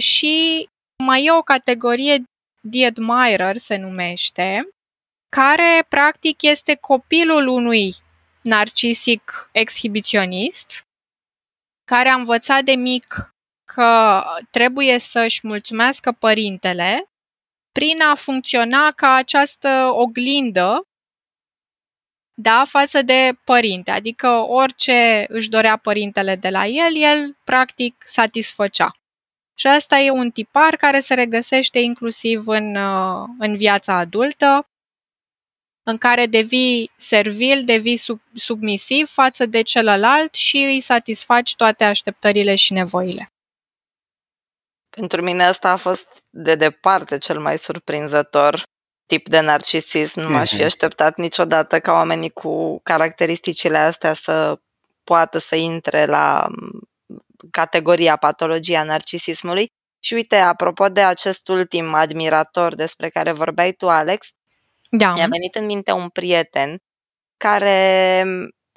Și 0.04 0.68
mai 1.04 1.26
e 1.26 1.32
o 1.32 1.42
categorie, 1.42 2.24
The 2.72 2.86
Admirer 2.86 3.56
se 3.58 3.76
numește, 3.76 4.70
care 5.30 5.86
practic 5.90 6.42
este 6.42 6.76
copilul 6.76 7.48
unui 7.48 7.96
narcisic 8.44 9.50
exhibiționist, 9.52 10.84
care 11.86 12.10
a 12.10 12.16
învățat 12.16 12.64
de 12.64 12.76
mic 12.76 13.34
că 13.74 14.24
trebuie 14.50 15.00
să-și 15.00 15.48
mulțumească 15.48 16.12
părintele 16.12 17.10
prin 17.72 18.02
a 18.02 18.16
funcționa 18.16 18.92
ca 18.92 19.14
această 19.14 19.90
oglindă 19.94 20.82
da, 22.42 22.64
față 22.68 23.02
de 23.02 23.32
părinte, 23.44 23.92
adică 23.92 24.28
orice 24.48 25.26
își 25.28 25.50
dorea 25.50 25.78
părintele 25.78 26.36
de 26.36 26.50
la 26.50 26.66
el, 26.66 26.96
el 26.96 27.38
practic 27.44 27.96
satisfăcea. 28.06 28.96
Și 29.54 29.68
asta 29.68 29.98
e 29.98 30.12
un 30.12 30.32
tipar 30.32 30.76
care 30.76 31.00
se 31.00 31.14
regăsește 31.14 31.80
inclusiv 31.80 32.48
în, 32.48 32.76
uh, 32.76 33.28
în 33.40 33.56
viața 33.56 33.94
adultă, 33.94 34.68
în 35.84 35.98
care 35.98 36.26
devii 36.26 36.92
servil, 36.98 37.64
devii 37.66 37.98
sub, 37.98 38.22
submisiv 38.34 39.08
față 39.10 39.46
de 39.46 39.62
celălalt 39.62 40.34
și 40.34 40.58
îi 40.58 40.82
satisfaci 40.82 41.56
toate 41.56 41.84
așteptările 41.84 42.56
și 42.56 42.74
nevoile. 42.74 43.32
Pentru 44.90 45.22
mine 45.22 45.44
asta 45.44 45.72
a 45.72 45.76
fost 45.76 46.24
de 46.30 46.56
departe 46.56 47.18
cel 47.18 47.40
mai 47.40 47.58
surprinzător 47.58 48.64
tip 49.10 49.28
de 49.28 49.40
narcisism. 49.40 50.20
Nu 50.20 50.30
m-aș 50.30 50.50
fi 50.50 50.56
mhm. 50.56 50.64
așteptat 50.64 51.18
niciodată 51.18 51.80
ca 51.80 51.92
oamenii 51.92 52.30
cu 52.30 52.80
caracteristicile 52.84 53.78
astea 53.78 54.14
să 54.14 54.60
poată 55.04 55.38
să 55.40 55.56
intre 55.56 56.06
la 56.06 56.48
categoria 57.52 58.16
patologia 58.16 58.84
narcisismului. 58.84 59.72
Și 60.00 60.14
uite, 60.14 60.36
apropo 60.36 60.90
de 60.90 61.02
acest 61.02 61.48
ultim 61.48 61.94
admirator 61.94 62.76
despre 62.76 63.10
care 63.10 63.32
vorbeai 63.32 63.72
tu, 63.72 63.90
Alex, 63.90 64.28
da. 64.90 65.14
mi-a 65.14 65.28
venit 65.28 65.56
în 65.56 65.66
minte 65.66 65.92
un 65.92 66.10
prieten 66.10 66.78
care 67.38 68.24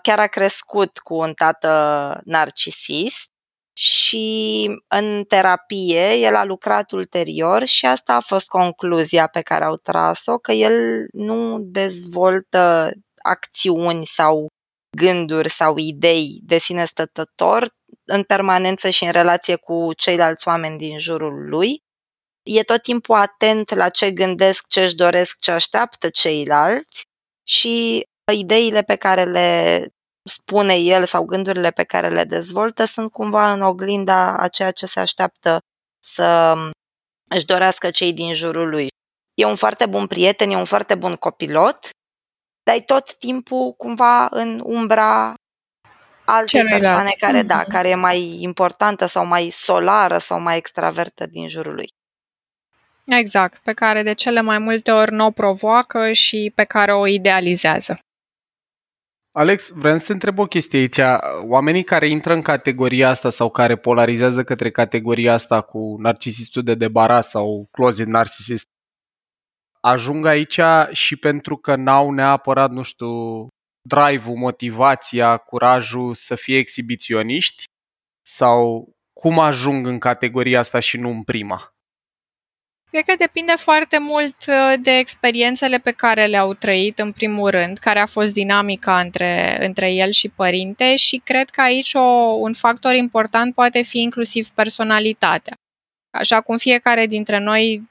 chiar 0.03 0.19
a 0.19 0.27
crescut 0.27 0.99
cu 0.99 1.15
un 1.15 1.33
tată 1.33 2.21
narcisist 2.25 3.32
și 3.73 4.69
în 4.89 5.25
terapie 5.25 6.15
el 6.15 6.35
a 6.35 6.45
lucrat 6.45 6.91
ulterior 6.91 7.65
și 7.65 7.87
asta 7.87 8.15
a 8.15 8.21
fost 8.21 8.49
concluzia 8.49 9.27
pe 9.27 9.41
care 9.41 9.65
au 9.65 9.77
tras-o, 9.77 10.39
că 10.39 10.53
el 10.53 11.07
nu 11.13 11.59
dezvoltă 11.61 12.93
acțiuni 13.23 14.07
sau 14.07 14.47
gânduri 14.97 15.49
sau 15.49 15.77
idei 15.77 16.41
de 16.43 16.59
sine 16.59 16.85
stătător 16.85 17.69
în 18.05 18.23
permanență 18.23 18.89
și 18.89 19.05
în 19.05 19.11
relație 19.11 19.57
cu 19.57 19.93
ceilalți 19.95 20.49
oameni 20.49 20.79
din 20.79 20.99
jurul 20.99 21.49
lui. 21.49 21.83
E 22.43 22.63
tot 22.63 22.83
timpul 22.83 23.15
atent 23.15 23.75
la 23.75 23.89
ce 23.89 24.11
gândesc, 24.11 24.67
ce 24.67 24.83
își 24.83 24.95
doresc, 24.95 25.39
ce 25.39 25.51
așteaptă 25.51 26.09
ceilalți 26.09 27.05
și 27.49 28.07
ideile 28.33 28.83
pe 28.83 28.97
care 28.97 29.25
le 29.25 29.87
spune 30.25 30.75
el 30.75 31.05
sau 31.05 31.25
gândurile 31.25 31.71
pe 31.71 31.85
care 31.85 32.09
le 32.09 32.25
dezvoltă 32.25 32.85
sunt 32.85 33.13
cumva 33.13 33.53
în 33.53 33.61
oglinda 33.61 34.37
a 34.37 34.49
ceea 34.49 34.71
ce 34.71 34.87
se 34.87 35.01
așteaptă 35.01 35.59
să 36.05 36.57
își 37.29 37.45
dorească 37.45 37.91
cei 37.91 38.13
din 38.13 38.35
jurul 38.35 38.69
lui. 38.69 38.89
E 39.35 39.45
un 39.45 39.57
foarte 39.57 39.87
bun 39.87 40.07
prieten, 40.07 40.51
e 40.51 40.57
un 40.57 40.65
foarte 40.65 40.95
bun 40.95 41.15
copilot, 41.15 41.89
dar 42.63 42.77
e 42.77 42.81
tot 42.81 43.15
timpul 43.15 43.73
cumva 43.73 44.27
în 44.31 44.61
umbra 44.65 45.35
altei 46.25 46.65
persoane 46.65 47.11
care, 47.19 47.43
da, 47.43 47.65
mm-hmm. 47.65 47.69
care 47.69 47.89
e 47.89 47.95
mai 47.95 48.43
importantă 48.43 49.07
sau 49.07 49.27
mai 49.27 49.49
solară 49.49 50.19
sau 50.19 50.41
mai 50.41 50.57
extravertă 50.57 51.27
din 51.27 51.49
jurul 51.49 51.75
lui. 51.75 51.89
Exact, 53.05 53.63
pe 53.63 53.73
care 53.73 54.03
de 54.03 54.15
cele 54.15 54.41
mai 54.41 54.59
multe 54.59 54.91
ori 54.91 55.13
nu 55.13 55.27
o 55.27 55.31
provoacă 55.31 56.13
și 56.13 56.53
pe 56.55 56.65
care 56.65 56.95
o 56.95 57.07
idealizează. 57.07 57.99
Alex, 59.35 59.71
vreau 59.71 59.99
să 59.99 60.07
te 60.07 60.13
întreb 60.13 60.39
o 60.39 60.47
chestie 60.47 60.79
aici. 60.79 60.99
Oamenii 61.43 61.83
care 61.83 62.09
intră 62.09 62.33
în 62.33 62.43
categoria 62.43 63.09
asta 63.09 63.31
sau 63.31 63.51
care 63.51 63.77
polarizează 63.77 64.45
către 64.45 64.71
categoria 64.71 65.33
asta 65.33 65.61
cu 65.61 65.97
narcisistul 65.99 66.63
de 66.63 66.75
debaras 66.75 67.29
sau 67.29 67.69
closet 67.71 68.07
narcisist, 68.07 68.67
ajung 69.81 70.27
aici 70.27 70.61
și 70.91 71.17
pentru 71.17 71.57
că 71.57 71.77
n-au 71.77 72.11
neapărat, 72.11 72.71
nu 72.71 72.83
știu, 72.83 73.49
drive-ul, 73.89 74.37
motivația, 74.37 75.37
curajul 75.37 76.15
să 76.15 76.35
fie 76.35 76.59
exhibiționiști? 76.59 77.65
Sau 78.27 78.93
cum 79.21 79.39
ajung 79.39 79.87
în 79.87 79.99
categoria 79.99 80.59
asta 80.59 80.79
și 80.79 80.97
nu 80.97 81.09
în 81.09 81.23
prima? 81.23 81.72
Cred 82.93 83.05
că 83.05 83.15
depinde 83.19 83.53
foarte 83.57 83.99
mult 83.99 84.37
uh, 84.49 84.75
de 84.81 84.91
experiențele 84.91 85.79
pe 85.79 85.91
care 85.91 86.27
le-au 86.27 86.55
trăit, 86.55 86.99
în 86.99 87.13
primul 87.13 87.51
rând, 87.51 87.79
care 87.79 87.99
a 87.99 88.07
fost 88.07 88.33
dinamica 88.33 89.01
între, 89.01 89.65
între 89.67 89.93
el 89.93 90.11
și 90.11 90.29
părinte 90.29 90.97
și 90.97 91.21
cred 91.25 91.51
că 91.51 91.61
aici 91.61 91.95
o, 91.95 92.01
un 92.39 92.53
factor 92.53 92.95
important 92.95 93.55
poate 93.55 93.83
fi 93.83 93.99
inclusiv 93.99 94.49
personalitatea. 94.49 95.57
Așa 96.11 96.41
cum 96.41 96.57
fiecare 96.57 97.07
dintre 97.07 97.39
noi 97.39 97.83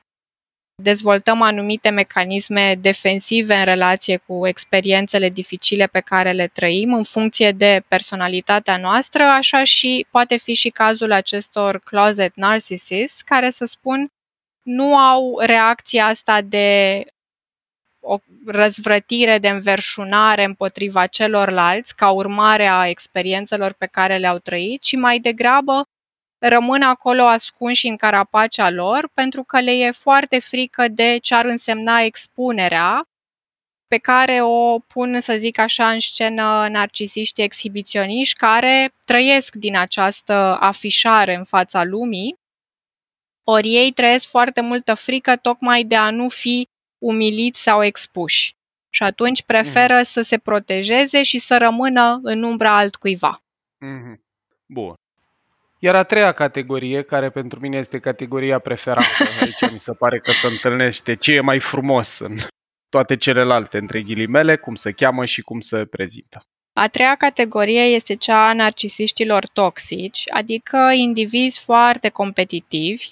dezvoltăm 0.82 1.42
anumite 1.42 1.90
mecanisme 1.90 2.76
defensive 2.76 3.56
în 3.56 3.64
relație 3.64 4.18
cu 4.18 4.48
experiențele 4.48 5.30
dificile 5.30 5.88
pe 5.88 6.00
care 6.00 6.32
le 6.32 6.48
trăim 6.48 6.94
în 6.94 7.04
funcție 7.04 7.52
de 7.52 7.84
personalitatea 7.88 8.78
noastră, 8.78 9.24
așa 9.24 9.64
și 9.64 10.08
poate 10.12 10.38
fi 10.38 10.54
și 10.54 10.70
cazul 10.70 11.12
acestor 11.12 11.80
closet 11.80 12.36
narcissists 12.36 13.22
care 13.22 13.50
să 13.50 13.66
spun 13.66 14.12
nu 14.62 14.98
au 14.98 15.40
reacția 15.40 16.06
asta 16.06 16.42
de 16.42 17.06
o 18.00 18.18
răzvrătire, 18.46 19.38
de 19.38 19.50
înverșunare 19.50 20.44
împotriva 20.44 21.08
celorlalți 21.08 21.96
ca 21.96 22.10
urmare 22.10 22.66
a 22.66 22.88
experiențelor 22.88 23.74
pe 23.74 23.86
care 23.86 24.18
le-au 24.18 24.38
trăit, 24.38 24.82
ci 24.82 24.96
mai 24.96 25.20
degrabă 25.20 25.84
rămân 26.38 26.82
acolo 26.82 27.24
ascunși 27.24 27.88
în 27.88 27.96
carapacea 27.96 28.70
lor 28.70 29.10
pentru 29.14 29.44
că 29.44 29.60
le 29.60 29.72
e 29.72 29.92
foarte 29.92 30.40
frică 30.40 30.88
de 30.88 31.18
ce 31.18 31.36
ar 31.36 31.46
însemna 31.46 32.02
expunerea 32.02 33.06
pe 33.88 33.98
care 33.98 34.42
o 34.42 34.80
pun, 34.80 35.20
să 35.20 35.36
zic 35.38 35.58
așa, 35.58 35.90
în 35.90 36.00
scenă 36.00 36.68
narcisiști 36.70 37.42
exhibiționiști 37.42 38.38
care 38.38 38.94
trăiesc 39.06 39.56
din 39.56 39.78
această 39.78 40.58
afișare 40.60 41.36
în 41.36 41.44
fața 41.44 41.84
lumii 41.84 42.41
ori 43.44 43.76
ei 43.76 43.92
trăiesc 43.92 44.30
foarte 44.30 44.62
multă 44.62 44.94
frică 44.94 45.36
tocmai 45.36 45.84
de 45.84 45.96
a 45.96 46.10
nu 46.10 46.30
fi 46.30 46.68
umiliți 46.98 47.62
sau 47.62 47.84
expuși. 47.84 48.54
Și 48.90 49.04
atunci 49.04 49.44
preferă 49.44 50.00
mm-hmm. 50.00 50.08
să 50.08 50.22
se 50.22 50.38
protejeze 50.38 51.24
și 51.24 51.40
să 51.40 51.58
rămână 51.58 52.20
în 52.24 52.44
umbra 52.44 52.78
altcuiva. 52.78 53.42
Mm-hmm. 53.86 54.20
Bun. 54.66 54.94
Iar 55.80 55.96
a 55.96 56.04
treia 56.04 56.32
categorie, 56.32 57.02
care 57.02 57.30
pentru 57.30 57.60
mine 57.60 57.78
este 57.78 58.00
categoria 58.00 58.60
preferată, 58.60 59.24
aici 59.42 59.72
mi 59.72 59.80
se 59.80 59.94
pare 59.94 60.20
că 60.20 60.32
se 60.32 60.48
întâlnește 60.48 61.16
ce 61.16 61.34
e 61.34 61.42
mai 61.42 61.60
frumos 61.60 62.20
în 62.20 62.36
toate 62.90 63.18
celelalte, 63.18 63.78
între 63.78 64.02
ghilimele, 64.02 64.58
cum 64.58 64.76
se 64.76 64.92
cheamă 64.92 65.26
și 65.26 65.42
cum 65.42 65.60
se 65.60 65.86
prezintă. 65.86 66.42
A 66.74 66.88
treia 66.88 67.16
categorie 67.16 67.82
este 67.82 68.16
cea 68.16 68.48
a 68.48 68.54
narcisiștilor 68.54 69.48
toxici, 69.48 70.24
adică 70.30 70.78
indivizi 70.96 71.64
foarte 71.64 72.10
competitivi, 72.10 73.10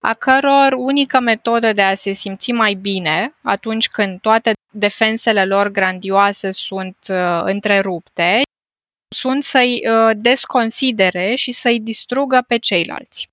a 0.00 0.14
căror 0.14 0.72
unică 0.76 1.20
metodă 1.20 1.72
de 1.72 1.82
a 1.82 1.94
se 1.94 2.12
simți 2.12 2.52
mai 2.52 2.74
bine 2.74 3.34
atunci 3.42 3.88
când 3.88 4.20
toate 4.20 4.52
defensele 4.72 5.44
lor 5.44 5.68
grandioase 5.68 6.50
sunt 6.50 6.96
uh, 7.08 7.40
întrerupte, 7.42 8.42
sunt 9.14 9.42
să-i 9.42 9.82
uh, 9.88 10.16
desconsidere 10.16 11.34
și 11.34 11.52
să-i 11.52 11.80
distrugă 11.80 12.44
pe 12.46 12.58
ceilalți. 12.58 13.28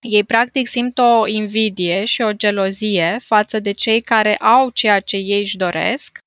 Ei 0.00 0.24
practic 0.24 0.66
simt 0.66 0.98
o 0.98 1.26
invidie 1.26 2.04
și 2.04 2.22
o 2.22 2.32
gelozie 2.32 3.16
față 3.20 3.58
de 3.58 3.72
cei 3.72 4.00
care 4.00 4.36
au 4.36 4.70
ceea 4.70 5.00
ce 5.00 5.16
ei 5.16 5.38
își 5.38 5.56
doresc 5.56 6.18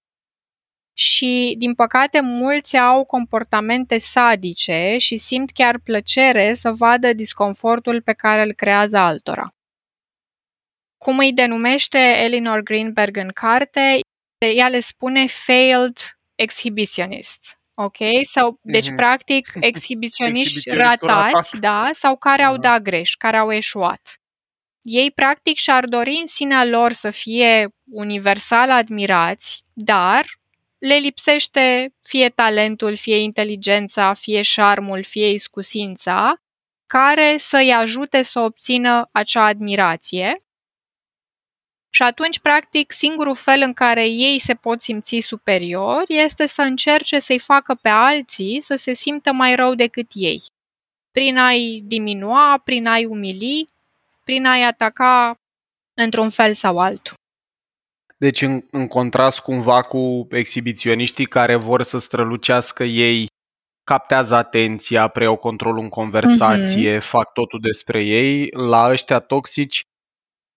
și, 0.98 1.56
din 1.58 1.74
păcate, 1.74 2.22
mulți 2.22 2.78
au 2.78 3.06
comportamente 3.06 3.98
sadice 3.98 4.96
și 4.98 5.18
simt 5.18 5.52
chiar 5.52 5.80
plăcere 5.84 6.54
să 6.54 6.72
vadă 6.72 7.14
disconfortul 7.14 8.02
pe 8.02 8.14
care 8.14 8.44
îl 8.44 8.54
creează 8.54 8.98
altora. 8.98 9.54
Cum 10.98 11.18
îi 11.18 11.34
denumește 11.34 11.98
Eleanor 11.98 12.62
Greenberg 12.62 13.18
în 13.18 13.30
carte, 13.34 14.00
ea 14.56 14.68
le 14.68 14.80
spune 14.80 15.26
failed 15.28 15.98
exhibitionist. 16.36 17.60
Ok? 17.74 17.98
Sau, 18.22 18.60
deci, 18.62 18.90
mm-hmm. 18.92 18.96
practic, 18.96 19.48
exhibiționiști 19.60 20.70
ratați, 20.70 21.06
ratat. 21.06 21.58
da, 21.58 21.90
sau 21.94 22.16
care 22.16 22.44
uh-huh. 22.44 22.46
au 22.46 22.58
dat 22.58 22.82
greș, 22.82 23.14
care 23.14 23.38
au 23.38 23.52
eșuat. 23.52 24.20
Ei, 24.82 25.12
practic, 25.12 25.58
și-ar 25.58 25.86
dori 25.86 26.18
în 26.22 26.28
sinea 26.28 26.66
lor 26.66 26.92
să 26.92 27.10
fie 27.10 27.70
universal 27.92 28.72
admirați, 28.72 29.64
dar 29.74 30.26
le 30.88 30.96
lipsește 30.96 31.94
fie 32.02 32.30
talentul, 32.30 32.96
fie 32.96 33.18
inteligența, 33.18 34.14
fie 34.14 34.42
șarmul, 34.42 35.04
fie 35.04 35.30
iscusința, 35.30 36.34
care 36.86 37.36
să-i 37.38 37.72
ajute 37.72 38.24
să 38.24 38.40
obțină 38.40 39.10
acea 39.12 39.46
admirație. 39.46 40.38
Și 41.90 42.02
atunci, 42.02 42.40
practic, 42.40 42.92
singurul 42.92 43.36
fel 43.36 43.62
în 43.62 43.74
care 43.74 44.08
ei 44.08 44.40
se 44.40 44.54
pot 44.54 44.82
simți 44.82 45.20
superiori 45.20 46.18
este 46.18 46.48
să 46.48 46.62
încerce 46.62 47.20
să-i 47.20 47.40
facă 47.40 47.76
pe 47.82 47.90
alții 47.90 48.62
să 48.62 48.76
se 48.76 48.94
simtă 48.94 49.32
mai 49.34 49.56
rău 49.56 49.76
decât 49.76 50.12
ei. 50.14 50.42
Prin 51.12 51.38
a-i 51.38 51.82
diminua, 51.86 52.62
prin 52.64 52.88
a-i 52.88 53.06
umili, 53.06 53.70
prin 54.24 54.46
a-i 54.46 54.64
ataca 54.64 55.40
într-un 55.94 56.30
fel 56.30 56.54
sau 56.54 56.80
altul. 56.80 57.14
Deci 58.26 58.42
în, 58.42 58.62
în 58.72 58.88
contrast 58.88 59.40
cumva 59.40 59.82
cu 59.82 60.28
exhibiționiștii 60.30 61.26
care 61.26 61.56
vor 61.56 61.82
să 61.82 61.98
strălucească 61.98 62.84
ei, 62.84 63.28
captează 63.84 64.36
atenția, 64.36 65.08
preiau 65.08 65.36
controlul 65.36 65.84
în 65.84 65.90
conversație, 65.90 66.98
mm-hmm. 66.98 67.02
fac 67.02 67.34
totul 67.34 67.60
despre 67.62 68.04
ei, 68.04 68.48
la 68.52 68.90
ăștia 68.90 69.20
toxici 69.20 69.82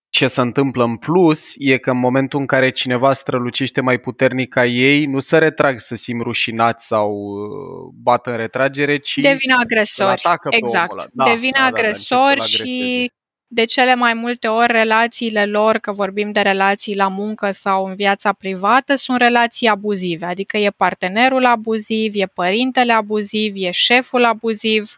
ce 0.09 0.27
se 0.27 0.41
întâmplă 0.41 0.83
în 0.83 0.97
plus 0.97 1.53
e 1.57 1.77
că 1.77 1.91
în 1.91 1.97
momentul 1.99 2.39
în 2.39 2.45
care 2.45 2.69
cineva 2.69 3.13
strălucește 3.13 3.81
mai 3.81 3.97
puternic 3.97 4.53
ca 4.53 4.65
ei, 4.65 5.05
nu 5.05 5.19
se 5.19 5.37
retrag 5.37 5.79
să 5.79 5.95
simt 5.95 6.21
rușinați 6.21 6.87
sau 6.87 7.11
uh, 7.11 7.93
bat 8.03 8.27
în 8.27 8.35
retragere, 8.35 8.97
ci 8.97 9.17
devin 9.17 9.51
agresori. 9.51 10.21
Exact. 10.49 11.09
Da, 11.11 11.23
Devin 11.23 11.51
da, 11.57 11.63
agresori 11.63 12.35
da, 12.35 12.35
da, 12.35 12.43
și 12.43 13.11
de 13.51 13.65
cele 13.65 13.95
mai 13.95 14.13
multe 14.13 14.47
ori 14.47 14.71
relațiile 14.71 15.45
lor, 15.45 15.77
că 15.77 15.91
vorbim 15.91 16.31
de 16.31 16.41
relații 16.41 16.95
la 16.95 17.07
muncă 17.07 17.51
sau 17.51 17.85
în 17.85 17.95
viața 17.95 18.33
privată, 18.33 18.95
sunt 18.95 19.17
relații 19.17 19.67
abuzive, 19.67 20.25
adică 20.25 20.57
e 20.57 20.69
partenerul 20.69 21.45
abuziv, 21.45 22.11
e 22.15 22.25
părintele 22.25 22.93
abuziv, 22.93 23.53
e 23.55 23.71
șeful 23.71 24.23
abuziv. 24.23 24.95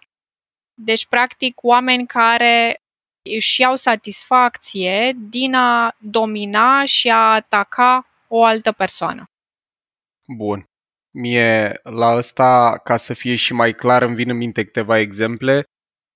Deci, 0.73 1.05
practic, 1.05 1.63
oameni 1.63 2.05
care 2.05 2.81
își 3.35 3.61
iau 3.61 3.75
satisfacție 3.75 5.13
din 5.29 5.53
a 5.53 5.95
domina 5.97 6.85
și 6.85 7.09
a 7.09 7.33
ataca 7.33 8.07
o 8.27 8.43
altă 8.43 8.71
persoană. 8.71 9.23
Bun. 10.27 10.65
Mie 11.13 11.79
la 11.83 12.07
asta, 12.07 12.77
ca 12.83 12.97
să 12.97 13.13
fie 13.13 13.35
și 13.35 13.53
mai 13.53 13.73
clar, 13.73 14.01
îmi 14.01 14.15
vin 14.15 14.29
în 14.29 14.37
minte 14.37 14.63
câteva 14.63 14.99
exemple. 14.99 15.63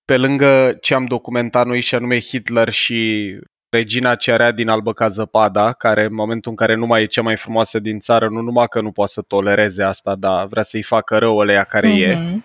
Pe 0.06 0.18
lângă 0.18 0.78
ce 0.82 0.94
am 0.94 1.06
documentat 1.06 1.66
noi 1.66 1.80
și 1.82 1.96
anume 1.96 2.20
Hitler 2.20 2.70
și 2.70 3.32
regina 3.70 4.16
cerea 4.16 4.52
din 4.52 4.70
albă 4.70 4.94
ca 4.94 5.08
zăpada, 5.08 5.74
care 5.74 6.04
în 6.04 6.14
momentul 6.14 6.52
în 6.52 6.58
care 6.58 6.76
nu 6.76 6.86
mai 6.86 7.02
e 7.02 7.06
cea 7.06 7.22
mai 7.22 7.38
frumoasă 7.38 7.80
din 7.80 8.00
țară, 8.00 8.30
nu 8.30 8.42
numai 8.42 8.68
că 8.68 8.82
nu 8.82 8.92
poate 8.92 9.12
să 9.12 9.22
tolereze 9.22 9.84
asta, 9.84 10.16
dar 10.16 10.48
vrea 10.48 10.64
să-i 10.64 10.84
facă 10.84 11.18
rău 11.18 11.38
ăleia 11.38 11.64
care 11.64 11.90
mm-hmm. 11.90 12.10
e. 12.10 12.16
Mhm. 12.16 12.44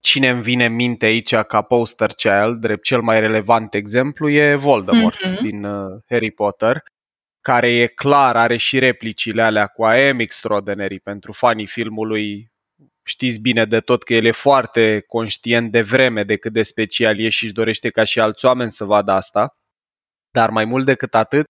Cine 0.00 0.28
îmi 0.28 0.42
vine 0.42 0.64
în 0.64 0.74
minte 0.74 1.06
aici 1.06 1.34
ca 1.34 1.62
poster 1.62 2.10
child, 2.10 2.60
drept 2.60 2.84
cel 2.84 3.00
mai 3.00 3.20
relevant 3.20 3.74
exemplu, 3.74 4.28
e 4.28 4.54
Voldemort 4.54 5.24
Mhm. 5.24 5.42
din 5.42 5.64
uh, 5.64 6.00
Harry 6.08 6.30
Potter, 6.30 6.82
care 7.40 7.68
e 7.70 7.86
clar, 7.86 8.36
are 8.36 8.56
și 8.56 8.78
replicile 8.78 9.42
alea 9.42 9.66
cu 9.66 9.82
I 9.84 10.08
am 10.08 10.18
extraordinary 10.18 11.00
pentru 11.00 11.32
fanii 11.32 11.66
filmului. 11.66 12.50
Știți 13.08 13.40
bine 13.40 13.64
de 13.64 13.80
tot 13.80 14.02
că 14.02 14.14
el 14.14 14.24
e 14.24 14.30
foarte 14.30 15.04
conștient 15.06 15.72
de 15.72 15.82
vreme 15.82 16.24
de 16.24 16.36
cât 16.36 16.52
de 16.52 16.62
special 16.62 17.18
e 17.18 17.28
și 17.28 17.44
își 17.44 17.52
dorește 17.52 17.90
ca 17.90 18.04
și 18.04 18.20
alți 18.20 18.44
oameni 18.44 18.70
să 18.70 18.84
vadă 18.84 19.12
asta. 19.12 19.48
Dar 20.30 20.50
mai 20.50 20.64
mult 20.64 20.84
decât 20.84 21.14
atât, 21.14 21.44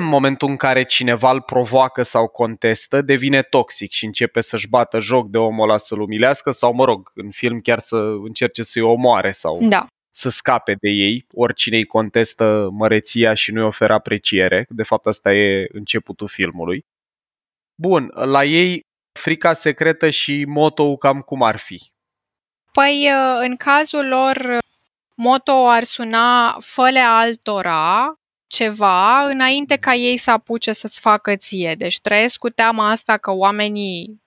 în 0.00 0.04
momentul 0.06 0.48
în 0.48 0.56
care 0.56 0.82
cineva 0.84 1.30
îl 1.30 1.40
provoacă 1.42 2.02
sau 2.02 2.28
contestă, 2.28 3.02
devine 3.02 3.42
toxic 3.42 3.90
și 3.90 4.04
începe 4.04 4.40
să-și 4.40 4.68
bată 4.68 4.98
joc 4.98 5.30
de 5.30 5.38
omul 5.38 5.68
ăla 5.68 5.76
să-l 5.76 6.00
umilească 6.00 6.50
sau, 6.50 6.72
mă 6.74 6.84
rog, 6.84 7.10
în 7.14 7.30
film 7.30 7.60
chiar 7.60 7.78
să 7.78 7.96
încerce 8.24 8.62
să-i 8.62 8.82
omoare 8.82 9.30
sau 9.30 9.58
Da. 9.68 9.86
să 10.10 10.28
scape 10.28 10.74
de 10.80 10.88
ei, 10.88 11.26
oricine 11.32 11.76
îi 11.76 11.84
contestă 11.84 12.68
măreția 12.72 13.34
și 13.34 13.52
nu-i 13.52 13.64
oferă 13.64 13.92
apreciere. 13.92 14.64
De 14.68 14.82
fapt, 14.82 15.06
asta 15.06 15.32
e 15.32 15.66
începutul 15.72 16.28
filmului. 16.28 16.84
Bun, 17.74 18.10
la 18.14 18.44
ei 18.44 18.80
frica 19.20 19.52
secretă 19.52 20.10
și 20.10 20.44
moto 20.48 20.96
cam 20.96 21.20
cum 21.20 21.42
ar 21.42 21.56
fi. 21.56 21.92
Păi, 22.72 23.10
uh, 23.12 23.38
în 23.40 23.56
cazul 23.56 24.08
lor, 24.08 24.36
uh, 24.36 24.58
moto 25.14 25.68
ar 25.68 25.84
suna 25.84 26.56
fă 26.60 26.90
altora 27.06 28.14
ceva 28.46 29.26
înainte 29.26 29.76
ca 29.76 29.94
ei 29.94 30.16
să 30.16 30.30
apuce 30.30 30.72
să-ți 30.72 31.00
facă 31.00 31.36
ție. 31.36 31.74
Deci 31.74 32.00
trăiesc 32.00 32.38
cu 32.38 32.48
teama 32.48 32.90
asta 32.90 33.16
că 33.16 33.30
oamenii 33.30 34.22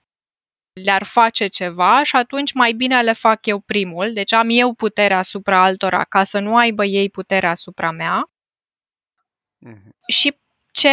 le-ar 0.73 1.03
face 1.03 1.47
ceva 1.47 2.03
și 2.03 2.15
atunci 2.15 2.53
mai 2.53 2.71
bine 2.71 3.01
le 3.01 3.13
fac 3.13 3.45
eu 3.45 3.59
primul. 3.59 4.13
Deci 4.13 4.33
am 4.33 4.47
eu 4.49 4.73
puterea 4.73 5.17
asupra 5.17 5.63
altora 5.63 6.03
ca 6.03 6.23
să 6.23 6.39
nu 6.39 6.55
aibă 6.55 6.85
ei 6.85 7.09
puterea 7.09 7.49
asupra 7.49 7.91
mea. 7.91 8.31
Mhm. 9.57 9.95
Și 10.07 10.35
ce, 10.73 10.89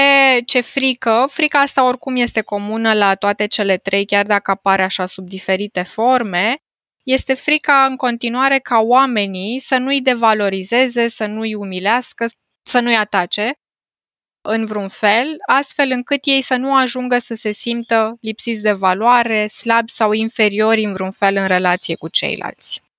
ce 0.46 0.60
frică, 0.60 1.26
frica 1.28 1.60
asta 1.60 1.86
oricum 1.86 2.16
este 2.16 2.40
comună 2.40 2.94
la 2.94 3.14
toate 3.14 3.46
cele 3.46 3.76
trei, 3.76 4.04
chiar 4.04 4.26
dacă 4.26 4.50
apare 4.50 4.82
așa 4.82 5.06
sub 5.06 5.28
diferite 5.28 5.82
forme, 5.82 6.56
este 7.02 7.34
frica 7.34 7.84
în 7.84 7.96
continuare 7.96 8.58
ca 8.58 8.78
oamenii 8.78 9.60
să 9.60 9.76
nu-i 9.76 10.00
devalorizeze, 10.00 11.08
să 11.08 11.26
nu-i 11.26 11.54
umilească, 11.54 12.26
să 12.62 12.80
nu-i 12.80 12.96
atace 12.96 13.52
în 14.42 14.64
vreun 14.64 14.88
fel, 14.88 15.36
astfel 15.46 15.90
încât 15.90 16.20
ei 16.22 16.42
să 16.42 16.56
nu 16.56 16.76
ajungă 16.76 17.18
să 17.18 17.34
se 17.34 17.52
simtă 17.52 18.16
lipsiți 18.20 18.62
de 18.62 18.72
valoare, 18.72 19.46
slabi 19.46 19.90
sau 19.90 20.12
inferiori 20.12 20.84
în 20.84 20.92
vreun 20.92 21.10
fel 21.10 21.36
în 21.36 21.46
relație 21.46 21.94
cu 21.94 22.08
ceilalți. 22.08 22.89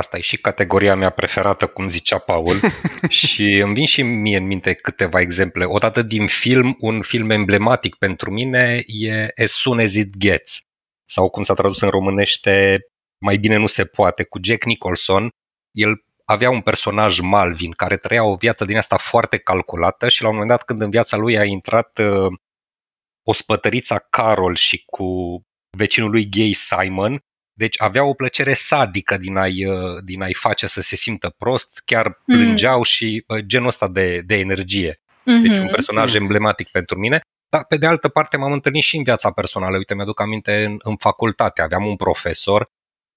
Asta 0.00 0.16
e 0.16 0.20
și 0.20 0.36
categoria 0.36 0.94
mea 0.94 1.10
preferată, 1.10 1.66
cum 1.66 1.88
zicea 1.88 2.18
Paul, 2.18 2.60
și 3.08 3.58
îmi 3.58 3.74
vin 3.74 3.86
și 3.86 4.02
mie 4.02 4.36
în 4.36 4.46
minte 4.46 4.74
câteva 4.74 5.20
exemple. 5.20 5.64
Odată 5.64 6.02
din 6.02 6.26
film, 6.26 6.76
un 6.78 7.02
film 7.02 7.30
emblematic 7.30 7.94
pentru 7.94 8.30
mine 8.30 8.82
e 8.86 9.28
As 9.42 9.50
Soon 9.50 9.78
As 9.78 9.94
It 9.94 10.16
Gets, 10.18 10.60
sau 11.04 11.30
cum 11.30 11.42
s-a 11.42 11.54
tradus 11.54 11.80
în 11.80 11.88
românește, 11.88 12.80
Mai 13.24 13.36
bine 13.36 13.56
nu 13.56 13.66
se 13.66 13.84
poate, 13.84 14.24
cu 14.24 14.38
Jack 14.42 14.64
Nicholson. 14.64 15.28
El 15.70 16.04
avea 16.24 16.50
un 16.50 16.60
personaj 16.60 17.18
Malvin 17.18 17.70
care 17.70 17.96
trăia 17.96 18.24
o 18.24 18.34
viață 18.34 18.64
din 18.64 18.76
asta 18.76 18.96
foarte 18.96 19.38
calculată 19.38 20.08
și 20.08 20.22
la 20.22 20.28
un 20.28 20.34
moment 20.34 20.50
dat 20.50 20.64
când 20.64 20.80
în 20.80 20.90
viața 20.90 21.16
lui 21.16 21.38
a 21.38 21.44
intrat 21.44 21.98
uh, 21.98 22.32
o 23.28 23.32
spătărița 23.32 23.98
Carol 23.98 24.54
și 24.54 24.84
cu 24.84 25.40
vecinul 25.76 26.10
lui 26.10 26.28
gay 26.28 26.52
Simon, 26.52 27.20
deci 27.60 27.82
avea 27.82 28.04
o 28.04 28.12
plăcere 28.14 28.52
sadică 28.54 29.16
din 29.16 29.36
a-i, 29.36 29.64
uh, 29.64 29.98
din 30.04 30.22
a-i 30.22 30.34
face 30.34 30.66
să 30.66 30.80
se 30.80 30.96
simtă 30.96 31.34
prost, 31.38 31.82
chiar 31.84 32.20
plângeau 32.26 32.82
și 32.82 33.24
uh, 33.26 33.38
genul 33.46 33.66
ăsta 33.68 33.88
de, 33.88 34.20
de 34.20 34.38
energie. 34.38 35.00
Deci 35.24 35.56
un 35.56 35.62
Mhm. 35.64 35.70
personaj 35.72 36.14
emblematic 36.14 36.68
pentru 36.68 36.98
mine. 36.98 37.20
Dar 37.48 37.64
pe 37.64 37.76
de 37.76 37.86
altă 37.86 38.08
parte 38.08 38.36
m-am 38.36 38.52
întâlnit 38.52 38.82
și 38.82 38.96
în 38.96 39.02
viața 39.02 39.30
personală. 39.30 39.76
Uite, 39.76 39.94
mi-aduc 39.94 40.20
aminte 40.20 40.64
în, 40.64 40.76
în 40.82 40.96
facultate. 40.96 41.62
Aveam 41.62 41.86
un 41.86 41.96
profesor 41.96 42.70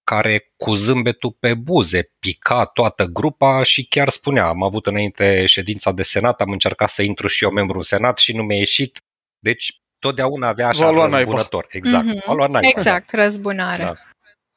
care 0.03 0.51
cu 0.57 0.75
zâmbetul 0.75 1.35
pe 1.39 1.53
buze 1.53 2.09
pica 2.19 2.65
toată 2.65 3.05
grupa 3.05 3.63
și 3.63 3.85
chiar 3.87 4.09
spunea, 4.09 4.45
am 4.45 4.63
avut 4.63 4.85
înainte 4.87 5.45
ședința 5.45 5.91
de 5.91 6.03
senat, 6.03 6.41
am 6.41 6.51
încercat 6.51 6.89
să 6.89 7.01
intru 7.01 7.27
și 7.27 7.43
eu 7.43 7.51
membru 7.51 7.77
în 7.77 7.83
senat 7.83 8.17
și 8.17 8.35
nu 8.35 8.43
mi-a 8.43 8.57
ieșit. 8.57 8.97
Deci 9.39 9.81
totdeauna 9.99 10.47
avea 10.47 10.67
așa 10.67 10.85
V-a 10.85 10.91
luat 10.91 11.09
naiba. 11.09 11.17
răzbunător. 11.17 11.65
Exact. 11.69 12.05
Mhm. 12.05 12.29
A 12.29 12.33
luat 12.33 12.49
naiba, 12.49 12.69
da. 12.73 12.79
Exact, 12.79 13.11
răzbunare. 13.13 13.83
Da. 13.83 13.93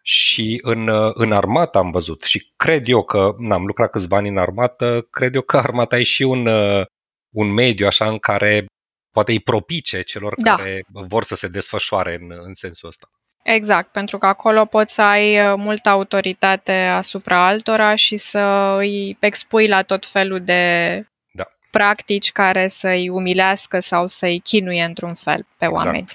Și 0.08 0.58
în, 0.62 0.88
uh, 0.88 1.10
în 1.14 1.32
armată 1.32 1.78
am 1.78 1.90
văzut 1.90 2.22
și 2.22 2.52
cred 2.56 2.88
eu 2.88 3.02
că, 3.02 3.34
n-am 3.38 3.64
lucrat 3.64 3.90
câțiva 3.90 4.16
ani 4.16 4.28
în 4.28 4.38
armată, 4.38 5.06
cred 5.10 5.34
eu 5.34 5.40
că 5.40 5.56
armata 5.56 5.98
e 5.98 6.02
și 6.02 6.22
un, 6.22 6.46
uh, 6.46 6.86
un 7.34 7.52
mediu 7.52 7.86
așa 7.86 8.08
în 8.08 8.18
care 8.18 8.66
poate 9.10 9.32
îi 9.32 9.40
propice 9.40 10.02
celor 10.02 10.34
Da. 10.36 10.54
care 10.54 10.80
vor 10.90 11.24
să 11.24 11.34
se 11.34 11.48
desfășoare 11.48 12.18
în, 12.20 12.40
în 12.42 12.54
sensul 12.54 12.88
ăsta. 12.88 13.06
Exact, 13.42 13.92
pentru 13.92 14.18
că 14.18 14.26
acolo 14.26 14.64
poți 14.64 14.94
să 14.94 15.02
ai 15.02 15.38
uh, 15.38 15.54
multă 15.56 15.88
autoritate 15.88 16.72
asupra 16.72 17.46
altora 17.46 17.94
și 17.94 18.16
să 18.16 18.74
îi 18.78 19.16
expui 19.20 19.66
la 19.66 19.82
tot 19.82 20.06
felul 20.06 20.40
de 20.40 21.02
Da. 21.32 21.44
practici 21.70 22.32
care 22.32 22.68
să-i 22.68 23.08
umilească 23.08 23.80
sau 23.80 24.06
să-i 24.06 24.40
chinuie 24.40 24.84
într-un 24.84 25.14
fel 25.14 25.46
pe 25.58 25.64
Exact. 25.64 25.84
oameni. 25.84 26.06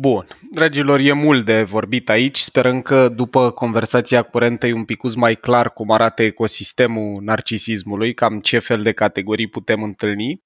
Bun, 0.00 0.26
dragilor, 0.50 1.00
e 1.00 1.12
mult 1.12 1.44
de 1.44 1.62
vorbit 1.62 2.10
aici. 2.10 2.38
Sperăm 2.38 2.82
că 2.82 3.08
după 3.08 3.50
conversația 3.50 4.22
curentă 4.22 4.66
e 4.66 4.72
un 4.72 4.84
pic 4.84 5.14
mai 5.14 5.34
clar 5.34 5.72
cum 5.72 5.90
arată 5.90 6.22
ecosistemul 6.22 7.22
narcisismului, 7.22 8.14
cam 8.14 8.40
ce 8.40 8.58
fel 8.58 8.82
de 8.82 8.92
categorii 8.92 9.48
putem 9.48 9.82
întâlni. 9.82 10.42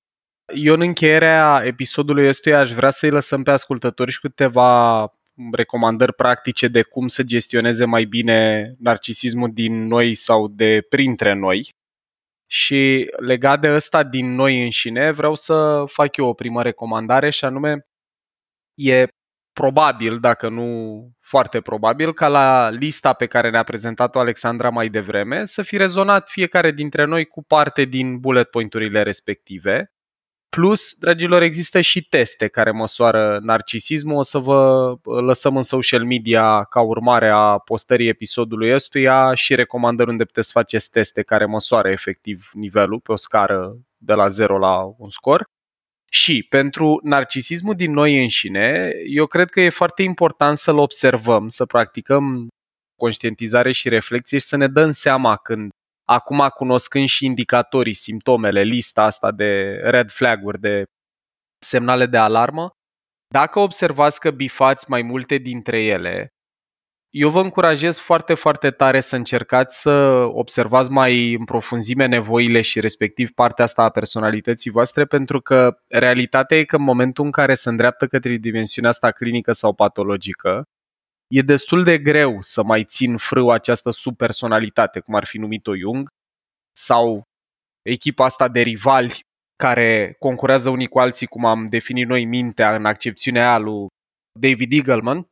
Eu 0.54 0.74
în 0.74 0.80
încheierea 0.80 1.62
episodului 1.64 2.28
ăstuia 2.28 2.58
aș 2.58 2.70
vrea 2.70 2.90
să-i 2.90 3.10
lăsăm 3.10 3.42
pe 3.42 3.50
ascultători 3.50 4.10
și 4.10 4.20
câteva 4.20 5.10
recomandări 5.52 6.14
practice 6.14 6.68
de 6.68 6.82
cum 6.82 7.08
să 7.08 7.22
gestioneze 7.22 7.84
mai 7.84 8.04
bine 8.04 8.70
narcisismul 8.78 9.50
din 9.52 9.86
noi 9.86 10.14
sau 10.14 10.48
de 10.48 10.86
printre 10.88 11.34
noi. 11.34 11.68
Și 12.46 13.10
legat 13.16 13.60
de 13.60 13.74
ăsta 13.74 14.02
din 14.02 14.34
noi 14.34 14.62
înșine, 14.62 15.10
vreau 15.10 15.34
să 15.34 15.84
fac 15.86 16.16
eu 16.16 16.26
o 16.26 16.32
primă 16.32 16.62
recomandare 16.62 17.30
și 17.30 17.44
anume 17.44 17.86
e 18.74 19.06
probabil, 19.52 20.18
dacă 20.18 20.48
nu 20.48 21.08
foarte 21.20 21.60
probabil, 21.60 22.12
ca 22.12 22.28
la 22.28 22.68
lista 22.68 23.12
pe 23.12 23.26
care 23.26 23.50
ne-a 23.50 23.62
prezentat-o 23.62 24.18
Alexandra 24.18 24.70
mai 24.70 24.88
devreme, 24.88 25.44
să 25.44 25.62
fi 25.62 25.76
rezonat 25.76 26.28
fiecare 26.28 26.70
dintre 26.70 27.04
noi 27.04 27.24
cu 27.24 27.42
parte 27.42 27.84
din 27.84 28.18
bullet 28.18 28.50
point-urile 28.50 29.02
respective. 29.02 29.92
Plus, 30.56 30.94
dragilor, 30.98 31.42
există 31.42 31.80
și 31.80 32.02
teste 32.02 32.48
care 32.48 32.70
măsoară 32.70 33.38
narcisismul. 33.42 34.16
O 34.16 34.22
să 34.22 34.38
vă 34.38 34.94
lăsăm 35.02 35.56
în 35.56 35.62
social 35.62 36.04
media 36.04 36.64
ca 36.64 36.80
urmare 36.80 37.28
a 37.28 37.58
postării 37.58 38.08
episodului 38.08 38.74
ăstuia 38.74 39.34
și 39.34 39.54
recomandări 39.54 40.10
unde 40.10 40.24
puteți 40.24 40.46
să 40.46 40.52
faceți 40.54 40.90
teste 40.90 41.22
care 41.22 41.44
măsoară 41.44 41.88
efectiv 41.88 42.50
nivelul 42.52 43.00
pe 43.00 43.12
o 43.12 43.16
scară 43.16 43.76
de 43.96 44.12
la 44.12 44.28
0 44.28 44.58
la 44.58 44.94
un 44.98 45.08
scor. 45.08 45.44
Și 46.14 46.46
pentru 46.48 47.00
narcisismul 47.02 47.74
din 47.74 47.92
noi 47.92 48.22
înșine, 48.22 48.92
eu 49.06 49.26
cred 49.26 49.50
că 49.50 49.60
e 49.60 49.68
foarte 49.68 50.02
important 50.02 50.56
să-l 50.56 50.78
observăm, 50.78 51.48
să 51.48 51.66
practicăm 51.66 52.48
conștientizare 52.96 53.72
și 53.72 53.88
reflexie 53.88 54.38
și 54.38 54.44
să 54.44 54.56
ne 54.56 54.68
dăm 54.68 54.90
seama 54.90 55.36
când, 55.36 55.70
acum 56.08 56.48
cunoscând 56.54 57.06
și 57.06 57.24
indicatorii, 57.24 57.94
simptomele, 57.94 58.62
lista 58.62 59.02
asta 59.02 59.30
de 59.30 59.80
red 59.82 60.10
flag-uri, 60.10 60.60
de 60.60 60.84
semnale 61.64 62.06
de 62.06 62.16
alarmă, 62.16 62.70
dacă 63.34 63.58
observați 63.58 64.20
că 64.20 64.30
bifați 64.30 64.90
mai 64.90 65.02
multe 65.02 65.36
dintre 65.36 65.82
ele, 65.82 66.28
eu 67.14 67.30
vă 67.30 67.40
încurajez 67.40 67.98
foarte, 67.98 68.34
foarte 68.34 68.70
tare 68.70 69.00
să 69.00 69.16
încercați 69.16 69.80
să 69.80 69.90
observați 70.32 70.90
mai 70.90 71.34
în 71.34 71.44
profunzime 71.44 72.06
nevoile 72.06 72.60
și 72.60 72.80
respectiv 72.80 73.30
partea 73.30 73.64
asta 73.64 73.82
a 73.82 73.90
personalității 73.90 74.70
voastre, 74.70 75.04
pentru 75.04 75.40
că 75.40 75.78
realitatea 75.88 76.56
e 76.56 76.64
că 76.64 76.76
în 76.76 76.82
momentul 76.82 77.24
în 77.24 77.30
care 77.30 77.54
se 77.54 77.68
îndreaptă 77.68 78.06
către 78.06 78.36
dimensiunea 78.36 78.90
asta 78.90 79.10
clinică 79.10 79.52
sau 79.52 79.74
patologică, 79.74 80.62
e 81.34 81.40
destul 81.40 81.84
de 81.84 81.98
greu 81.98 82.36
să 82.40 82.62
mai 82.62 82.84
țin 82.84 83.16
frâu 83.16 83.50
această 83.50 83.90
subpersonalitate, 83.90 85.00
cum 85.00 85.14
ar 85.14 85.24
fi 85.24 85.38
numit-o 85.38 85.76
Jung, 85.76 86.08
sau 86.76 87.22
echipa 87.82 88.24
asta 88.24 88.48
de 88.48 88.60
rivali 88.60 89.20
care 89.56 90.16
concurează 90.18 90.68
unii 90.68 90.88
cu 90.88 90.98
alții, 90.98 91.26
cum 91.26 91.44
am 91.44 91.66
definit 91.66 92.06
noi 92.06 92.24
mintea 92.24 92.74
în 92.74 92.84
accepțiunea 92.84 93.48
aia 93.48 93.58
lui 93.58 93.86
David 94.40 94.72
Eagleman, 94.72 95.26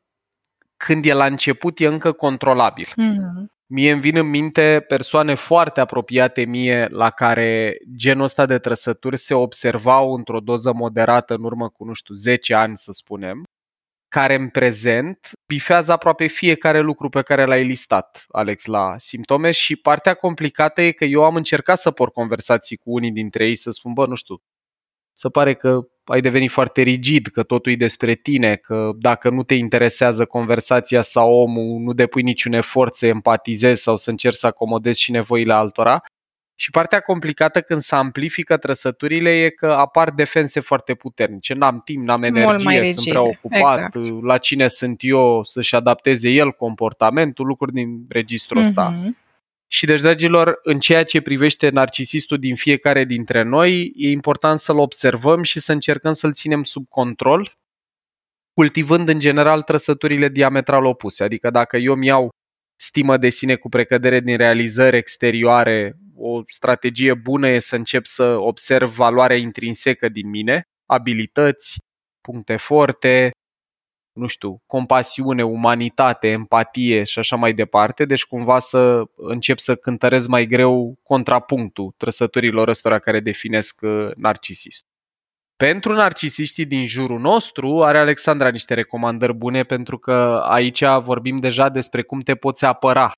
când 0.87 1.05
e 1.05 1.13
la 1.13 1.27
început 1.27 1.81
e 1.81 1.87
încă 1.87 2.13
controlabil. 2.13 2.87
Mm-hmm. 2.87 3.59
Mie 3.67 3.91
îmi 3.93 4.01
vin 4.01 4.17
în 4.17 4.27
minte 4.27 4.85
persoane 4.89 5.35
foarte 5.35 5.81
apropiate 5.81 6.45
mie 6.45 6.87
la 6.91 7.11
care 7.11 7.75
genul 7.97 8.25
ăsta 8.25 8.47
de 8.47 8.59
trăsături 8.59 9.17
se 9.17 9.35
observau 9.35 10.15
într-o 10.15 10.41
doză 10.41 10.73
moderată 10.73 11.35
în 11.35 11.45
urmă 11.45 11.69
cu, 11.69 11.85
nu 11.85 11.93
știu, 11.93 12.15
10 12.15 12.55
ani, 12.55 12.77
să 12.77 12.93
spunem, 12.93 13.45
care 14.09 14.35
în 14.35 14.49
prezent 14.49 15.31
bifează 15.47 15.93
aproape 15.93 16.27
fiecare 16.27 16.81
lucru 16.81 17.09
pe 17.09 17.23
care 17.23 17.45
l-ai 17.45 17.65
listat, 17.65 18.25
Alex, 18.29 18.65
la 18.65 18.95
simptome 18.97 19.51
și 19.51 19.77
partea 19.77 20.15
complicată 20.15 20.83
e 20.83 20.93
că 20.93 21.05
eu 21.05 21.25
am 21.25 21.37
încercat 21.37 21.79
să 21.79 21.91
por 21.91 22.11
conversații 22.11 22.77
cu 22.77 22.93
unii 22.93 23.13
dintre 23.13 23.47
ei 23.47 23.57
să 23.57 23.71
spun, 23.71 23.93
bă, 23.93 24.07
nu 24.07 24.15
știu, 24.15 24.43
se 25.21 25.29
pare 25.29 25.55
că 25.55 25.81
ai 26.05 26.21
devenit 26.21 26.51
foarte 26.51 26.83
rigid, 26.83 27.27
că 27.27 27.43
totul 27.43 27.73
e 27.73 27.77
despre 27.77 28.15
tine, 28.15 28.57
că 28.57 28.91
dacă 28.99 29.31
nu 29.31 29.43
te 29.43 29.55
interesează 29.55 30.25
conversația 30.25 31.01
sau 31.01 31.33
omul, 31.33 31.81
nu 31.81 31.93
depui 31.93 32.23
niciun 32.23 32.53
efort 32.53 32.95
să 32.97 33.07
empatizezi 33.07 33.83
sau 33.83 33.97
să 33.97 34.11
încerci 34.11 34.37
să 34.37 34.47
acomodezi 34.47 35.01
și 35.01 35.11
nevoile 35.11 35.53
altora. 35.53 36.03
Și 36.55 36.71
partea 36.71 37.01
complicată 37.01 37.61
când 37.61 37.81
se 37.81 37.95
amplifică 37.95 38.57
trăsăturile 38.57 39.31
e 39.31 39.49
că 39.49 39.73
apar 39.73 40.11
defense 40.11 40.61
foarte 40.61 40.95
puternice. 40.95 41.55
N-am 41.55 41.81
timp, 41.85 42.05
n-am 42.05 42.23
energie, 42.23 42.85
sunt 42.85 43.09
prea 43.09 43.23
ocupat, 43.23 43.95
exact. 43.95 44.23
la 44.23 44.39
cine 44.39 44.69
sunt 44.69 44.97
eu 45.01 45.45
să-și 45.45 45.75
adapteze 45.75 46.31
el 46.31 46.51
comportamentul, 46.51 47.47
lucruri 47.47 47.73
din 47.73 48.05
registrul 48.09 48.59
mm-hmm. 48.59 48.67
ăsta. 48.67 49.13
Și 49.73 49.87
deci, 49.87 50.01
dragilor, 50.01 50.59
în 50.63 50.81
ceea 50.81 51.05
ce 51.05 51.21
privește 51.21 51.69
narcisistul 51.69 52.39
din 52.39 52.55
fiecare 52.55 53.05
dintre 53.05 53.43
noi, 53.43 53.93
e 53.95 54.11
important 54.11 54.59
să-l 54.59 54.79
observăm 54.79 55.43
și 55.43 55.61
să 55.61 55.73
încercăm 55.73 56.13
să-l 56.13 56.33
ținem 56.33 56.63
sub 56.63 56.89
control, 56.89 57.53
cultivând 58.53 59.09
în 59.09 59.19
general 59.19 59.63
trăsăturile 59.63 60.29
diametral 60.29 60.85
opuse. 60.85 61.25
Adică 61.25 61.51
dacă 61.51 61.77
eu 61.77 61.95
mi 61.95 62.07
iau 62.07 62.29
stimă 62.77 63.17
de 63.17 63.29
sine 63.29 63.55
cu 63.55 63.69
precădere 63.69 64.21
din 64.21 64.37
realizări 64.37 64.97
exterioare, 64.97 65.97
o 66.17 66.43
strategie 66.47 67.15
bună 67.15 67.49
e 67.49 67.59
să 67.59 67.77
încep 67.77 68.05
să 68.05 68.25
observ 68.25 68.91
valoarea 68.95 69.37
intrinsecă 69.37 70.09
din 70.09 70.29
mine, 70.29 70.63
abilități, 70.87 71.79
puncte 72.21 72.57
forte, 72.57 73.31
nu 74.13 74.27
știu, 74.27 74.63
compasiune, 74.67 75.45
umanitate, 75.45 76.29
empatie 76.29 77.05
și 77.05 77.19
așa 77.19 77.37
mai 77.37 77.53
departe, 77.53 78.05
deci 78.05 78.25
cumva 78.25 78.59
să 78.59 79.03
încep 79.17 79.59
să 79.59 79.77
cântăresc 79.77 80.29
mai 80.29 80.47
greu 80.47 80.99
contrapunctul 81.03 81.95
trăsăturilor 81.97 82.69
ăstora 82.69 82.99
care 82.99 83.21
definesc 83.21 83.81
uh, 83.83 84.11
narcisistul. 84.17 84.89
Pentru 85.57 85.93
narcisiștii 85.93 86.65
din 86.65 86.87
jurul 86.87 87.21
nostru 87.21 87.83
are 87.83 87.99
Alexandra 87.99 88.49
niște 88.49 88.75
recomandări 88.75 89.35
bune 89.35 89.63
pentru 89.63 89.99
că 89.99 90.43
aici 90.45 90.85
vorbim 90.85 91.37
deja 91.37 91.69
despre 91.69 92.03
cum 92.03 92.21
te 92.21 92.35
poți 92.35 92.65
apăra 92.65 93.13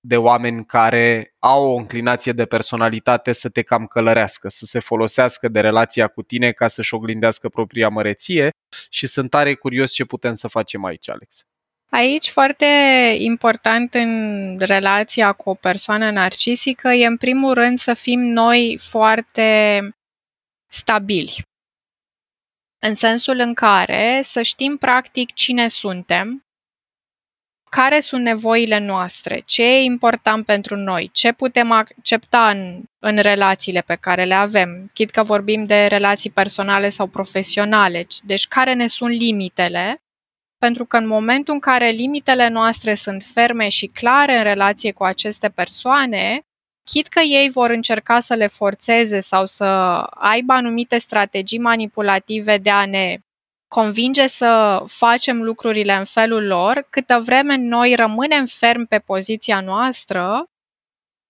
de 0.00 0.16
oameni 0.16 0.64
care 0.66 1.34
au 1.38 1.72
o 1.72 1.76
înclinație 1.76 2.32
de 2.32 2.44
personalitate 2.44 3.32
să 3.32 3.48
te 3.48 3.62
cam 3.62 3.86
călărească, 3.86 4.48
să 4.48 4.64
se 4.64 4.78
folosească 4.78 5.48
de 5.48 5.60
relația 5.60 6.08
cu 6.08 6.22
tine 6.22 6.52
ca 6.52 6.68
să-și 6.68 6.94
oglindească 6.94 7.48
propria 7.48 7.88
măreție 7.88 8.50
și 8.90 9.06
sunt 9.06 9.30
tare 9.30 9.54
curios 9.54 9.92
ce 9.92 10.04
putem 10.04 10.34
să 10.34 10.48
facem 10.48 10.84
aici, 10.84 11.10
Alex. 11.10 11.44
Aici, 11.90 12.28
foarte 12.28 12.66
important 13.18 13.94
în 13.94 14.58
relația 14.58 15.32
cu 15.32 15.50
o 15.50 15.54
persoană 15.54 16.10
narcisică, 16.10 16.88
e 16.88 17.06
în 17.06 17.16
primul 17.16 17.54
rând 17.54 17.78
să 17.78 17.94
fim 17.94 18.20
noi 18.20 18.78
foarte 18.80 19.80
stabili. 20.66 21.42
În 22.78 22.94
sensul 22.94 23.38
în 23.38 23.54
care 23.54 24.20
să 24.24 24.42
știm 24.42 24.76
practic 24.76 25.32
cine 25.32 25.68
suntem, 25.68 26.44
care 27.70 28.00
sunt 28.00 28.22
nevoile 28.22 28.78
noastre, 28.78 29.42
ce 29.46 29.62
e 29.62 29.82
important 29.82 30.44
pentru 30.44 30.76
noi, 30.76 31.10
ce 31.12 31.32
putem 31.32 31.70
accepta 31.70 32.48
în, 32.48 32.82
în 32.98 33.18
relațiile 33.18 33.80
pe 33.80 33.94
care 33.94 34.24
le 34.24 34.34
avem, 34.34 34.90
chit 34.94 35.10
că 35.10 35.22
vorbim 35.22 35.64
de 35.64 35.86
relații 35.86 36.30
personale 36.30 36.88
sau 36.88 37.06
profesionale, 37.06 38.06
deci 38.24 38.46
care 38.46 38.74
ne 38.74 38.86
sunt 38.86 39.10
limitele, 39.10 40.02
pentru 40.58 40.84
că 40.84 40.96
în 40.96 41.06
momentul 41.06 41.54
în 41.54 41.60
care 41.60 41.88
limitele 41.88 42.48
noastre 42.48 42.94
sunt 42.94 43.22
ferme 43.22 43.68
și 43.68 43.86
clare 43.86 44.36
în 44.36 44.42
relație 44.42 44.92
cu 44.92 45.04
aceste 45.04 45.48
persoane, 45.48 46.40
chit 46.84 47.06
că 47.06 47.20
ei 47.20 47.50
vor 47.50 47.70
încerca 47.70 48.20
să 48.20 48.34
le 48.34 48.46
forțeze 48.46 49.20
sau 49.20 49.46
să 49.46 49.64
aibă 50.10 50.52
anumite 50.52 50.98
strategii 50.98 51.58
manipulative 51.58 52.58
de 52.58 52.70
a 52.70 52.86
ne 52.86 53.18
convinge 53.70 54.26
să 54.26 54.82
facem 54.86 55.42
lucrurile 55.42 55.92
în 55.92 56.04
felul 56.04 56.46
lor, 56.46 56.86
câtă 56.90 57.18
vreme 57.24 57.56
noi 57.56 57.94
rămânem 57.94 58.46
ferm 58.46 58.86
pe 58.86 58.98
poziția 58.98 59.60
noastră, 59.60 60.44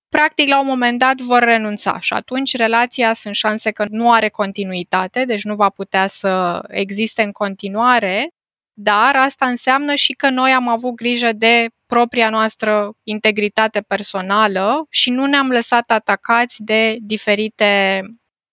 practic 0.08 0.48
la 0.48 0.60
un 0.60 0.66
moment 0.66 0.98
dat 0.98 1.18
vor 1.20 1.42
renunța. 1.42 1.98
Și 1.98 2.12
atunci 2.12 2.56
relația 2.56 3.12
sunt 3.12 3.34
șanse 3.34 3.70
că 3.70 3.84
nu 3.88 4.12
are 4.12 4.28
continuitate, 4.28 5.24
deci 5.24 5.44
nu 5.44 5.54
va 5.54 5.68
putea 5.68 6.06
să 6.06 6.62
existe 6.68 7.22
în 7.22 7.32
continuare, 7.32 8.28
dar 8.72 9.16
asta 9.16 9.46
înseamnă 9.46 9.94
și 9.94 10.12
că 10.12 10.30
noi 10.30 10.52
am 10.52 10.68
avut 10.68 10.94
grijă 10.94 11.32
de 11.32 11.66
propria 11.86 12.30
noastră 12.30 12.90
integritate 13.02 13.80
personală 13.80 14.86
și 14.90 15.10
nu 15.10 15.26
ne-am 15.26 15.50
lăsat 15.50 15.90
atacați 15.90 16.62
de 16.62 16.96
diferite 17.00 18.02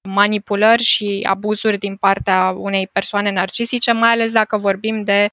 manipulări 0.07 0.83
și 0.83 1.19
abuzuri 1.29 1.77
din 1.77 1.95
partea 1.95 2.49
unei 2.49 2.87
persoane 2.87 3.31
narcisice, 3.31 3.91
mai 3.91 4.11
ales 4.11 4.31
dacă 4.31 4.57
vorbim 4.57 5.01
de 5.01 5.29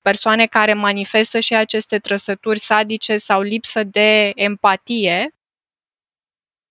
persoane 0.00 0.46
care 0.46 0.72
manifestă 0.74 1.40
și 1.40 1.54
aceste 1.54 1.98
trăsături 1.98 2.58
sadice 2.58 3.18
sau 3.18 3.40
lipsă 3.40 3.84
de 3.84 4.32
empatie 4.34 5.34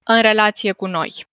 în 0.04 0.22
relație 0.22 0.72
cu 0.72 0.86
noi. 0.86 1.26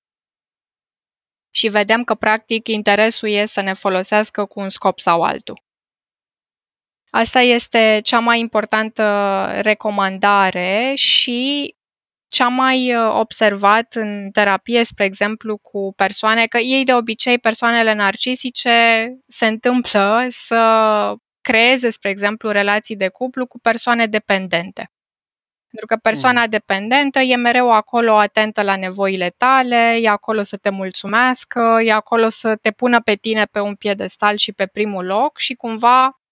Și 1.51 1.69
vedem 1.69 2.05
că, 2.05 2.15
practic, 2.15 2.69
interesul 2.69 3.29
e 3.29 3.47
să 3.47 3.61
ne 3.61 3.73
folosească 3.73 4.45
cu 4.45 4.61
un 4.61 4.69
scop 4.69 4.99
sau 4.99 5.23
altul. 5.23 5.63
Asta 7.11 7.41
este 7.41 8.01
cea 8.03 8.19
mai 8.19 8.41
importantă 8.41 9.05
recomandare 9.61 10.93
și 10.95 11.75
ce 12.35 12.43
am 12.43 12.55
mai 12.55 12.95
uh, 12.95 13.11
observat 13.13 13.95
în 13.95 14.31
terapie, 14.33 14.85
spre 14.85 15.05
exemplu, 15.05 15.57
cu 15.57 15.93
persoane, 15.97 16.47
că 16.47 16.59
ei 16.59 16.85
de 16.85 16.95
obicei, 16.95 17.39
persoanele 17.39 17.95
narcisice, 17.95 19.09
se 19.27 19.47
întâmplă 19.47 20.27
să 20.29 21.15
creeze, 21.41 21.91
spre 21.91 22.11
exemplu, 22.11 22.51
relații 22.51 22.97
de 22.97 23.09
cuplu 23.09 23.47
cu 23.47 23.59
persoane 23.59 24.07
dependente. 24.07 24.91
Pentru 25.69 25.87
că 25.87 25.97
persoana 25.97 26.41
mm. 26.41 26.49
dependentă 26.49 27.19
e 27.19 27.37
mereu 27.37 27.73
acolo 27.73 28.17
atentă 28.17 28.63
la 28.63 28.77
nevoile 28.77 29.35
tale, 29.37 29.99
e 30.01 30.09
acolo 30.09 30.43
să 30.43 30.57
te 30.57 30.71
mulțumească, 30.71 31.81
e 31.85 31.93
acolo 31.93 32.29
să 32.29 32.57
te 32.57 32.71
pună 32.71 33.01
pe 33.01 33.15
tine 33.15 33.45
pe 33.45 33.61
un 33.61 33.75
piedestal 33.75 34.37
și 34.37 34.53
pe 34.53 34.67
primul 34.67 35.05
loc 35.05 35.39
și 35.39 35.55
cumva 35.55 36.24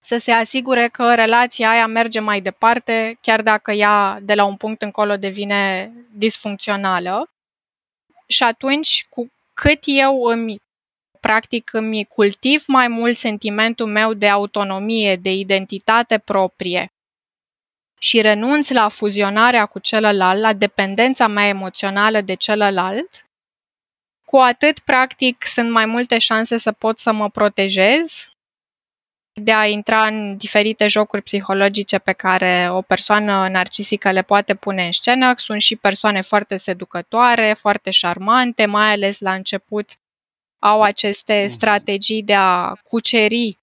să 0.00 0.18
se 0.18 0.32
asigure 0.32 0.88
că 0.88 1.14
relația 1.14 1.70
aia 1.70 1.86
merge 1.86 2.20
mai 2.20 2.40
departe, 2.40 3.18
chiar 3.20 3.42
dacă 3.42 3.72
ea 3.72 4.18
de 4.22 4.34
la 4.34 4.44
un 4.44 4.56
punct 4.56 4.82
încolo 4.82 5.16
devine 5.16 5.92
disfuncțională. 6.12 7.30
Și 8.26 8.42
atunci, 8.42 9.06
cu 9.08 9.32
cât 9.54 9.78
eu 9.84 10.22
îmi 10.22 10.56
practic 11.20 11.72
îmi 11.72 12.04
cultiv 12.04 12.64
mai 12.66 12.88
mult 12.88 13.16
sentimentul 13.16 13.86
meu 13.86 14.12
de 14.12 14.28
autonomie, 14.28 15.16
de 15.16 15.32
identitate 15.32 16.18
proprie 16.18 16.92
și 17.98 18.20
renunț 18.20 18.70
la 18.70 18.88
fuzionarea 18.88 19.66
cu 19.66 19.78
celălalt, 19.78 20.40
la 20.40 20.52
dependența 20.52 21.26
mea 21.26 21.46
emoțională 21.46 22.20
de 22.20 22.34
celălalt, 22.34 23.26
cu 24.24 24.36
atât, 24.36 24.78
practic, 24.78 25.44
sunt 25.44 25.70
mai 25.70 25.86
multe 25.86 26.18
șanse 26.18 26.56
să 26.56 26.72
pot 26.72 26.98
să 26.98 27.12
mă 27.12 27.30
protejez 27.30 28.28
de 29.38 29.52
a 29.52 29.66
intra 29.66 30.06
în 30.06 30.36
diferite 30.36 30.86
jocuri 30.86 31.22
psihologice 31.22 31.98
pe 31.98 32.12
care 32.12 32.68
o 32.70 32.80
persoană 32.80 33.48
narcisică 33.48 34.10
le 34.10 34.22
poate 34.22 34.54
pune 34.54 34.84
în 34.84 34.92
scenă. 34.92 35.32
Sunt 35.36 35.60
și 35.60 35.76
persoane 35.76 36.20
foarte 36.20 36.56
seducătoare, 36.56 37.54
foarte 37.58 37.90
șarmante, 37.90 38.66
mai 38.66 38.92
ales 38.92 39.18
la 39.18 39.32
început 39.32 39.90
au 40.58 40.82
aceste 40.82 41.42
mhm. 41.44 41.52
strategii 41.52 42.22
de 42.22 42.34
a 42.34 42.72
cuceri 42.82 43.58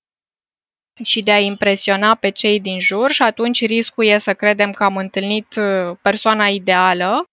și 1.04 1.22
de 1.22 1.32
a 1.32 1.40
impresiona 1.40 2.16
pe 2.16 2.30
cei 2.30 2.60
din 2.60 2.80
jur 2.80 3.12
și 3.12 3.22
atunci 3.22 3.66
riscul 3.66 4.06
e 4.06 4.18
să 4.18 4.34
credem 4.34 4.72
că 4.72 4.84
am 4.84 4.98
întâlnit 4.98 5.56
uh, 5.56 5.98
persoana 6.02 6.48
ideală, 6.48 7.30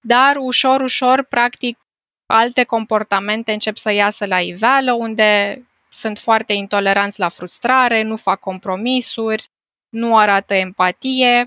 dar 0.00 0.36
ușor, 0.36 0.80
ușor, 0.80 1.22
practic, 1.22 1.78
alte 2.26 2.64
comportamente 2.64 3.52
încep 3.52 3.76
să 3.76 3.92
iasă 3.92 4.26
la 4.26 4.40
iveală, 4.40 4.92
unde 4.92 5.62
sunt 5.92 6.18
foarte 6.18 6.52
intoleranți 6.52 7.20
la 7.20 7.28
frustrare, 7.28 8.02
nu 8.02 8.16
fac 8.16 8.40
compromisuri, 8.40 9.46
nu 9.88 10.16
arată 10.16 10.54
empatie 10.54 11.46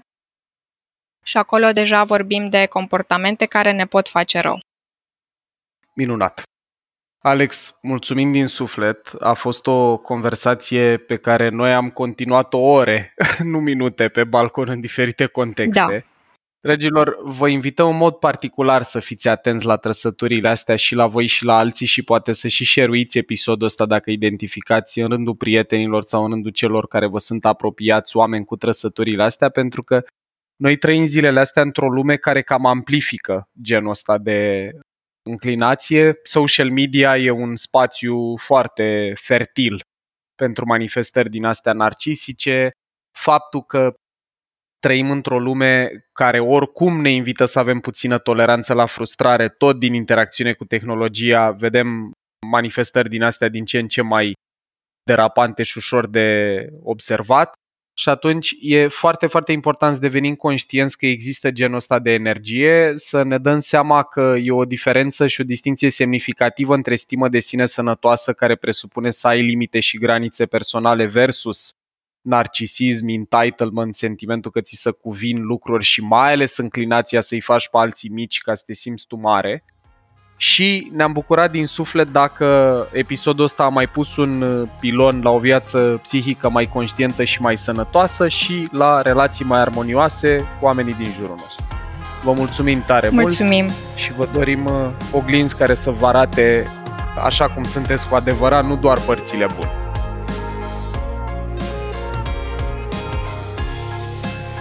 și 1.24 1.38
acolo 1.38 1.72
deja 1.72 2.04
vorbim 2.04 2.46
de 2.46 2.66
comportamente 2.66 3.46
care 3.46 3.72
ne 3.72 3.86
pot 3.86 4.10
face 4.10 4.40
rău. 4.40 4.60
Minunat! 5.94 6.44
Alex, 7.20 7.80
mulțumim 7.82 8.32
din 8.32 8.48
suflet. 8.48 9.14
A 9.20 9.34
fost 9.34 9.68
o 9.68 9.98
conversație 9.98 10.98
pe 10.98 11.16
care 11.16 11.50
noi 11.50 11.74
am 11.74 11.90
continuat-o 11.90 12.58
ore, 12.58 13.14
nu 13.52 13.60
minute, 13.60 14.10
pe 14.10 14.24
balcon 14.24 14.70
în 14.70 14.82
diferite 14.82 15.26
contexte. 15.26 15.80
Da. 15.80 16.15
Dragilor, 16.66 17.18
vă 17.24 17.48
invităm 17.48 17.88
în 17.88 17.98
mod 17.98 18.16
particular 18.16 18.84
să 18.84 19.00
fiți 19.00 19.28
atenți 19.28 19.66
la 19.66 19.76
trăsăturile 19.76 20.48
astea 20.48 20.76
și 20.76 20.96
la 20.96 21.08
voi 21.08 21.26
și 21.26 21.44
la 21.44 21.58
alții 21.58 21.86
și 21.86 22.04
poate 22.04 22.32
să 22.32 22.48
și 22.48 22.66
share 22.66 23.06
episodul 23.14 23.66
ăsta 23.66 23.86
dacă 23.86 24.12
identificați 24.12 25.00
în 25.00 25.10
rândul 25.10 25.36
prietenilor 25.36 26.04
sau 26.04 26.24
în 26.24 26.32
rândul 26.32 26.52
celor 26.52 26.88
care 26.88 27.08
vă 27.08 27.18
sunt 27.18 27.46
apropiați, 27.46 28.18
oameni 28.18 28.46
cu 28.46 28.56
trăsăturile 28.56 29.24
astea, 29.24 29.50
pentru 29.50 29.84
că 29.84 30.04
noi 30.56 30.78
trăim 30.78 31.06
zilele 31.06 31.40
astea 31.40 31.62
într-o 31.62 31.90
lume 31.90 32.16
care 32.16 32.42
cam 32.42 32.66
amplifică 32.66 33.50
genul 33.62 33.90
ăsta 33.90 34.18
de 34.18 34.72
înclinație. 35.30 36.20
Social 36.24 36.72
media 36.72 37.18
e 37.18 37.30
un 37.30 37.56
spațiu 37.56 38.36
foarte 38.38 39.14
fertil 39.16 39.80
pentru 40.36 40.66
manifestări 40.66 41.30
din 41.30 41.46
astea 41.46 41.74
narcisice. 41.74 42.72
Faptul 43.18 43.64
că 43.64 43.94
trăim 44.80 45.12
într-o 45.12 45.40
lume 45.40 45.90
care 46.14 46.40
oricum 46.40 47.02
ne 47.02 47.10
invită 47.10 47.46
să 47.46 47.60
avem 47.60 47.80
puțină 47.80 48.18
toleranță 48.18 48.74
la 48.74 48.86
frustrare, 48.86 49.50
tot 49.50 49.80
din 49.80 49.94
interacțiune 49.94 50.54
cu 50.54 50.66
tehnologia, 50.66 51.52
vedem 51.52 52.12
manifestări 52.48 53.10
din 53.10 53.24
astea 53.24 53.50
din 53.50 53.66
ce 53.66 53.80
în 53.80 53.88
ce 53.88 54.02
mai 54.02 54.34
derapante 55.04 55.64
și 55.64 55.78
ușor 55.78 56.08
de 56.08 56.70
observat. 56.84 57.54
Și 57.98 58.10
atunci 58.10 58.56
e 58.62 58.88
foarte, 58.88 59.28
foarte 59.28 59.52
important 59.52 59.94
să 59.94 60.00
devenim 60.00 60.36
conștienți 60.36 60.98
că 60.98 61.06
există 61.06 61.52
genul 61.52 61.76
ăsta 61.76 62.00
de 62.00 62.12
energie, 62.12 62.92
să 62.96 63.24
ne 63.24 63.38
dăm 63.38 63.60
seama 63.60 64.04
că 64.04 64.36
e 64.42 64.52
o 64.52 64.66
diferență 64.66 65.28
și 65.28 65.42
o 65.42 65.44
distinție 65.44 65.90
semnificativă 65.90 66.74
între 66.74 66.96
stimă 66.96 67.30
de 67.30 67.40
sine 67.40 67.66
sănătoasă 67.66 68.34
care 68.34 68.56
presupune 68.56 69.10
să 69.10 69.28
ai 69.28 69.42
limite 69.42 69.80
și 69.80 69.98
granițe 69.98 70.46
personale 70.46 71.06
versus 71.06 71.70
narcisism, 72.26 73.08
entitlement, 73.08 73.96
sentimentul 73.96 74.52
că 74.52 74.62
ți 74.62 74.76
se 74.76 74.92
cuvin 75.02 75.44
lucruri 75.44 75.84
și 75.84 76.02
mai 76.02 76.32
ales 76.34 76.58
înclinația 76.58 77.22
să-i 77.22 77.42
faci 77.42 77.70
pe 77.70 77.78
alții 77.78 78.10
mici 78.10 78.42
ca 78.42 78.54
să 78.54 78.64
te 78.66 78.74
simți 78.74 79.06
tu 79.08 79.16
mare. 79.16 79.64
Și 80.38 80.92
ne-am 80.96 81.12
bucurat 81.12 81.52
din 81.52 81.66
suflet 81.66 82.12
dacă 82.12 82.88
episodul 82.92 83.44
ăsta 83.44 83.64
a 83.64 83.70
mai 83.70 83.88
pus 83.88 84.16
un 84.16 84.42
uh, 84.42 84.70
pilon 84.80 85.22
la 85.24 85.30
o 85.30 85.40
viață 85.40 86.00
psihică 86.02 86.50
mai 86.50 86.66
conștientă 86.66 87.24
și 87.24 87.42
mai 87.42 87.58
sănătoasă 87.58 88.28
și 88.28 88.68
la 88.72 89.02
relații 89.02 89.46
mai 89.46 89.60
armonioase 89.60 90.38
cu 90.60 90.66
oamenii 90.66 90.94
din 90.94 91.12
jurul 91.12 91.36
nostru. 91.38 91.66
Vă 92.24 92.32
mulțumim 92.32 92.84
tare 92.86 93.10
mulțumim. 93.10 93.64
mult 93.64 93.76
și 93.96 94.14
vă 94.14 94.28
dorim 94.34 94.66
uh, 94.66 94.90
oglinzi 95.12 95.58
care 95.58 95.74
să 95.74 95.92
vă 95.92 96.08
arate 96.08 96.68
așa 97.24 97.50
cum 97.50 97.64
sunteți 97.64 98.08
cu 98.08 98.16
adevărat, 98.16 98.66
nu 98.66 98.76
doar 98.76 99.00
părțile 99.00 99.48
bune. 99.56 99.85